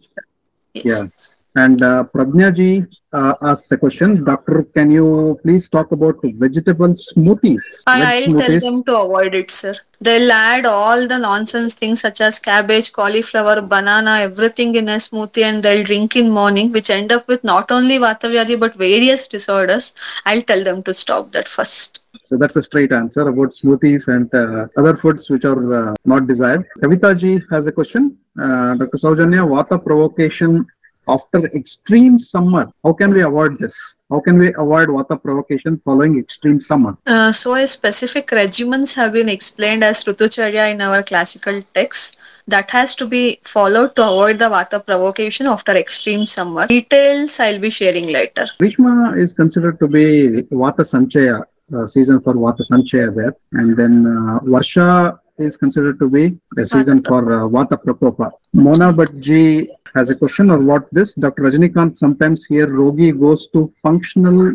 Yes. 0.74 0.86
Yeah. 0.86 1.07
And 1.56 1.84
uh, 1.84 2.04
Pradnya 2.14 2.54
ji 2.56 2.86
uh, 3.14 3.34
asks 3.41 3.72
a 3.72 3.78
question 3.78 4.24
doctor 4.24 4.64
can 4.74 4.89
you 4.89 5.38
please 5.43 5.68
talk 5.68 5.91
about 5.91 6.16
vegetable 6.24 6.88
smoothies 6.88 7.64
I, 7.88 8.24
I'll 8.24 8.38
tell 8.38 8.60
them 8.60 8.84
to 8.86 8.99
avoid 8.99 9.36
it, 9.36 9.52
sir. 9.52 9.76
They'll 9.99 10.32
add 10.32 10.66
all 10.66 11.08
the 11.08 11.18
nonsense 11.20 11.74
things 11.74 12.02
such 12.02 12.22
as 12.22 12.39
cabbage, 12.39 12.91
cauliflower, 12.93 13.62
banana, 13.62 14.20
everything 14.22 14.76
in 14.76 14.89
a 14.89 14.95
smoothie 14.95 15.43
and 15.43 15.62
they'll 15.62 15.84
drink 15.84 16.16
in 16.16 16.30
morning, 16.30 16.72
which 16.72 16.89
end 16.89 17.12
up 17.12 17.28
with 17.28 17.43
not 17.43 17.72
only 17.72 17.99
Vata 17.99 18.32
Vyadhi 18.34 18.60
but 18.60 18.76
various 18.76 19.28
disorders. 19.28 19.93
I'll 20.26 20.41
tell 20.41 20.64
them 20.64 20.82
to 20.84 20.93
stop 20.93 21.32
that 21.34 21.47
first. 21.47 22.02
So 22.26 22.38
that's 22.38 22.56
a 22.56 22.64
straight 22.64 22.91
answer 22.93 23.28
about 23.28 23.49
smoothies 23.49 24.08
and 24.08 24.34
uh, 24.34 24.68
other 24.78 24.95
foods 24.95 25.30
which 25.30 25.43
are 25.43 25.89
uh, 25.89 25.95
not 26.06 26.28
desired. 26.28 26.66
Kavita 26.80 27.18
ji 27.18 27.41
has 27.52 27.68
a 27.68 27.72
question. 27.72 28.18
Uh, 28.39 28.76
Dr. 28.76 28.97
Saujanya, 28.97 29.45
vata 29.45 29.84
provocation 29.84 30.66
after 31.08 31.45
extreme 31.47 32.20
summer. 32.20 32.72
How 32.84 32.93
can 32.93 33.14
we 33.14 33.22
avoid 33.22 33.60
this? 33.60 33.95
How 34.10 34.20
can 34.20 34.38
we 34.38 34.49
avoid 34.54 34.89
vata 34.89 35.22
provocation 35.22 35.80
following 35.84 36.20
extreme 36.20 36.60
summer? 36.60 36.97
Uh, 37.06 37.32
so, 37.32 37.56
a 37.56 37.66
specific 37.66 38.28
regimens 38.28 38.93
have 38.95 39.14
been 39.14 39.30
explained 39.30 39.84
as 39.84 40.04
Rutucharya 40.04 40.72
in 40.74 40.82
our 40.82 41.02
classical 41.02 41.64
texts. 41.74 42.18
That 42.47 42.72
has 42.72 42.95
to 42.95 43.08
be 43.08 43.39
followed 43.43 43.95
to 43.95 44.04
avoid 44.04 44.39
the 44.39 44.49
Vata 44.49 44.84
provocation 44.86 45.45
after 45.45 45.74
extreme 45.74 46.26
summer. 46.26 46.68
Details 46.68 47.39
I'll 47.39 47.60
be 47.60 47.70
sharing 47.70 48.08
later. 48.08 48.47
Grishma 48.60 49.18
is 49.18 49.32
considered 49.32 49.80
to 49.80 49.88
be 49.88 50.41
vata 50.52 50.84
sanchaya, 50.91 51.45
uh, 51.74 51.88
season 51.88 52.20
for 52.20 52.34
vata 52.34 52.64
sanchaya 52.70 53.16
there. 53.16 53.36
And 53.54 53.78
then 53.78 54.08
uh, 54.08 54.39
Varsha 54.39 55.20
is 55.38 55.56
considered 55.56 55.99
to 55.99 56.10
be 56.10 56.38
a 56.58 56.66
season 56.66 57.04
for 57.04 57.22
uh, 57.32 57.47
vata 57.47 57.78
prakopa. 57.82 58.32
Mona 58.54 58.91
Bhatji 58.91 59.70
has 59.96 60.10
a 60.10 60.16
question 60.16 60.50
or 60.50 60.60
what 60.60 60.88
this? 60.92 61.14
Dr. 61.16 61.44
Rajnikant 61.44 61.98
sometimes 61.98 62.46
here 62.46 62.68
Rogi 62.68 63.18
goes 63.18 63.48
to 63.50 63.72
functional 63.82 64.54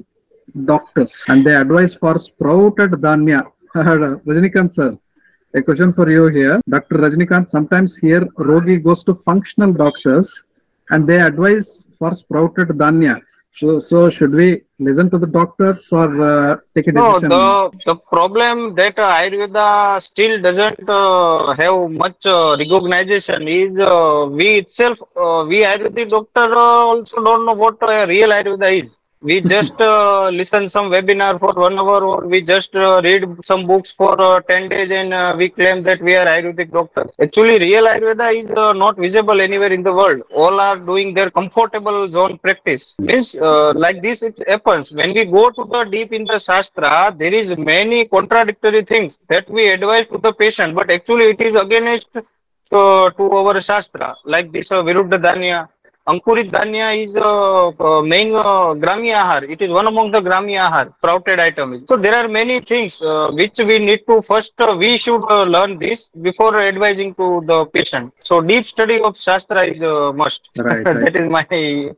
doctors 0.65 1.25
and 1.29 1.45
they 1.45 1.55
advise 1.55 1.95
for 1.95 2.19
sprouted 2.19 2.93
dhanya. 2.93 3.43
Uh, 3.77 4.17
Rajnikant 4.31 4.73
sir, 4.73 4.97
a 5.53 5.61
question 5.61 5.93
for 5.93 6.11
you 6.11 6.29
here. 6.29 6.59
Dr. 6.67 6.97
Rajnikant 6.97 7.51
sometimes 7.51 7.95
here 7.97 8.23
Rogi 8.39 8.83
goes 8.83 9.05
to 9.05 9.15
functional 9.15 9.73
doctors 9.75 10.45
and 10.91 11.07
they 11.07 11.21
advise 11.21 11.87
for 11.99 12.15
sprouted 12.15 12.69
dhanya. 12.69 13.21
So, 13.57 13.79
so 13.81 14.11
should 14.11 14.33
we 14.33 14.63
listen 14.79 15.11
to 15.11 15.19
the 15.19 15.27
doctors 15.27 15.89
or 15.93 16.23
uh, 16.23 16.57
take 16.75 16.89
a 16.89 16.93
No, 16.93 17.19
decision? 17.19 17.29
the 17.29 17.71
the 17.85 17.95
problem 17.97 18.75
that 18.77 18.99
uh, 18.99 19.11
Ayurveda 19.21 20.01
still 20.03 20.41
doesn't 20.41 20.89
uh, 20.89 21.53
have 21.55 21.91
much 21.91 22.25
uh, 22.27 22.57
recognition 22.59 23.47
is 23.49 23.79
uh, 23.79 24.27
we 24.31 24.49
itself, 24.63 25.01
uh, 25.17 25.45
we 25.49 25.59
Ayurvedic 25.65 26.09
doctor 26.09 26.47
uh, 26.55 26.85
also 26.93 27.23
don't 27.23 27.45
know 27.47 27.53
what 27.55 27.83
uh, 27.83 28.07
real 28.09 28.31
Ayurveda 28.31 28.85
is. 28.85 28.91
We 29.23 29.41
just 29.41 29.81
uh, 29.81 30.29
listen 30.29 30.69
some 30.69 30.91
webinar 30.91 31.41
for 31.41 31.53
one 31.55 31.79
hour 31.79 32.05
or 32.05 32.27
we 32.27 32.43
just 32.43 32.75
uh, 32.77 33.01
read 33.03 33.25
some 33.45 33.65
books 33.65 33.91
for 33.91 34.21
uh, 34.21 34.41
10 34.41 34.69
days 34.69 34.91
and 34.91 35.15
uh, 35.15 35.35
we 35.37 35.49
claim 35.49 35.83
that 35.85 36.03
we 36.03 36.15
are 36.15 36.27
Ayurvedic 36.27 36.71
doctors. 36.71 37.11
Actually, 37.21 37.59
real 37.59 37.87
Ayurveda 37.87 38.45
is 38.45 38.51
uh, 38.57 38.73
not 38.75 38.99
visible 38.99 39.41
anywhere 39.41 39.73
in 39.73 39.83
the 39.83 39.93
world. 39.93 40.23
All 40.35 40.61
are 40.61 40.77
doing 40.79 41.15
their 41.15 41.31
comfortable 41.31 42.11
zone 42.11 42.39
practice. 42.39 42.95
Means 42.99 43.35
uh, 43.35 43.73
like 43.75 44.03
this 44.03 44.23
it 44.23 44.41
happens. 44.47 44.93
When 44.93 45.15
we 45.15 45.25
go 45.25 45.51
to 45.51 45.65
the 45.65 45.85
deep 45.85 46.13
in 46.13 46.27
the 46.27 46.39
Shastra, 46.39 47.15
there 47.19 47.33
is 47.33 47.57
many 47.57 48.05
contradictory 48.05 48.83
things 48.83 49.19
that 49.29 49.49
we 49.49 49.71
advise 49.71 50.07
to 50.09 50.19
the 50.19 50.33
patient, 50.35 50.75
but 50.75 50.91
actually 50.91 51.31
it 51.31 51.41
is 51.41 51.55
against 51.55 52.09
to 52.71 52.77
our 52.77 53.61
Shastra. 53.63 54.15
Like 54.25 54.53
this 54.53 54.71
uh, 54.71 54.83
Viruddha. 54.83 55.69
Ankurit 56.09 56.53
Dhanya 56.53 56.97
is 56.97 57.17
uh, 57.17 57.69
uh, 57.69 58.01
main 58.01 58.33
uh, 58.33 58.75
Grami 58.83 59.11
Ahar. 59.11 59.43
It 59.51 59.61
is 59.61 59.71
one 59.71 59.89
among 59.89 60.13
the 60.13 60.21
Grami 60.21 60.53
Ahar, 60.53 60.95
sprouted 60.99 61.41
item. 61.41 61.85
So 61.89 61.97
there 61.97 62.15
are 62.15 62.29
many 62.29 62.61
things 62.61 63.03
uh, 63.03 63.33
which 63.33 63.59
we 63.59 63.81
need 63.81 64.07
to 64.07 64.23
first, 64.23 64.53
uh, 64.59 64.77
we 64.79 64.99
should 64.99 65.25
uh, 65.29 65.43
learn 65.43 65.81
this 65.81 66.09
before 66.23 66.61
advising 66.61 67.13
to 67.17 67.43
the 67.47 67.67
patient. 67.67 68.13
So 68.25 68.41
deep 68.41 68.67
study 68.67 69.01
of 69.01 69.19
Shastra 69.19 69.65
is 69.65 69.81
a 69.81 70.13
must. 70.13 70.49
Right, 70.59 70.87
right. 70.87 71.01
that 71.05 71.17
is 71.17 71.29
my 71.29 71.45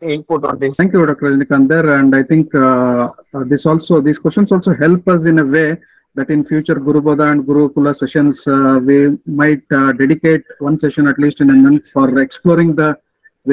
input 0.00 0.42
on 0.42 0.58
this. 0.58 0.76
Thank 0.76 0.94
you, 0.94 1.04
Dr. 1.04 1.36
There. 1.66 1.98
And 1.98 2.16
I 2.16 2.22
think 2.22 2.54
uh, 2.54 3.10
uh, 3.34 3.44
this 3.44 3.66
also, 3.66 4.00
these 4.00 4.18
questions 4.18 4.52
also 4.52 4.74
help 4.74 5.06
us 5.06 5.26
in 5.26 5.38
a 5.38 5.44
way 5.44 5.76
that 6.14 6.30
in 6.30 6.46
future 6.46 6.76
Guru 6.76 7.02
Bodha 7.02 7.30
and 7.30 7.44
Guru 7.44 7.68
Kula 7.68 7.94
sessions, 7.94 8.46
uh, 8.48 8.80
we 8.82 9.18
might 9.26 9.62
uh, 9.70 9.92
dedicate 9.92 10.44
one 10.60 10.78
session 10.78 11.06
at 11.08 11.18
least 11.18 11.42
in 11.42 11.50
a 11.50 11.52
month 11.52 11.90
for 11.90 12.18
exploring 12.20 12.74
the 12.74 12.98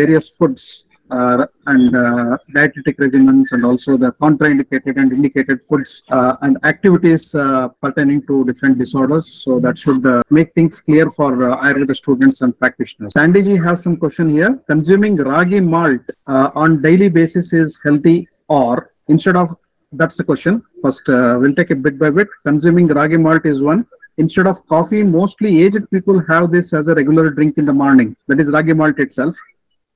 various 0.02 0.30
foods 0.30 0.86
uh, 1.12 1.46
and 1.68 1.96
uh, 1.96 2.38
dietetic 2.54 2.98
regimens 2.98 3.52
and 3.52 3.66
also 3.66 3.98
the 3.98 4.12
contraindicated 4.14 4.98
and 4.98 5.12
indicated 5.12 5.64
foods 5.64 6.04
uh, 6.10 6.36
and 6.42 6.58
activities 6.64 7.34
uh, 7.36 7.68
pertaining 7.82 8.26
to 8.26 8.44
different 8.46 8.78
disorders. 8.78 9.42
So 9.44 9.60
that 9.60 9.78
should 9.78 10.06
uh, 10.06 10.24
make 10.30 10.54
things 10.54 10.82
clear 10.82 11.10
for 11.10 11.52
uh, 11.52 11.58
Ayurveda 11.64 11.96
students 11.96 12.42
and 12.42 12.58
practitioners. 12.58 13.14
Sandy 13.14 13.42
ji 13.44 13.58
has 13.58 13.84
some 13.84 13.98
question 13.98 14.30
here. 14.30 14.60
Consuming 14.68 15.16
ragi 15.18 15.60
malt 15.60 16.02
on 16.28 16.82
daily 16.82 17.10
basis 17.10 17.54
is 17.54 17.78
healthy 17.84 18.28
or 18.48 18.92
instead 19.08 19.36
of 19.36 19.56
that's 19.92 20.18
the 20.18 20.24
question. 20.24 20.62
First, 20.82 21.04
we'll 21.08 21.56
take 21.56 21.72
it 21.72 21.82
bit 21.82 21.98
by 21.98 22.10
bit. 22.10 22.28
Consuming 22.46 22.88
ragi 22.88 23.18
malt 23.18 23.46
is 23.46 23.62
one. 23.62 23.86
Instead 24.18 24.48
of 24.48 24.66
coffee, 24.68 25.04
mostly 25.04 25.64
aged 25.64 25.90
people 25.92 26.22
have 26.28 26.52
this 26.52 26.74
as 26.74 26.88
a 26.88 26.96
regular 26.96 27.30
drink 27.30 27.58
in 27.58 27.66
the 27.66 27.74
morning. 27.74 28.16
That 28.28 28.40
is 28.40 28.50
ragi 28.50 28.74
malt 28.74 29.00
itself. 29.00 29.36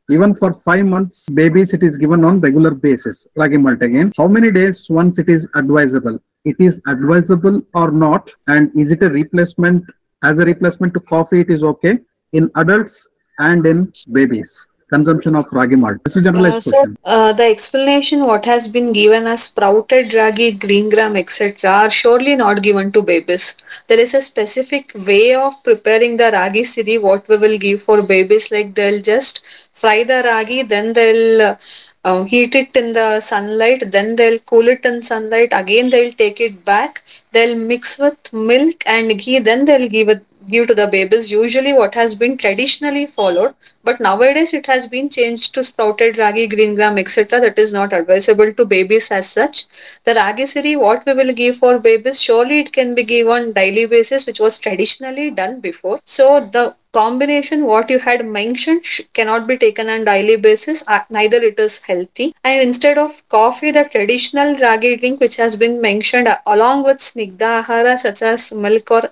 Even 0.09 0.33
for 0.33 0.51
five 0.51 0.85
months, 0.85 1.29
babies, 1.29 1.71
it 1.73 1.83
is 1.83 1.95
given 1.95 2.25
on 2.25 2.39
regular 2.39 2.71
basis. 2.71 3.27
Ragi 3.35 3.57
malt 3.57 3.83
again. 3.83 4.11
How 4.17 4.27
many 4.27 4.51
days 4.51 4.87
once 4.89 5.19
it 5.19 5.29
is 5.29 5.47
advisable? 5.53 6.17
It 6.45 6.55
is 6.59 6.81
advisable 6.87 7.61
or 7.75 7.91
not? 7.91 8.31
And 8.47 8.71
is 8.75 8.91
it 8.91 9.03
a 9.03 9.09
replacement? 9.09 9.85
As 10.23 10.39
a 10.39 10.45
replacement 10.45 10.95
to 10.95 10.99
coffee, 11.01 11.41
it 11.41 11.51
is 11.51 11.63
okay 11.63 11.99
in 12.33 12.49
adults 12.55 13.07
and 13.37 13.65
in 13.67 13.93
babies. 14.11 14.67
Consumption 14.89 15.35
of 15.35 15.45
ragi 15.51 15.75
malt. 15.75 15.97
This 16.03 16.15
is 16.17 16.21
Uh, 16.21 16.23
generalized 16.27 16.63
so, 16.63 16.71
question. 16.71 16.97
uh, 17.05 17.31
the 17.33 17.43
explanation 17.43 18.25
what 18.25 18.45
has 18.45 18.67
been 18.67 18.91
given 18.91 19.27
as 19.27 19.43
sprouted 19.43 20.13
ragi, 20.15 20.51
green 20.51 20.89
gram, 20.89 21.15
etc., 21.15 21.69
are 21.71 21.89
surely 21.91 22.35
not 22.35 22.63
given 22.63 22.91
to 22.93 23.03
babies. 23.03 23.55
There 23.87 23.99
is 23.99 24.13
a 24.15 24.21
specific 24.21 24.91
way 25.09 25.35
of 25.35 25.61
preparing 25.63 26.17
the 26.17 26.31
ragi 26.31 26.63
siri. 26.63 26.97
What 26.97 27.27
we 27.27 27.37
will 27.37 27.57
give 27.59 27.83
for 27.83 28.01
babies, 28.01 28.49
like 28.51 28.73
they'll 28.73 29.01
just 29.01 29.43
fry 29.73 30.03
the 30.03 30.23
ragi, 30.23 30.63
then 30.63 30.93
they'll 30.93 31.41
uh, 31.49 31.55
uh, 32.03 32.23
heat 32.23 32.55
it 32.55 32.75
in 32.75 32.93
the 32.93 33.19
sunlight, 33.19 33.91
then 33.91 34.15
they'll 34.15 34.39
cool 34.39 34.67
it 34.67 34.83
in 34.85 35.01
sunlight. 35.03 35.49
Again, 35.51 35.89
they'll 35.91 36.11
take 36.13 36.41
it 36.41 36.65
back. 36.65 37.03
They'll 37.31 37.55
mix 37.55 37.97
with 37.99 38.33
milk 38.33 38.83
and 38.87 39.17
ghee. 39.19 39.39
Then 39.39 39.65
they'll 39.65 39.87
give 39.89 40.09
it 40.09 40.25
give 40.49 40.67
to 40.67 40.75
the 40.75 40.87
babies. 40.87 41.31
Usually, 41.31 41.73
what 41.73 41.95
has 41.95 42.15
been 42.15 42.37
traditionally 42.37 43.05
followed, 43.05 43.53
but 43.83 43.99
nowadays 43.99 44.53
it 44.53 44.65
has 44.65 44.87
been 44.87 45.09
changed 45.09 45.53
to 45.53 45.63
sprouted 45.63 46.17
ragi, 46.17 46.47
green 46.47 46.75
gram, 46.75 46.97
etc. 46.97 47.39
That 47.39 47.59
is 47.59 47.73
not 47.73 47.93
advisable 47.93 48.53
to 48.53 48.65
babies 48.65 49.11
as 49.11 49.29
such. 49.29 49.65
The 50.05 50.15
ragi 50.15 50.45
siri, 50.45 50.75
what 50.75 51.05
we 51.05 51.13
will 51.13 51.33
give 51.33 51.57
for 51.57 51.77
babies, 51.79 52.21
surely 52.21 52.59
it 52.59 52.71
can 52.71 52.95
be 52.95 53.03
given 53.03 53.31
on 53.31 53.53
daily 53.53 53.85
basis, 53.85 54.27
which 54.27 54.39
was 54.39 54.59
traditionally 54.59 55.29
done 55.31 55.59
before. 55.59 55.99
So 56.05 56.39
the 56.41 56.75
combination 56.91 57.65
what 57.65 57.89
you 57.89 57.99
had 57.99 58.25
mentioned 58.25 58.83
cannot 59.13 59.47
be 59.47 59.57
taken 59.57 59.89
on 59.89 60.03
daily 60.03 60.35
basis 60.35 60.83
uh, 60.87 60.99
neither 61.09 61.37
it 61.37 61.59
is 61.59 61.77
healthy 61.83 62.33
and 62.43 62.61
instead 62.61 62.97
of 62.97 63.21
coffee 63.29 63.71
the 63.71 63.83
traditional 63.83 64.57
ragi 64.57 64.95
drink 64.95 65.19
which 65.19 65.35
has 65.35 65.55
been 65.55 65.79
mentioned 65.79 66.27
uh, 66.27 66.37
along 66.47 66.83
with 66.83 66.97
snigdha 66.97 67.51
ahara 67.61 67.95
such 67.97 68.23
as 68.23 68.51
milk 68.51 68.89
or 68.89 69.03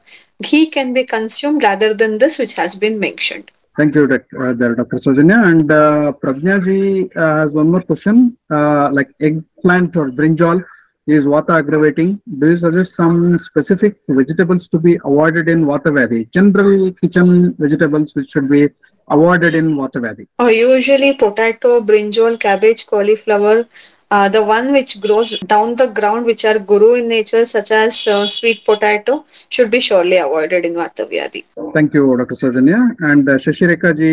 ghee 0.43 0.69
can 0.69 0.93
be 0.93 1.03
consumed 1.03 1.63
rather 1.63 1.93
than 1.93 2.17
this 2.17 2.37
which 2.39 2.55
has 2.55 2.75
been 2.75 2.99
mentioned 2.99 3.51
Thank 3.77 3.93
you, 3.93 4.07
Dr. 4.07 4.47
uh, 4.47 4.53
Dr. 4.53 4.97
Saujanya. 4.97 5.51
And 5.51 5.71
uh, 5.71 6.11
Pragnya 6.11 6.59
ji 6.63 7.11
uh, 7.15 7.37
has 7.41 7.51
one 7.51 7.69
more 7.69 7.83
question. 7.83 8.35
Uh, 8.49 8.89
like 8.91 9.11
eggplant 9.21 9.95
or 9.95 10.09
brinjal 10.09 10.63
is 11.05 11.25
vata 11.25 11.59
aggravating. 11.59 12.19
Do 12.39 12.49
you 12.49 12.57
suggest 12.57 12.95
some 12.95 13.37
specific 13.37 13.99
vegetables 14.09 14.67
to 14.69 14.79
be 14.79 14.95
avoided 15.05 15.47
in 15.47 15.63
vata 15.65 15.91
vyadhi? 15.97 16.31
General 16.31 16.91
kitchen 16.93 17.53
vegetables 17.59 18.15
which 18.15 18.31
should 18.31 18.49
be 18.49 18.69
avoided 19.15 19.53
in 19.55 19.67
vata 19.81 19.99
vyadhi. 20.05 20.27
or 20.39 20.51
usually 20.51 21.13
potato 21.13 21.81
brinjal 21.81 22.39
cabbage 22.39 22.85
cauliflower 22.87 23.57
uh, 24.15 24.27
the 24.29 24.41
one 24.43 24.71
which 24.71 24.91
grows 25.05 25.31
down 25.53 25.75
the 25.75 25.87
ground 25.99 26.25
which 26.25 26.43
are 26.49 26.57
guru 26.71 26.89
in 26.99 27.07
nature 27.09 27.43
such 27.45 27.71
as 27.71 28.07
uh, 28.07 28.25
sweet 28.35 28.59
potato 28.65 29.25
should 29.49 29.69
be 29.75 29.79
surely 29.87 30.17
avoided 30.25 30.65
in 30.69 30.73
vata 30.81 31.05
vyadhi 31.13 31.43
Thank 31.73 31.93
you, 31.93 32.03
Dr. 32.19 32.35
Saujanya. 32.41 32.79
And 33.11 33.27
uh, 33.27 33.33
Shashireka 33.45 33.89
ji 34.01 34.11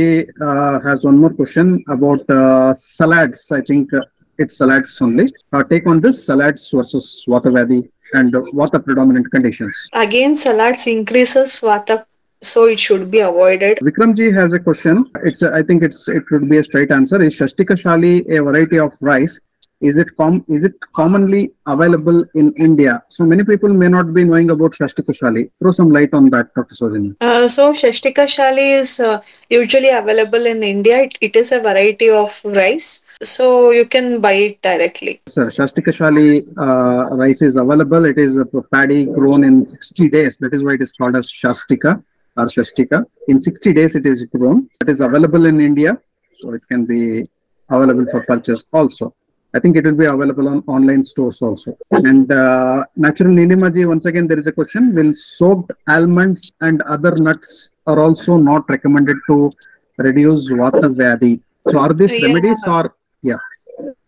uh, 0.49 0.81
has 0.87 1.05
one 1.05 1.19
more 1.19 1.33
question 1.41 1.83
about 1.89 2.29
uh, 2.29 2.75
salads. 2.75 3.41
I 3.53 3.61
think 3.61 3.93
uh, 3.95 4.01
it's 4.39 4.57
salads 4.59 4.91
only. 5.01 5.27
Uh, 5.53 5.63
take 5.73 5.87
on 5.87 6.01
this 6.07 6.19
salads 6.29 6.63
versus 6.79 7.07
vata 7.35 7.51
vyadhi 7.57 7.79
and 8.15 8.35
uh, 8.35 8.41
vata 8.61 8.83
predominant 8.85 9.31
conditions. 9.31 9.75
Again, 9.93 10.35
salads 10.37 10.87
increases 10.97 11.61
vata, 11.61 12.05
so 12.45 12.67
it 12.67 12.79
should 12.79 13.11
be 13.11 13.21
avoided. 13.21 13.79
Vikram 13.79 14.15
ji 14.17 14.31
has 14.31 14.53
a 14.53 14.59
question. 14.59 15.11
It's 15.25 15.43
a, 15.43 15.53
I 15.53 15.63
think 15.63 15.83
it's 15.83 16.07
it 16.09 16.23
should 16.29 16.49
be 16.49 16.59
a 16.59 16.65
straight 16.65 16.91
answer. 16.91 17.23
Is 17.23 17.35
Shastika 17.35 17.77
Shali 17.83 18.15
a 18.39 18.43
variety 18.43 18.79
of 18.79 18.93
rice? 19.01 19.41
Is 19.81 19.99
it 19.99 20.17
com 20.17 20.45
is 20.49 20.65
it 20.65 20.75
commonly 20.97 21.53
available 21.67 22.25
in 22.35 22.53
India? 22.67 23.03
So 23.09 23.25
many 23.25 23.45
people 23.45 23.73
may 23.81 23.89
not 23.89 24.15
be 24.15 24.25
knowing 24.25 24.51
about 24.51 24.73
Shastika 24.73 25.15
Shali. 25.19 25.51
Throw 25.61 25.73
some 25.73 25.91
light 25.91 26.15
on 26.15 26.31
that, 26.31 26.55
Dr. 26.55 26.75
Sojani. 26.75 27.17
Uh, 27.21 27.49
so, 27.49 27.73
Shashtika 27.73 28.25
Shali 28.35 28.79
is 28.79 29.01
uh, 29.01 29.21
usually 29.51 29.91
available 29.91 30.47
in 30.47 30.63
India. 30.63 31.03
It, 31.03 31.19
it 31.21 31.37
is 31.37 31.53
a 31.53 31.61
variety 31.61 32.09
of 32.09 32.41
rice, 32.45 33.05
so 33.23 33.73
you 33.73 33.85
can 33.87 34.21
buy 34.21 34.33
it 34.33 34.63
directly. 34.63 35.21
Sir, 35.27 35.49
Shastika 35.49 35.93
Shali 35.99 36.47
uh, 36.57 37.15
rice 37.17 37.43
is 37.43 37.57
available. 37.57 38.05
It 38.07 38.17
is 38.17 38.39
a 38.39 38.47
paddy 38.73 39.05
grown 39.05 39.45
in 39.45 39.69
60 39.69 40.09
days. 40.09 40.39
That 40.39 40.55
is 40.55 40.63
why 40.63 40.75
it 40.75 40.83
is 40.83 40.93
called 40.93 41.17
as 41.17 41.31
Shastika 41.31 42.03
or 42.37 42.47
Shastika. 42.47 43.05
In 43.29 43.41
60 43.41 43.73
days, 43.73 43.95
it 43.97 44.07
is 44.07 44.25
grown. 44.25 44.69
It 44.83 44.89
is 44.89 45.01
available 45.01 45.47
in 45.47 45.61
India, 45.61 45.99
so 46.41 46.53
it 46.55 46.63
can 46.71 46.85
be 46.85 47.25
available 47.71 48.07
for 48.11 48.23
purchase 48.23 48.63
also. 48.73 49.15
I 49.57 49.61
think 49.61 49.77
it 49.77 49.85
will 49.85 49.95
be 49.95 50.07
available 50.07 50.49
on 50.49 50.65
online 50.67 51.05
stores 51.05 51.41
also. 51.41 51.77
And 51.93 52.31
uh, 52.33 52.85
natural 52.97 53.33
Nilimaji, 53.33 53.87
once 53.87 54.05
again, 54.07 54.27
there 54.27 54.39
is 54.39 54.49
a 54.49 54.53
question. 54.53 54.93
Will 54.95 55.15
soaked 55.15 55.71
almonds 55.89 56.53
and 56.61 56.83
other 56.83 57.13
nuts 57.21 57.71
are 57.87 58.01
also 58.01 58.37
not 58.37 58.69
recommended 58.69 59.17
to 59.29 59.51
reduce 59.99 60.51
Vata 60.51 60.93
Vyadhi? 60.93 61.41
So 61.71 61.79
are 61.79 61.93
these 61.93 62.11
Yeah. 62.13 62.27
remedies 62.27 62.61
or 62.67 62.97
yeah? 63.23 63.37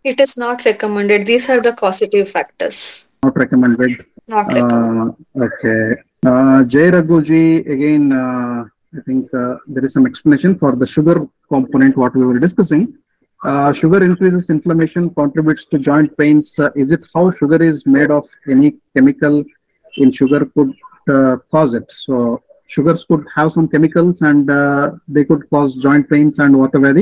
It 0.03 0.21
is 0.21 0.37
not 0.37 0.65
recommended. 0.65 1.27
These 1.27 1.49
are 1.49 1.61
the 1.61 1.73
causative 1.73 2.29
factors. 2.29 3.09
not 3.23 3.37
recommended? 3.37 4.05
Not 4.29 4.47
recommended. 4.53 5.15
Uh, 5.39 5.45
okay. 5.45 6.03
Uh, 6.25 6.65
Jay 6.65 6.91
Raghuji, 6.91 7.67
again, 7.69 8.13
uh, 8.13 8.65
I 8.97 9.01
think 9.05 9.33
uh, 9.35 9.57
there 9.67 9.85
is 9.85 9.93
some 9.93 10.07
explanation 10.07 10.57
for 10.57 10.75
the 10.75 10.87
sugar 10.87 11.27
component, 11.49 11.97
what 11.97 12.15
we 12.17 12.25
were 12.27 12.39
discussing. 12.39 12.95
Uh, 13.45 13.73
sugar 13.73 14.03
increases 14.03 14.49
inflammation, 14.51 15.11
contributes 15.15 15.65
to 15.67 15.79
joint 15.79 16.17
pains. 16.17 16.59
Uh, 16.59 16.71
is 16.75 16.91
it 16.91 17.05
how 17.15 17.31
sugar 17.31 17.63
is 17.63 17.87
made 17.87 18.11
of 18.11 18.27
any 18.49 18.77
chemical 18.95 19.45
in 19.99 20.11
sugar 20.11 20.47
could 20.47 20.73
uh, 21.09 21.37
cause 21.51 21.75
it? 21.75 21.89
So, 21.91 22.43
sugars 22.69 23.05
could 23.05 23.25
have 23.35 23.53
some 23.53 23.69
chemicals 23.69 24.23
and 24.23 24.51
uh, 24.51 24.93
they 25.07 25.25
could 25.25 25.49
cause 25.51 25.75
joint 25.75 26.09
pains 26.11 26.39
and 26.41 26.59
whatever. 26.59 26.95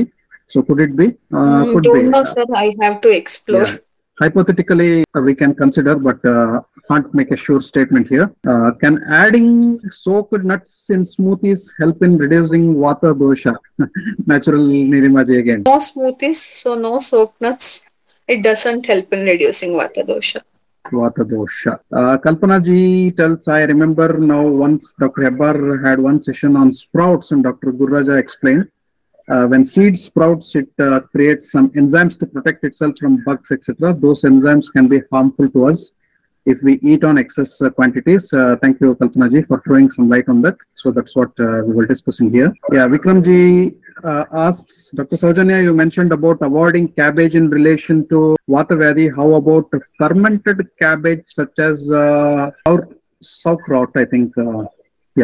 So, 0.47 0.61
could 0.61 0.79
it 0.81 0.95
be? 0.95 1.07
Uh, 1.33 1.65
Mm, 1.65 1.73
could 1.73 1.83
don't 1.83 2.03
be. 2.03 2.09
know, 2.09 2.23
sir. 2.23 2.45
I 2.53 2.71
have 2.81 3.01
to 3.01 3.09
explore. 3.09 3.65
Yeah. 3.65 3.77
Hypothetically, 4.19 5.03
we 5.13 5.35
can 5.35 5.53
consider, 5.53 5.95
but 5.95 6.23
uh, 6.23 6.61
can't 6.87 7.13
make 7.13 7.31
a 7.31 7.37
sure 7.37 7.59
statement 7.59 8.07
here. 8.07 8.31
Uh, 8.47 8.71
can 8.81 9.03
adding 9.03 9.79
soaked 9.91 10.41
nuts 10.43 10.89
in 10.89 11.01
smoothies 11.01 11.69
help 11.79 12.01
in 12.01 12.17
reducing 12.17 12.75
water 12.75 13.13
dosha? 13.13 13.57
Natural 14.25 14.61
Nirimaji 14.61 15.39
again. 15.39 15.63
No 15.65 15.77
smoothies, 15.77 16.35
so 16.35 16.75
no 16.75 16.99
soaked 16.99 17.41
nuts. 17.41 17.85
It 18.25 18.41
doesn't 18.41 18.85
help 18.85 19.11
in 19.11 19.25
reducing 19.25 19.73
water 19.73 20.03
dosha. 20.03 20.41
Vata 20.91 21.23
dosha. 21.25 21.79
Uh, 21.91 22.17
Kalpana 22.17 22.63
ji 22.63 23.11
tells, 23.11 23.47
I 23.49 23.63
remember 23.63 24.17
now 24.17 24.43
once 24.43 24.93
Dr. 24.97 25.23
Hebbar 25.23 25.83
had 25.85 25.99
one 25.99 26.21
session 26.21 26.55
on 26.55 26.71
sprouts 26.71 27.31
and 27.31 27.43
Dr. 27.43 27.73
Gururaja 27.73 28.17
explained. 28.17 28.69
Uh, 29.27 29.47
when 29.47 29.65
seed 29.65 29.97
sprouts, 29.97 30.55
it 30.55 30.69
uh, 30.79 30.99
creates 30.99 31.51
some 31.51 31.69
enzymes 31.71 32.17
to 32.19 32.25
protect 32.25 32.63
itself 32.63 32.93
from 32.99 33.23
bugs, 33.23 33.51
etc. 33.51 33.93
Those 33.93 34.21
enzymes 34.21 34.71
can 34.71 34.87
be 34.87 35.01
harmful 35.11 35.49
to 35.49 35.67
us 35.67 35.91
if 36.45 36.61
we 36.61 36.79
eat 36.83 37.03
on 37.03 37.17
excess 37.17 37.59
uh, 37.61 37.71
quantities. 37.71 38.31
Uh, 38.31 38.55
thank 38.61 38.79
you, 38.79 38.95
Kalpana 38.95 39.31
ji, 39.31 39.41
for 39.41 39.61
throwing 39.61 39.89
some 39.89 40.09
light 40.09 40.29
on 40.29 40.43
that. 40.43 40.57
So 40.75 40.91
that's 40.91 41.15
what 41.15 41.31
uh, 41.39 41.63
we 41.65 41.73
were 41.73 41.87
discussing 41.87 42.31
here. 42.31 42.53
Yeah, 42.71 42.87
Vikram 42.87 43.25
ji 43.25 43.75
uh, 44.03 44.25
asks, 44.31 44.91
Dr. 44.91 45.15
Saujanya, 45.15 45.63
you 45.63 45.73
mentioned 45.73 46.11
about 46.11 46.37
avoiding 46.41 46.89
cabbage 46.89 47.33
in 47.33 47.49
relation 47.49 48.07
to 48.09 48.35
Vata 48.47 48.77
Vyadhi. 48.81 49.15
How 49.15 49.33
about 49.33 49.71
fermented 49.97 50.67
cabbage 50.79 51.23
such 51.25 51.57
as 51.57 51.91
uh, 51.91 52.51
saur- 52.67 52.89
sauerkraut, 53.23 53.89
I 53.95 54.05
think. 54.05 54.37
Uh, 54.37 54.65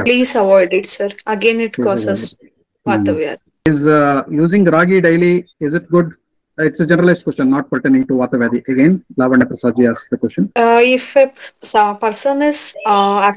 Please 0.05 0.35
avoid 0.35 0.73
it, 0.73 0.85
sir. 0.85 1.09
Again, 1.27 1.59
it 1.59 1.73
Please 1.73 1.83
causes 1.83 2.37
avoid 2.39 3.05
vata 3.05 3.13
vyadhi. 3.19 3.50
Is 3.65 3.85
uh, 3.85 4.23
using 4.29 4.63
ragi 4.65 5.01
daily, 5.01 5.45
is 5.59 5.73
it 5.73 5.89
good? 5.89 6.13
Uh, 6.59 6.65
It's 6.65 6.79
a 6.79 6.85
generalized 6.85 7.23
question, 7.23 7.49
not 7.49 7.69
pertaining 7.69 8.05
to 8.07 8.13
Vata 8.13 8.33
Vyadhi. 8.33 8.67
Again, 8.67 9.05
Lavanya 9.17 9.47
Prasad 9.47 9.75
ji 9.77 9.85
asked 9.87 10.09
the 10.09 10.17
question. 10.17 10.51
Uh, 10.55 10.81
if 10.83 11.15
a 11.15 11.95
person 11.95 12.41
is 12.41 12.75
uh, 12.85 13.31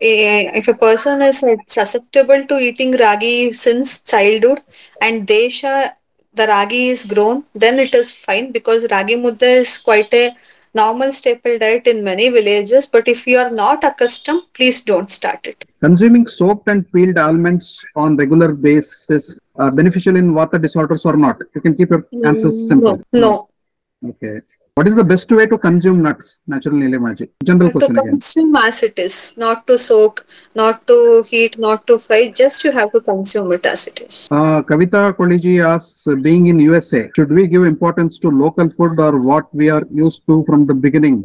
if 0.00 0.68
a 0.68 0.74
person 0.74 1.22
is 1.22 1.42
uh, 1.44 1.56
susceptible 1.66 2.44
to 2.46 2.58
eating 2.58 2.92
ragi 2.92 3.52
since 3.52 4.00
childhood 4.00 4.60
and 5.00 5.26
desha 5.26 5.92
the 6.34 6.46
ragi 6.46 6.88
is 6.90 7.04
grown 7.06 7.42
then 7.54 7.78
it 7.78 7.94
is 7.94 8.14
fine 8.14 8.52
because 8.52 8.86
ragi 8.90 9.16
mudda 9.16 9.48
is 9.62 9.78
quite 9.78 10.12
a 10.14 10.36
normal 10.82 11.12
staple 11.20 11.56
diet 11.64 11.86
in 11.92 12.04
many 12.10 12.28
villages 12.38 12.86
but 12.94 13.08
if 13.14 13.26
you 13.30 13.38
are 13.44 13.50
not 13.64 13.88
accustomed 13.90 14.44
please 14.58 14.78
don't 14.92 15.10
start 15.18 15.52
it 15.52 15.68
Consuming 15.80 16.26
soaked 16.26 16.68
and 16.68 16.90
peeled 16.92 17.18
almonds 17.18 17.66
on 17.94 18.16
regular 18.16 18.52
basis 18.52 19.38
are 19.58 19.70
beneficial 19.70 20.16
in 20.16 20.34
water 20.34 20.58
disorders 20.58 21.04
or 21.04 21.16
not? 21.16 21.40
You 21.54 21.60
can 21.60 21.76
keep 21.76 21.90
your 21.90 22.06
answers 22.24 22.54
mm, 22.54 22.68
simple. 22.68 23.00
no, 23.12 23.20
no. 23.20 24.10
Okay. 24.10 24.40
What 24.78 24.86
is 24.86 24.94
the 24.94 25.02
best 25.02 25.28
way 25.32 25.44
to 25.44 25.58
consume 25.58 26.02
nuts? 26.02 26.38
Natural 26.46 26.76
Nilemaji. 26.76 27.28
General 27.42 27.70
to 27.70 27.72
question 27.72 27.98
again. 27.98 28.10
consume 28.12 28.54
as 28.54 28.84
it 28.84 28.96
is 28.96 29.36
not 29.36 29.66
to 29.66 29.76
soak 29.76 30.24
not 30.54 30.86
to 30.90 30.96
heat 31.30 31.58
not 31.64 31.84
to 31.88 31.94
fry 31.98 32.20
just 32.40 32.62
you 32.62 32.70
have 32.70 32.92
to 32.92 33.00
consume 33.00 33.50
it 33.56 33.66
as 33.72 33.80
it 33.90 33.98
is 34.06 34.16
Uh, 34.30 34.62
Kavita 34.68 35.00
Koliji 35.18 35.54
asks, 35.72 36.04
being 36.26 36.46
in 36.46 36.60
USA, 36.60 37.10
should 37.16 37.32
we 37.38 37.48
give 37.48 37.64
importance 37.64 38.20
to 38.20 38.28
local 38.44 38.70
food 38.76 39.00
or 39.06 39.12
what 39.30 39.52
we 39.52 39.68
are 39.68 39.82
used 40.04 40.22
to 40.28 40.44
from 40.48 40.64
the 40.70 40.76
beginning? 40.86 41.16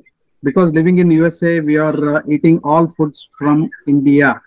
Because 0.41 0.74
living 0.80 0.97
in 0.97 1.12
USA, 1.12 1.54
we 1.60 1.78
are 1.88 1.99
uh, 2.16 2.22
eating 2.36 2.58
all 2.64 2.88
foods 2.97 3.20
from 3.38 3.70
India. 3.86 4.41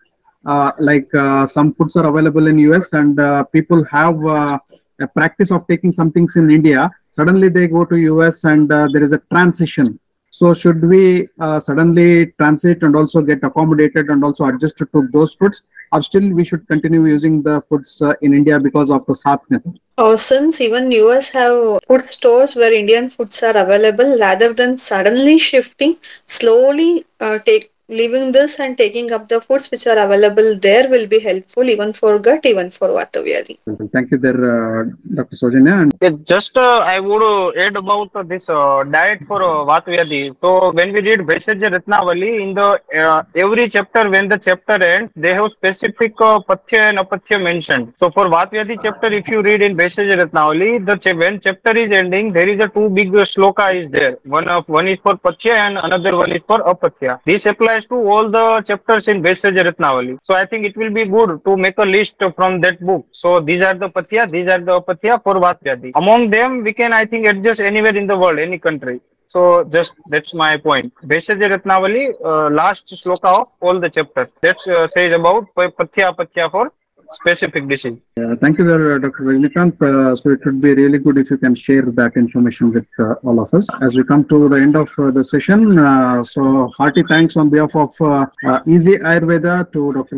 Uh, 0.44 0.72
like 0.90 1.08
uh, 1.14 1.46
some 1.46 1.72
foods 1.74 1.94
are 1.94 2.08
available 2.12 2.48
in 2.48 2.58
US 2.70 2.92
and 2.92 3.20
uh, 3.20 3.44
people 3.56 3.84
have 3.98 4.18
uh, 4.40 4.58
a 5.00 5.06
practice 5.06 5.52
of 5.52 5.64
taking 5.68 5.92
some 5.92 6.10
things 6.10 6.34
in 6.34 6.50
India. 6.50 6.90
Suddenly 7.16 7.48
they 7.48 7.66
go 7.66 7.84
to 7.90 7.96
US 8.12 8.44
and 8.44 8.70
uh, 8.70 8.88
there 8.92 9.02
is 9.02 9.12
a 9.12 9.20
transition. 9.32 9.98
So 10.30 10.52
should 10.52 10.82
we 10.92 11.28
uh, 11.40 11.58
suddenly 11.58 12.10
transit 12.38 12.82
and 12.82 12.94
also 12.94 13.22
get 13.22 13.42
accommodated 13.42 14.10
and 14.10 14.22
also 14.22 14.44
adjusted 14.46 14.88
to 14.92 15.08
those 15.12 15.34
foods? 15.34 15.62
or 15.92 16.02
still 16.02 16.28
we 16.38 16.44
should 16.44 16.66
continue 16.68 17.04
using 17.06 17.42
the 17.42 17.60
foods 17.68 18.02
uh, 18.02 18.14
in 18.22 18.34
India 18.34 18.58
because 18.58 18.90
of 18.90 19.04
the 19.06 19.14
SAP 19.14 19.42
method? 19.50 19.78
Uh, 19.98 20.16
since 20.16 20.60
even 20.60 20.90
US 20.92 21.30
have 21.32 21.78
food 21.86 22.02
stores 22.02 22.56
where 22.56 22.72
Indian 22.72 23.08
foods 23.08 23.42
are 23.42 23.56
available, 23.56 24.16
rather 24.18 24.52
than 24.52 24.76
suddenly 24.78 25.38
shifting, 25.38 25.96
slowly 26.26 27.06
uh, 27.20 27.38
take 27.38 27.72
leaving 27.88 28.32
this 28.32 28.58
and 28.58 28.76
taking 28.76 29.12
up 29.12 29.28
the 29.28 29.40
foods 29.40 29.70
which 29.70 29.86
are 29.86 29.98
available 29.98 30.56
there 30.58 30.88
will 30.88 31.06
be 31.06 31.20
helpful 31.20 31.68
even 31.68 31.92
for 31.92 32.18
gut, 32.18 32.44
even 32.44 32.70
for 32.70 32.88
Vata 32.88 33.22
Vyadhi. 33.24 33.58
Thank 33.92 34.10
you 34.10 34.18
there, 34.18 34.80
uh, 34.80 34.84
Dr. 35.14 35.36
Saujanya. 35.36 35.82
And 35.82 35.94
Yeah, 36.02 36.10
just 36.24 36.56
uh, 36.56 36.78
I 36.80 36.98
would 36.98 37.22
uh, 37.22 37.52
add 37.60 37.76
about 37.76 38.10
uh, 38.14 38.22
this 38.24 38.48
uh, 38.48 38.82
diet 38.84 39.20
for 39.28 39.42
uh, 39.42 39.64
Vatvyadi. 39.70 40.34
So 40.40 40.72
when 40.72 40.92
we 40.92 41.00
read 41.00 41.20
Bhaishaj 41.20 41.60
Ratnavali, 41.62 42.40
in 42.40 42.54
the 42.54 42.80
uh, 42.96 43.22
every 43.34 43.68
chapter, 43.68 44.10
when 44.10 44.28
the 44.28 44.38
chapter 44.38 44.82
ends, 44.82 45.12
they 45.14 45.34
have 45.34 45.52
specific 45.52 46.14
uh, 46.20 46.40
Pathya 46.40 46.90
and 46.90 46.98
Apathya 46.98 47.40
mentioned. 47.42 47.92
So 48.00 48.10
for 48.10 48.26
Vatvyadi 48.26 48.78
chapter, 48.82 49.08
if 49.12 49.28
you 49.28 49.42
read 49.42 49.62
in 49.62 49.76
Bhaishaj 49.76 50.10
Ratnavali, 50.22 50.84
the 50.84 50.96
ch- 50.96 51.16
when 51.16 51.40
chapter 51.40 51.70
is 51.76 51.92
ending, 51.92 52.32
there 52.32 52.48
is 52.48 52.58
a 52.64 52.68
two 52.68 52.88
big 52.88 53.14
uh, 53.14 53.24
shloka 53.24 53.72
is 53.74 53.90
there. 53.92 54.18
One 54.24 54.48
of 54.48 54.68
one 54.68 54.88
is 54.88 54.98
for 55.02 55.14
Pathya 55.16 55.54
and 55.54 55.78
another 55.78 56.16
one 56.16 56.32
is 56.32 56.42
for 56.46 56.58
Apathya. 56.60 57.20
This 57.24 57.46
applies 57.46 57.75
to 57.84 57.94
all 57.94 58.30
the 58.30 58.62
chapters 58.62 59.06
in 59.08 59.22
Ratnavali. 59.22 60.18
So 60.24 60.34
I 60.34 60.46
think 60.46 60.64
it 60.64 60.76
will 60.76 60.90
be 60.90 61.04
good 61.04 61.44
to 61.44 61.56
make 61.56 61.78
a 61.78 61.84
list 61.84 62.16
from 62.34 62.60
that 62.62 62.80
book. 62.80 63.06
So 63.12 63.40
these 63.40 63.62
are 63.62 63.74
the 63.74 63.90
Pathya, 63.90 64.30
these 64.30 64.48
are 64.48 64.58
the 64.58 64.80
Apathya 64.80 65.22
for 65.22 65.34
Vatvyadi. 65.34 65.92
Among 65.94 66.30
them, 66.30 66.62
we 66.62 66.72
can 66.72 66.92
I 66.92 67.04
think 67.04 67.26
adjust 67.26 67.60
anywhere 67.60 67.94
in 67.94 68.06
the 68.06 68.16
world, 68.16 68.38
any 68.38 68.58
country. 68.58 69.00
So 69.28 69.64
just 69.64 69.94
that's 70.08 70.32
my 70.32 70.56
point. 70.56 70.94
Bhaishaj 71.04 71.40
Ratnavali, 71.54 72.14
uh, 72.24 72.50
last 72.50 72.84
sloka 72.88 73.40
of 73.40 73.48
all 73.60 73.78
the 73.78 73.90
chapters. 73.90 74.28
That 74.40 74.56
uh, 74.66 74.88
says 74.88 75.14
about 75.14 75.54
pa- 75.54 75.68
Pathya 75.68 76.16
Pathya 76.16 76.50
for 76.50 76.72
specific 77.12 77.68
disease. 77.68 77.98
uh, 78.20 78.34
thank 78.36 78.58
you 78.58 78.64
there, 78.64 78.98
Dr. 78.98 79.22
Rajnikant. 79.24 79.80
Uh, 79.80 80.14
so 80.16 80.30
it 80.30 80.44
would 80.44 80.60
be 80.60 80.74
really 80.74 80.98
good 80.98 81.18
if 81.18 81.30
you 81.30 81.38
can 81.38 81.54
share 81.54 81.82
that 81.82 82.12
information 82.16 82.72
with 82.72 82.86
uh, 82.98 83.14
all 83.24 83.40
of 83.40 83.52
us. 83.54 83.66
As 83.80 83.96
we 83.96 84.04
come 84.04 84.24
to 84.26 84.48
the 84.48 84.56
end 84.56 84.76
of 84.76 84.90
uh, 84.98 85.10
the 85.10 85.24
session, 85.24 85.78
uh, 85.78 86.22
so 86.24 86.68
hearty 86.76 87.02
thanks 87.08 87.36
on 87.36 87.50
behalf 87.50 87.74
of 87.76 87.90
uh, 88.00 88.26
uh, 88.46 88.60
Easy 88.66 88.96
Ayurveda 88.98 89.72
to 89.72 89.92
Dr. 89.92 90.16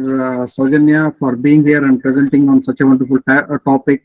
Saujanya 0.54 1.16
for 1.16 1.36
being 1.36 1.64
here 1.64 1.84
and 1.84 2.00
presenting 2.00 2.48
on 2.48 2.62
such 2.62 2.80
a 2.80 2.86
wonderful 2.86 3.20
ta- 3.22 3.46
topic. 3.64 4.02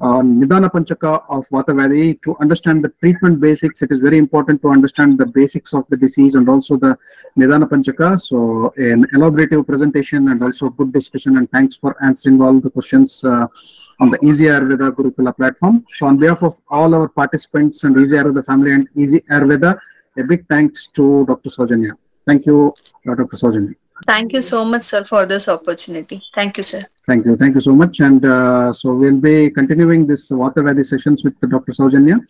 Uh, 0.00 0.22
Nidana 0.22 0.70
Panchaka 0.72 1.24
of 1.28 1.46
Vata 1.50 1.74
Vyadhi. 1.78 2.22
To 2.22 2.34
understand 2.40 2.82
the 2.82 2.88
treatment 3.00 3.38
basics, 3.38 3.82
it 3.82 3.92
is 3.92 4.00
very 4.00 4.16
important 4.16 4.62
to 4.62 4.68
understand 4.70 5.18
the 5.18 5.26
basics 5.26 5.74
of 5.74 5.86
the 5.88 5.96
disease 5.96 6.36
and 6.36 6.48
also 6.48 6.78
the 6.78 6.96
Nidana 7.36 7.68
Panchaka. 7.68 8.18
So, 8.18 8.72
an 8.78 9.04
elaborative 9.14 9.66
presentation 9.66 10.28
and 10.28 10.42
also 10.42 10.70
good 10.70 10.90
discussion. 10.90 11.36
And 11.36 11.50
thanks 11.50 11.76
for 11.76 12.02
answering 12.02 12.40
all 12.40 12.58
the 12.58 12.70
questions 12.70 13.22
uh, 13.24 13.46
on 14.00 14.10
the 14.10 14.18
Easy 14.24 14.44
Ayurveda 14.44 14.90
Gurukula 14.92 15.36
platform. 15.36 15.84
So, 15.98 16.06
on 16.06 16.16
behalf 16.16 16.42
of 16.42 16.58
all 16.70 16.94
our 16.94 17.08
participants 17.08 17.84
and 17.84 17.94
Easy 17.98 18.16
Ayurveda 18.16 18.46
family 18.46 18.72
and 18.72 18.88
Easy 18.96 19.20
Ayurveda, 19.30 19.78
a 20.16 20.22
big 20.22 20.46
thanks 20.48 20.86
to 20.88 21.26
Dr. 21.26 21.50
Saujanya. 21.50 21.92
Thank 22.26 22.46
you, 22.46 22.74
Dr. 23.04 23.36
Saujanya. 23.36 23.74
Thank 24.06 24.32
you 24.32 24.40
so 24.40 24.64
much, 24.64 24.82
sir, 24.82 25.04
for 25.04 25.26
this 25.26 25.48
opportunity. 25.48 26.22
Thank 26.34 26.56
you, 26.56 26.62
sir. 26.62 26.86
Thank 27.06 27.26
you. 27.26 27.36
Thank 27.36 27.54
you 27.54 27.60
so 27.60 27.74
much. 27.74 28.00
And 28.00 28.24
uh, 28.24 28.72
so 28.72 28.94
we'll 28.94 29.20
be 29.20 29.50
continuing 29.50 30.06
this 30.06 30.28
Vata 30.30 30.56
Vyadhi 30.56 30.84
sessions 30.84 31.24
with 31.24 31.38
Dr. 31.40 31.72
Saujanya 31.72 32.20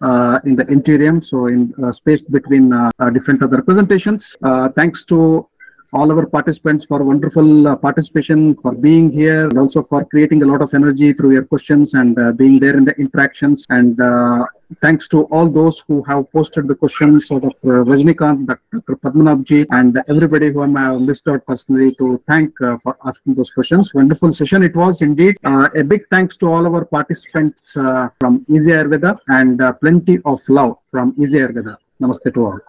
uh, 0.00 0.38
in 0.44 0.56
the 0.56 0.66
interim, 0.68 1.22
so 1.22 1.46
in 1.46 1.72
uh, 1.82 1.92
spaced 1.92 2.30
between 2.30 2.72
uh, 2.72 2.90
uh, 2.98 3.10
different 3.10 3.42
other 3.42 3.62
presentations. 3.62 4.36
Uh, 4.42 4.68
thanks 4.70 5.04
to 5.04 5.48
all 5.92 6.10
our 6.10 6.26
participants 6.26 6.84
for 6.84 7.02
wonderful 7.02 7.68
uh, 7.68 7.76
participation, 7.76 8.56
for 8.56 8.72
being 8.72 9.10
here, 9.12 9.44
and 9.44 9.58
also 9.58 9.82
for 9.82 10.04
creating 10.04 10.42
a 10.42 10.46
lot 10.46 10.60
of 10.60 10.74
energy 10.74 11.12
through 11.12 11.32
your 11.32 11.44
questions 11.44 11.94
and 11.94 12.18
uh, 12.18 12.32
being 12.32 12.58
there 12.58 12.76
in 12.76 12.84
the 12.84 12.94
interactions. 12.98 13.64
And 13.70 14.00
uh, 14.00 14.44
thanks 14.80 15.08
to 15.08 15.22
all 15.24 15.48
those 15.48 15.82
who 15.86 16.02
have 16.04 16.30
posted 16.32 16.68
the 16.68 16.74
questions, 16.74 17.28
so 17.28 17.40
Dr. 17.40 17.84
Rajnikant, 17.84 18.46
Dr. 18.46 18.96
Padmanabji, 18.96 19.66
and 19.70 20.02
everybody 20.08 20.50
who 20.50 20.62
I 20.62 20.80
have 20.80 21.00
missed 21.00 21.28
out 21.28 21.44
personally 21.46 21.94
to 21.96 22.20
thank 22.28 22.60
uh, 22.60 22.76
for 22.78 22.96
asking 23.04 23.34
those 23.34 23.50
questions. 23.50 23.92
Wonderful 23.94 24.32
session 24.32 24.62
it 24.62 24.74
was 24.74 25.02
indeed. 25.02 25.36
Uh, 25.44 25.68
a 25.76 25.82
big 25.82 26.02
thanks 26.10 26.36
to 26.38 26.46
all 26.52 26.66
our 26.66 26.84
participants 26.84 27.76
uh, 27.76 28.08
from 28.20 28.44
Easy 28.48 28.70
Ayurveda 28.70 29.18
and 29.28 29.60
uh, 29.60 29.72
plenty 29.72 30.18
of 30.24 30.40
love 30.48 30.76
from 30.90 31.14
Easy 31.18 31.38
Ayurveda. 31.38 31.76
Namaste 32.00 32.32
to 32.34 32.44
all. 32.44 32.60